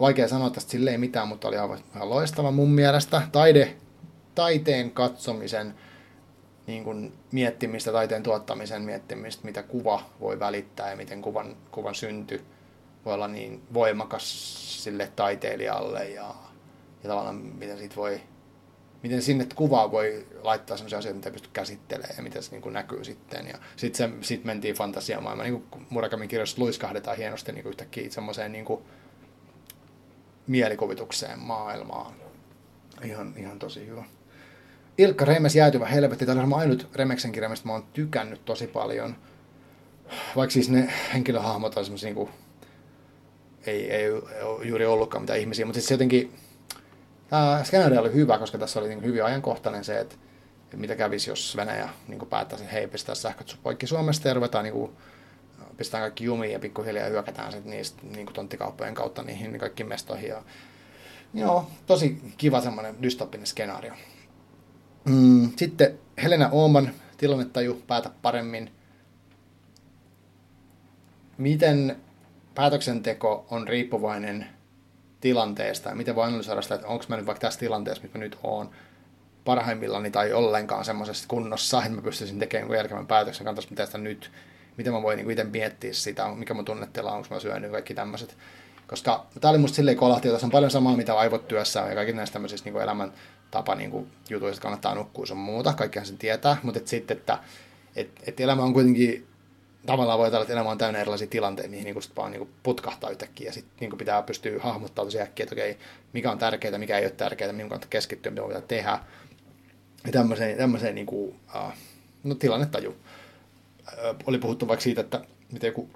Vaikea 0.00 0.28
sanoa 0.28 0.50
tästä 0.50 0.70
silleen 0.70 1.00
mitään, 1.00 1.28
mutta 1.28 1.48
oli 1.48 1.56
ihan 1.56 2.10
loistava 2.10 2.50
mun 2.50 2.70
mielestä. 2.70 3.22
Taide, 3.32 3.76
taiteen 4.34 4.90
katsomisen 4.90 5.74
niin 6.66 6.84
kuin 6.84 7.12
miettimistä, 7.32 7.92
taiteen 7.92 8.22
tuottamisen 8.22 8.82
miettimistä, 8.82 9.44
mitä 9.44 9.62
kuva 9.62 10.10
voi 10.20 10.40
välittää 10.40 10.90
ja 10.90 10.96
miten 10.96 11.22
kuvan, 11.22 11.56
kuvan 11.70 11.94
synty 11.94 12.44
voi 13.04 13.14
olla 13.14 13.28
niin 13.28 13.62
voimakas 13.74 14.54
sille 14.84 15.12
taiteilijalle 15.16 16.08
ja, 16.08 16.34
ja 17.02 17.10
tavallaan 17.10 17.36
miten 17.36 17.78
siitä 17.78 17.96
voi, 17.96 18.20
miten 19.02 19.22
sinne 19.22 19.46
kuvaa 19.54 19.90
voi 19.90 20.26
laittaa 20.42 20.76
sellaisia 20.76 20.98
asioita, 20.98 21.16
mitä 21.16 21.28
ei 21.28 21.32
pysty 21.32 21.48
käsittelemään 21.52 22.16
ja 22.16 22.22
miten 22.22 22.42
se 22.42 22.50
niin 22.50 22.62
kuin 22.62 22.72
näkyy 22.72 23.04
sitten. 23.04 23.46
Ja 23.46 23.58
sitten 23.76 24.18
sit 24.20 24.44
mentiin 24.44 24.74
fantasiamaailmaan, 24.74 25.50
niin 25.50 25.62
kuin 25.70 25.86
Murakamin 25.90 26.28
kirjassa 26.28 26.62
luiskahdetaan 26.62 27.16
hienosti 27.16 27.52
niin 27.52 27.62
kuin 27.62 27.70
yhtäkkiä 27.70 28.10
semmoiseen 28.10 28.52
niin 28.52 28.64
kuin 28.64 28.82
mielikuvitukseen 30.46 31.38
maailmaan. 31.38 32.14
Ihan, 33.04 33.34
ihan 33.36 33.58
tosi 33.58 33.86
hyvä. 33.86 34.04
Ilkka 34.98 35.24
Remes 35.24 35.56
Jäätyvä 35.56 35.86
helvetti. 35.86 36.26
Tämä 36.26 36.42
on 36.42 36.54
ainut 36.54 36.88
Remeksen 36.94 37.32
kirja, 37.32 37.48
mistä 37.48 37.66
mä 37.66 37.72
oon 37.72 37.86
tykännyt 37.92 38.44
tosi 38.44 38.66
paljon. 38.66 39.16
Vaikka 40.36 40.52
siis 40.52 40.70
ne 40.70 40.88
henkilöhahmot 41.12 41.76
on 41.76 41.84
semmoisia 41.84 42.14
niin 42.14 42.28
ei, 43.66 43.90
ei 43.90 44.10
ole 44.10 44.66
juuri 44.66 44.86
ollutkaan 44.86 45.22
mitään 45.22 45.38
ihmisiä, 45.38 45.66
mutta 45.66 45.80
sitten 45.80 45.94
jotenkin 45.94 46.34
tämä 47.30 47.60
skenaario 47.64 48.00
oli 48.00 48.12
hyvä, 48.12 48.38
koska 48.38 48.58
tässä 48.58 48.80
oli 48.80 48.88
niin 48.88 49.04
hyvin 49.04 49.24
ajankohtainen 49.24 49.84
se, 49.84 50.00
että, 50.00 50.14
mitä 50.76 50.96
kävisi, 50.96 51.30
jos 51.30 51.56
Venäjä 51.56 51.88
niin 52.08 52.26
päättäisi, 52.30 52.64
hei, 52.72 52.86
pistää 52.86 53.14
sähköt 53.14 53.56
poikki 53.62 53.86
Suomesta 53.86 54.28
ja 54.28 54.34
ruvetaan 54.34 54.64
niin 54.64 54.90
pistetään 55.76 56.02
kaikki 56.02 56.24
jumiin 56.24 56.52
ja 56.52 56.58
pikkuhiljaa 56.58 57.08
hyökätään 57.08 57.52
sitten 57.52 57.70
niistä 57.70 58.02
niin 58.02 58.26
tonttikauppojen 58.26 58.94
kautta 58.94 59.22
niihin 59.22 59.52
niin 59.52 59.60
kaikkiin 59.60 59.88
mestoihin. 59.88 60.28
Ja, 60.28 60.42
joo, 61.34 61.70
tosi 61.86 62.34
kiva 62.36 62.60
semmoinen 62.60 63.02
dystopinen 63.02 63.46
skenaario. 63.46 63.92
Mm, 65.04 65.50
sitten 65.56 65.98
Helena 66.22 66.48
Ooman, 66.52 66.90
tilannetaju, 67.16 67.82
päätä 67.86 68.10
paremmin. 68.22 68.70
Miten 71.38 71.96
päätöksenteko 72.54 73.46
on 73.50 73.68
riippuvainen 73.68 74.46
tilanteesta 75.20 75.88
ja 75.88 75.94
miten 75.94 76.14
voi 76.14 76.24
analysoida 76.24 76.62
sitä, 76.62 76.74
että 76.74 76.86
onko 76.86 77.04
mä 77.08 77.16
nyt 77.16 77.26
vaikka 77.26 77.40
tässä 77.40 77.60
tilanteessa, 77.60 78.02
missä 78.02 78.18
mä 78.18 78.24
nyt 78.24 78.38
oon, 78.42 78.70
parhaimmillani 79.44 80.10
tai 80.10 80.32
ollenkaan 80.32 80.84
semmoisessa 80.84 81.24
kunnossa, 81.28 81.78
että 81.78 81.90
mä 81.90 82.02
pystyisin 82.02 82.38
tekemään 82.38 82.76
järkevän 82.76 83.06
päätöksen, 83.06 83.44
kantaisi 83.44 83.70
mitä 83.70 83.86
sitä 83.86 83.98
nyt, 83.98 84.30
miten 84.76 84.92
mä 84.92 85.02
voin 85.02 85.16
niin 85.16 85.30
itse 85.30 85.44
miettiä 85.44 85.92
sitä, 85.92 86.28
mikä 86.28 86.54
mun 86.54 86.64
tunnetila 86.64 87.10
on, 87.10 87.16
onko 87.16 87.28
mä 87.30 87.40
syönyt 87.40 87.70
kaikki 87.70 87.94
tämmöiset. 87.94 88.36
Koska 88.86 89.26
tämä 89.40 89.50
oli 89.50 89.58
musta 89.58 89.76
silleen 89.76 89.96
kolahti, 89.96 90.28
että 90.28 90.46
on 90.46 90.50
paljon 90.50 90.70
samaa, 90.70 90.96
mitä 90.96 91.14
aivot 91.14 91.48
työssä 91.48 91.80
ja 91.80 91.94
kaikki 91.94 92.12
näistä 92.12 92.32
tämmöisistä 92.32 92.70
niin 92.70 92.82
elämän 92.82 93.12
tapa 93.50 93.74
niin 93.74 94.06
jutuista 94.30 94.62
kannattaa 94.62 94.94
nukkua 94.94 95.26
sun 95.26 95.36
muuta, 95.36 95.72
kaikkihan 95.72 96.06
sen 96.06 96.18
tietää, 96.18 96.56
mutta 96.62 96.80
et 96.80 96.86
sitten, 96.86 97.16
että 97.16 97.38
et, 97.96 98.10
et 98.26 98.40
elämä 98.40 98.62
on 98.62 98.72
kuitenkin 98.72 99.26
tavallaan 99.86 100.18
voi 100.18 100.28
olla, 100.28 100.40
että 100.40 100.52
elämä 100.52 100.70
on 100.70 100.78
täynnä 100.78 100.98
erilaisia 101.00 101.26
tilanteita, 101.26 101.70
mihin 101.70 101.84
niin 101.84 101.96
vaan 102.16 102.32
niin 102.32 102.48
putkahtaa 102.62 103.10
yhtäkkiä. 103.10 103.48
Ja 103.48 103.52
sitten 103.52 103.72
niin 103.80 103.90
pypitää 103.90 104.22
pystyä 104.22 104.60
hahmottamaan 104.60 105.06
tosi 105.06 105.20
äkkiä, 105.20 105.44
että 105.44 105.54
okei, 105.54 105.78
mikä 106.12 106.30
on 106.30 106.38
tärkeää, 106.38 106.78
mikä 106.78 106.98
ei 106.98 107.04
ole 107.04 107.10
tärkeää, 107.10 107.52
mihin 107.52 107.68
kannattaa 107.68 107.90
keskittyä, 107.90 108.32
mitä 108.32 108.46
pitää 108.46 108.60
tehdä. 108.60 108.98
Ja 110.06 110.12
tämmöiseen, 110.12 110.58
tämmöiseen 110.58 110.94
niin 110.94 111.06
kuin, 111.06 111.40
uh, 111.54 111.72
no, 112.24 112.34
tilannetaju. 112.34 112.96
Oli 114.26 114.38
puhuttu 114.38 114.68
vaikka 114.68 114.82
siitä, 114.82 115.00
että 115.00 115.24
miten 115.52 115.68
joku 115.68 115.90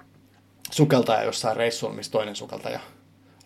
sukeltaja 0.70 1.22
jossain 1.22 1.57
reissulla, 1.57 1.95
missä 1.95 2.12
toinen 2.12 2.36
sukeltaja 2.36 2.80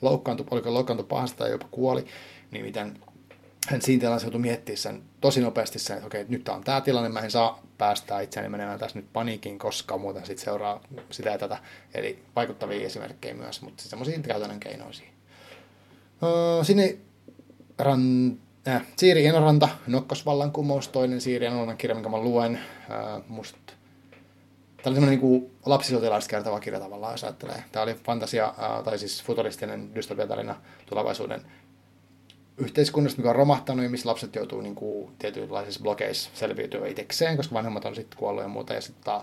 loukkaantui, 0.02 0.46
oliko 0.50 0.74
loukkaantui 0.74 1.06
pahasta 1.06 1.38
tai 1.38 1.50
jopa 1.50 1.68
kuoli, 1.70 2.04
niin 2.50 2.64
miten 2.64 2.98
hän 3.68 3.82
siinä 3.82 4.00
tilanteessa 4.00 4.26
joutui 4.26 4.40
miettimään 4.40 4.78
sen 4.78 5.02
tosi 5.20 5.40
nopeasti 5.40 5.78
sen, 5.78 5.96
että 5.96 6.06
okei, 6.06 6.24
nyt 6.28 6.48
on 6.48 6.64
tämä 6.64 6.80
tilanne, 6.80 7.08
mä 7.08 7.20
en 7.20 7.30
saa 7.30 7.62
päästää 7.78 8.20
itseäni 8.20 8.48
menemään 8.48 8.78
tässä 8.78 8.98
nyt 8.98 9.12
paniikin, 9.12 9.58
koska 9.58 9.98
muuten 9.98 10.26
sitten 10.26 10.44
seuraa 10.44 10.80
sitä 11.10 11.30
ja 11.30 11.38
tätä. 11.38 11.58
Eli 11.94 12.22
vaikuttavia 12.36 12.86
esimerkkejä 12.86 13.34
myös, 13.34 13.62
mutta 13.62 13.82
semmoisia 13.82 14.18
käytännön. 14.18 14.60
Öö, 16.22 16.64
sinne 16.64 16.98
ran, 17.78 18.32
äh, 18.68 18.86
Siiri 18.96 19.26
Enoranta, 19.26 19.68
Nokkosvallankumous, 19.86 20.88
toinen 20.88 21.20
Siiri 21.20 21.46
Enorantan 21.46 21.76
kirja, 21.76 21.94
minkä 21.94 22.08
mä 22.08 22.18
luen. 22.18 22.56
Äh, 22.56 23.22
must, 23.28 23.56
Tämä 24.82 24.92
oli 24.92 24.94
semmoinen 24.94 25.20
niin 25.20 25.50
lapsisotilaista 25.66 26.30
kertova 26.30 26.60
kirja 26.60 26.80
tavallaan, 26.80 27.12
jos 27.12 27.24
ajattelee. 27.24 27.64
Tämä 27.72 27.82
oli 27.82 27.94
fantasia, 27.94 28.44
äh, 28.44 28.84
tai 28.84 28.98
siis 28.98 29.22
futuristinen 29.24 29.94
dystopiatarina 29.94 30.56
tulevaisuuden 30.86 31.42
yhteiskunnasta, 32.56 33.18
mikä 33.18 33.30
on 33.30 33.36
romahtanut 33.36 33.84
ja 33.84 33.90
missä 33.90 34.08
lapset 34.08 34.34
joutuu 34.34 34.60
niin 34.60 34.74
kuin, 34.74 35.16
tietynlaisissa 35.18 35.82
blokeissa 35.82 36.30
selviytyä 36.34 36.86
itsekseen, 36.86 37.36
koska 37.36 37.54
vanhemmat 37.54 37.84
on 37.84 37.94
sitten 37.94 38.18
kuollut 38.18 38.42
ja 38.42 38.48
muuta, 38.48 38.74
ja 38.74 38.80
sitten 38.80 39.14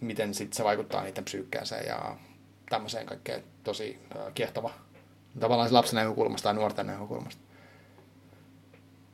miten 0.00 0.34
sitten 0.34 0.56
se 0.56 0.64
vaikuttaa 0.64 1.02
niiden 1.02 1.24
psyykkäänsä 1.24 1.76
ja 1.76 2.16
tämmöiseen 2.68 3.06
kaikkeen 3.06 3.42
tosi 3.64 3.98
äh, 4.16 4.32
kiehtova. 4.34 4.70
Tavallaan 5.40 5.74
lapsen 5.74 5.96
näkökulmasta 5.96 6.44
tai 6.44 6.54
nuorten 6.54 6.86
näkökulmasta. 6.86 7.42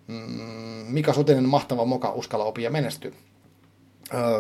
Mm, 0.07 0.87
Mika 0.89 1.13
Sutinen, 1.13 1.49
mahtava 1.49 1.85
moka, 1.85 2.13
uskalla 2.13 2.45
opia 2.45 2.65
ja 2.65 2.71
menesty. 2.71 3.15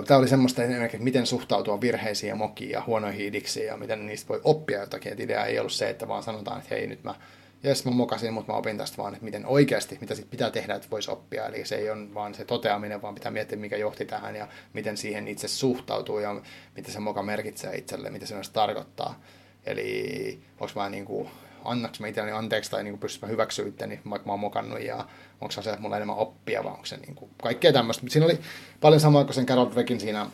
Tämä 0.06 0.18
oli 0.18 0.28
semmoista 0.28 0.62
että 0.62 0.98
miten 0.98 1.26
suhtautua 1.26 1.80
virheisiin 1.80 2.28
ja 2.28 2.36
mokiin 2.36 2.70
ja 2.70 2.82
huonoihin 2.86 3.26
idiksiin 3.26 3.66
ja 3.66 3.76
miten 3.76 4.06
niistä 4.06 4.28
voi 4.28 4.40
oppia 4.44 4.80
jotakin. 4.80 5.12
Et 5.12 5.20
idea 5.20 5.44
ei 5.44 5.58
ollut 5.58 5.72
se, 5.72 5.90
että 5.90 6.08
vaan 6.08 6.22
sanotaan, 6.22 6.58
että 6.58 6.74
hei 6.74 6.86
nyt 6.86 7.04
mä 7.04 7.14
jes 7.62 7.84
mä 7.84 7.90
mokasin, 7.90 8.32
mutta 8.32 8.52
mä 8.52 8.58
opin 8.58 8.78
tästä 8.78 8.96
vaan, 8.96 9.14
että 9.14 9.24
miten 9.24 9.46
oikeasti, 9.46 9.98
mitä 10.00 10.14
sit 10.14 10.30
pitää 10.30 10.50
tehdä, 10.50 10.74
että 10.74 10.90
voisi 10.90 11.10
oppia. 11.10 11.46
Eli 11.46 11.64
se 11.64 11.76
ei 11.76 11.90
ole 11.90 12.14
vaan 12.14 12.34
se 12.34 12.44
toteaminen, 12.44 13.02
vaan 13.02 13.14
pitää 13.14 13.32
miettiä, 13.32 13.58
mikä 13.58 13.76
johti 13.76 14.04
tähän 14.04 14.36
ja 14.36 14.48
miten 14.72 14.96
siihen 14.96 15.28
itse 15.28 15.48
suhtautuu 15.48 16.18
ja 16.18 16.40
mitä 16.76 16.92
se 16.92 17.00
moka 17.00 17.22
merkitsee 17.22 17.76
itselle, 17.76 18.10
mitä 18.10 18.26
se 18.26 18.34
myös 18.34 18.50
tarkoittaa. 18.50 19.20
Eli 19.66 20.42
onko 20.60 20.72
mä 20.76 20.90
niin 20.90 21.04
kuin, 21.04 21.28
annaks 21.64 22.00
mä 22.00 22.06
itselleni 22.06 22.36
anteeksi 22.36 22.70
tai 22.70 22.84
niin 22.84 22.98
pystyn 22.98 23.28
mä 23.28 23.32
hyväksyä 23.32 23.66
itteni, 23.66 24.00
vaikka 24.10 24.26
mä 24.26 24.32
oon 24.32 24.40
mokannut 24.40 24.80
ja 24.80 25.06
onko 25.40 25.52
se, 25.52 25.60
että 25.60 25.80
mulla 25.80 25.96
enemmän 25.96 26.16
oppia 26.16 26.64
vai 26.64 26.72
onko 26.72 26.86
se 26.86 26.96
niin 26.96 27.14
kuin, 27.14 27.30
kaikkea 27.42 27.72
tämmöistä. 27.72 28.06
Siinä 28.08 28.26
oli 28.26 28.38
paljon 28.80 29.00
samaa 29.00 29.24
kuin 29.24 29.34
sen 29.34 29.46
Carol 29.46 29.70
Dweckin 29.74 30.00
siinä 30.00 30.26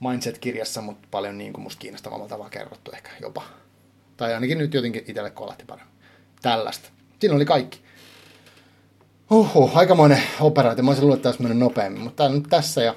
Mindset-kirjassa, 0.00 0.80
mutta 0.80 1.08
paljon 1.10 1.38
niin 1.38 1.52
kuin 1.52 1.62
musta 1.62 1.80
kiinnostavammalla 1.80 2.28
tavalla 2.28 2.50
kerrottu 2.50 2.90
ehkä 2.94 3.10
jopa. 3.20 3.42
Tai 4.16 4.34
ainakin 4.34 4.58
nyt 4.58 4.74
jotenkin 4.74 5.04
itselle 5.06 5.30
kolahti 5.30 5.64
paremmin 5.64 5.94
tällaista. 6.42 6.88
Siinä 7.18 7.36
oli 7.36 7.44
kaikki. 7.44 7.80
Oho, 9.30 9.70
aikamoinen 9.74 10.22
operaatio. 10.40 10.84
Mä 10.84 10.90
olisin 10.90 11.02
luullut, 11.04 11.26
että 11.26 11.38
tämä 11.38 11.48
olisi 11.48 11.58
nopeammin, 11.58 12.02
mutta 12.02 12.16
tämä 12.16 12.28
on 12.28 12.34
nyt 12.34 12.50
tässä. 12.50 12.82
Ja 12.82 12.94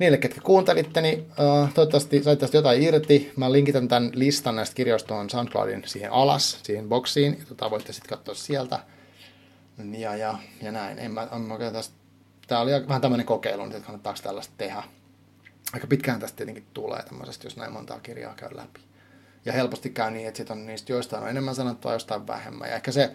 niille, 0.00 0.18
ketkä 0.18 0.40
kuuntelitte, 0.40 1.00
niin 1.00 1.18
uh, 1.18 1.72
toivottavasti 1.74 2.22
saitte 2.22 2.40
tästä 2.40 2.56
jotain 2.56 2.82
irti. 2.82 3.32
Mä 3.36 3.52
linkitän 3.52 3.88
tämän 3.88 4.10
listan 4.14 4.56
näistä 4.56 4.74
kirjoista 4.74 5.08
tuohon 5.08 5.30
SoundCloudin 5.30 5.82
siihen 5.86 6.12
alas, 6.12 6.58
siihen 6.62 6.88
boksiin. 6.88 7.36
Ja 7.38 7.44
tota 7.48 7.70
voitte 7.70 7.92
sitten 7.92 8.08
katsoa 8.08 8.34
sieltä. 8.34 8.78
Ja, 9.98 10.16
ja, 10.16 10.38
ja 10.62 10.72
näin. 10.72 10.98
En 10.98 11.12
mä, 11.12 11.28
en 11.36 11.40
mä 11.40 11.70
tästä, 11.72 11.94
tämä 12.46 12.60
oli 12.60 12.70
vähän 12.88 13.00
tämmöinen 13.00 13.26
kokeilu, 13.26 13.64
että 13.64 13.80
kannattaako 13.80 14.18
tällaista 14.22 14.54
tehdä. 14.58 14.82
Aika 15.72 15.86
pitkään 15.86 16.20
tästä 16.20 16.36
tietenkin 16.36 16.66
tulee 16.74 17.02
tämmöisestä, 17.02 17.46
jos 17.46 17.56
näin 17.56 17.72
montaa 17.72 18.00
kirjaa 18.00 18.34
käy 18.34 18.48
läpi. 18.52 18.80
Ja 19.44 19.52
helposti 19.52 19.90
käy 19.90 20.10
niin, 20.10 20.28
että 20.28 20.38
sit 20.38 20.50
on 20.50 20.66
niistä 20.66 20.92
joistain 20.92 21.22
on 21.22 21.28
enemmän 21.28 21.54
sanottua, 21.54 21.92
jostain 21.92 22.26
vähemmän. 22.26 22.68
Ja 22.68 22.74
ehkä 22.74 22.92
se, 22.92 23.10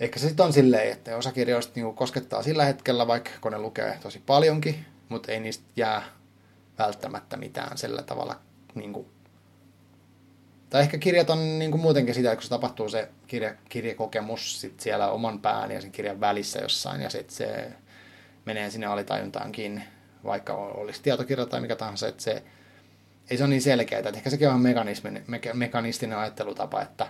ehkä 0.00 0.18
se 0.18 0.28
sitten 0.28 0.46
on 0.46 0.52
silleen, 0.52 0.92
että 0.92 1.16
osa 1.16 1.32
kirjoista 1.32 1.72
niinku 1.74 1.92
koskettaa 1.92 2.42
sillä 2.42 2.64
hetkellä, 2.64 3.06
vaikka 3.06 3.30
kun 3.40 3.52
ne 3.52 3.58
lukee 3.58 3.98
tosi 4.02 4.22
paljonkin, 4.26 4.84
mutta 5.14 5.32
ei 5.32 5.40
niistä 5.40 5.64
jää 5.76 6.02
välttämättä 6.78 7.36
mitään 7.36 7.78
sillä 7.78 8.02
tavalla 8.02 8.40
niinku 8.74 9.14
tai 10.70 10.82
ehkä 10.82 10.98
kirjat 10.98 11.30
on 11.30 11.58
niin 11.58 11.70
kuin 11.70 11.80
muutenkin 11.80 12.14
sitä, 12.14 12.28
että 12.32 12.36
kun 12.36 12.42
se 12.42 12.48
tapahtuu 12.48 12.88
se 12.88 13.08
kirja, 13.26 13.54
kirjakokemus 13.68 14.60
sit 14.60 14.80
siellä 14.80 15.10
oman 15.10 15.40
pään 15.40 15.70
ja 15.70 15.80
sen 15.80 15.92
kirjan 15.92 16.20
välissä 16.20 16.58
jossain, 16.58 17.00
ja 17.00 17.10
sitten 17.10 17.36
se 17.36 17.72
menee 18.44 18.70
sinne 18.70 18.86
alitajuntaankin, 18.86 19.84
vaikka 20.24 20.54
olisi 20.54 21.02
tietokirja 21.02 21.46
tai 21.46 21.60
mikä 21.60 21.76
tahansa, 21.76 22.08
että 22.08 22.22
se 22.22 22.42
ei 23.30 23.36
se 23.36 23.44
ole 23.44 23.50
niin 23.50 23.62
selkeää. 23.62 23.98
Että 23.98 24.10
ehkä 24.10 24.30
sekin 24.30 24.48
on 24.48 24.62
meka- 24.62 25.54
mekanistinen 25.54 26.18
ajattelutapa, 26.18 26.82
että 26.82 27.06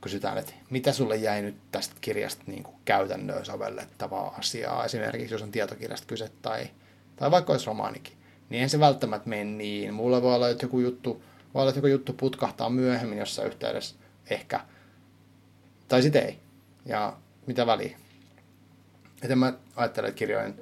kysytään, 0.00 0.38
että 0.38 0.52
mitä 0.70 0.92
sulle 0.92 1.16
jäi 1.16 1.42
nyt 1.42 1.56
tästä 1.72 1.94
kirjasta 2.00 2.44
niin 2.46 2.62
kuin 2.62 2.76
käytännöön 2.84 3.44
sovellettavaa 3.44 4.34
asiaa, 4.38 4.84
esimerkiksi 4.84 5.34
jos 5.34 5.42
on 5.42 5.52
tietokirjasta 5.52 6.06
kyse 6.06 6.30
tai, 6.42 6.70
tai 7.16 7.30
vaikka 7.30 7.52
olisi 7.52 7.66
romaanikin, 7.66 8.16
niin 8.50 8.62
ei 8.62 8.68
se 8.68 8.80
välttämättä 8.80 9.28
mene 9.28 9.44
niin. 9.44 9.94
Mulla 9.94 10.22
voi 10.22 10.34
olla, 10.34 10.48
että 10.48 10.64
joku 10.64 10.80
juttu, 10.80 11.24
voi 11.54 11.60
olla, 11.60 11.70
että 11.70 11.78
joku 11.78 11.86
juttu 11.86 12.12
putkahtaa 12.12 12.70
myöhemmin 12.70 13.18
jossain 13.18 13.48
yhteydessä, 13.48 13.94
ehkä, 14.30 14.60
tai 15.88 16.02
sitten 16.02 16.26
ei. 16.26 16.38
Ja 16.86 17.16
mitä 17.46 17.66
väliä. 17.66 17.98
Että 19.22 19.36
mä 19.36 19.52
ajattelen, 19.76 20.08
että 20.08 20.18
kirjojen 20.18 20.60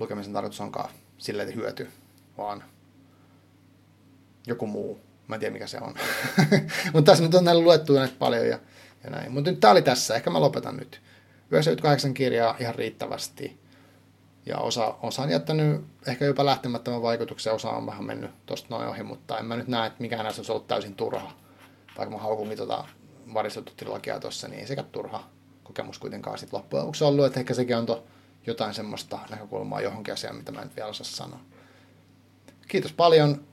lukemisen 0.00 0.32
tarkoitus 0.32 0.60
onkaan 0.60 0.90
että 1.28 1.54
hyöty, 1.54 1.88
vaan 2.38 2.64
joku 4.46 4.66
muu. 4.66 5.00
Mä 5.28 5.36
en 5.36 5.40
tiedä 5.40 5.52
mikä 5.52 5.66
se 5.66 5.78
on. 5.80 5.94
Mutta 6.92 7.12
tässä 7.12 7.24
nyt 7.24 7.34
on 7.34 7.44
näillä 7.44 7.62
luettu 7.62 7.92
näitä 7.92 8.14
paljon 8.18 8.48
ja, 8.48 8.58
ja 9.04 9.10
näin. 9.10 9.32
Mutta 9.32 9.50
nyt 9.50 9.60
tää 9.60 9.70
oli 9.70 9.82
tässä. 9.82 10.14
Ehkä 10.14 10.30
mä 10.30 10.40
lopetan 10.40 10.76
nyt. 10.76 11.00
98 11.50 12.14
kirjaa 12.14 12.56
ihan 12.60 12.74
riittävästi. 12.74 13.61
Ja 14.46 14.58
osa, 14.58 14.94
osa 15.02 15.22
on 15.22 15.30
jättänyt 15.30 15.84
ehkä 16.06 16.24
jopa 16.24 16.46
lähtemättömän 16.46 17.02
vaikutuksen, 17.02 17.52
osa 17.52 17.70
on 17.70 17.86
vähän 17.86 18.04
mennyt 18.04 18.30
tosta 18.46 18.66
noin 18.70 18.88
ohi, 18.88 19.02
mutta 19.02 19.38
en 19.38 19.44
mä 19.44 19.56
nyt 19.56 19.68
näe, 19.68 19.86
että 19.86 20.02
mikään 20.02 20.22
näistä 20.22 20.40
olisi 20.40 20.52
ollut 20.52 20.66
täysin 20.66 20.94
turha. 20.94 21.32
Vaikka 21.98 22.14
mä 22.16 22.22
haukun 22.22 22.48
tota 22.56 22.84
varistettu 23.34 23.72
trilogiaa 23.76 24.20
tuossa, 24.20 24.48
niin 24.48 24.60
ei 24.60 24.66
sekä 24.66 24.82
turha 24.82 25.24
kokemus 25.64 25.98
kuitenkaan 25.98 26.38
sitten 26.38 26.58
loppujen 26.58 26.82
lopuksi 26.82 27.04
ollut, 27.04 27.26
että 27.26 27.40
ehkä 27.40 27.54
sekin 27.54 27.76
on 27.76 27.86
to 27.86 28.04
jotain 28.46 28.74
semmoista 28.74 29.18
näkökulmaa 29.30 29.80
johonkin 29.80 30.14
asiaan, 30.14 30.36
mitä 30.36 30.52
mä 30.52 30.62
en 30.62 30.70
vielä 30.76 30.88
osaa 30.88 31.06
sanoa. 31.06 31.40
Kiitos 32.68 32.92
paljon. 32.92 33.44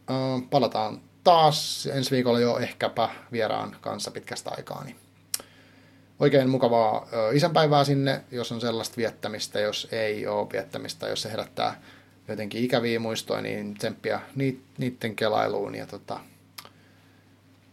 Palataan 0.50 1.02
taas 1.24 1.88
ensi 1.94 2.12
viikolla 2.12 2.40
jo 2.40 2.58
ehkäpä 2.58 3.10
vieraan 3.32 3.76
kanssa 3.82 4.12
pitkästä 4.12 4.52
aikaa. 4.58 4.84
Niin 4.84 4.96
oikein 6.20 6.50
mukavaa 6.50 7.08
isänpäivää 7.34 7.84
sinne, 7.84 8.22
jos 8.32 8.52
on 8.52 8.62
sellaista 8.62 8.98
viettämistä, 8.98 9.60
jos 9.60 9.88
ei 9.92 10.28
ole 10.28 10.48
viettämistä, 10.54 11.08
jos 11.08 11.22
se 11.22 11.32
herättää 11.32 11.82
jotenkin 12.28 12.64
ikäviä 12.64 13.00
muistoja, 13.00 13.42
niin 13.42 13.74
tsemppiä 13.74 14.22
niiden 14.78 15.16
kelailuun 15.16 15.76
ja 15.76 15.86
tota, 15.86 16.20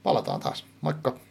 palataan 0.03 0.41
taas. 0.41 0.65
Moikka! 0.81 1.26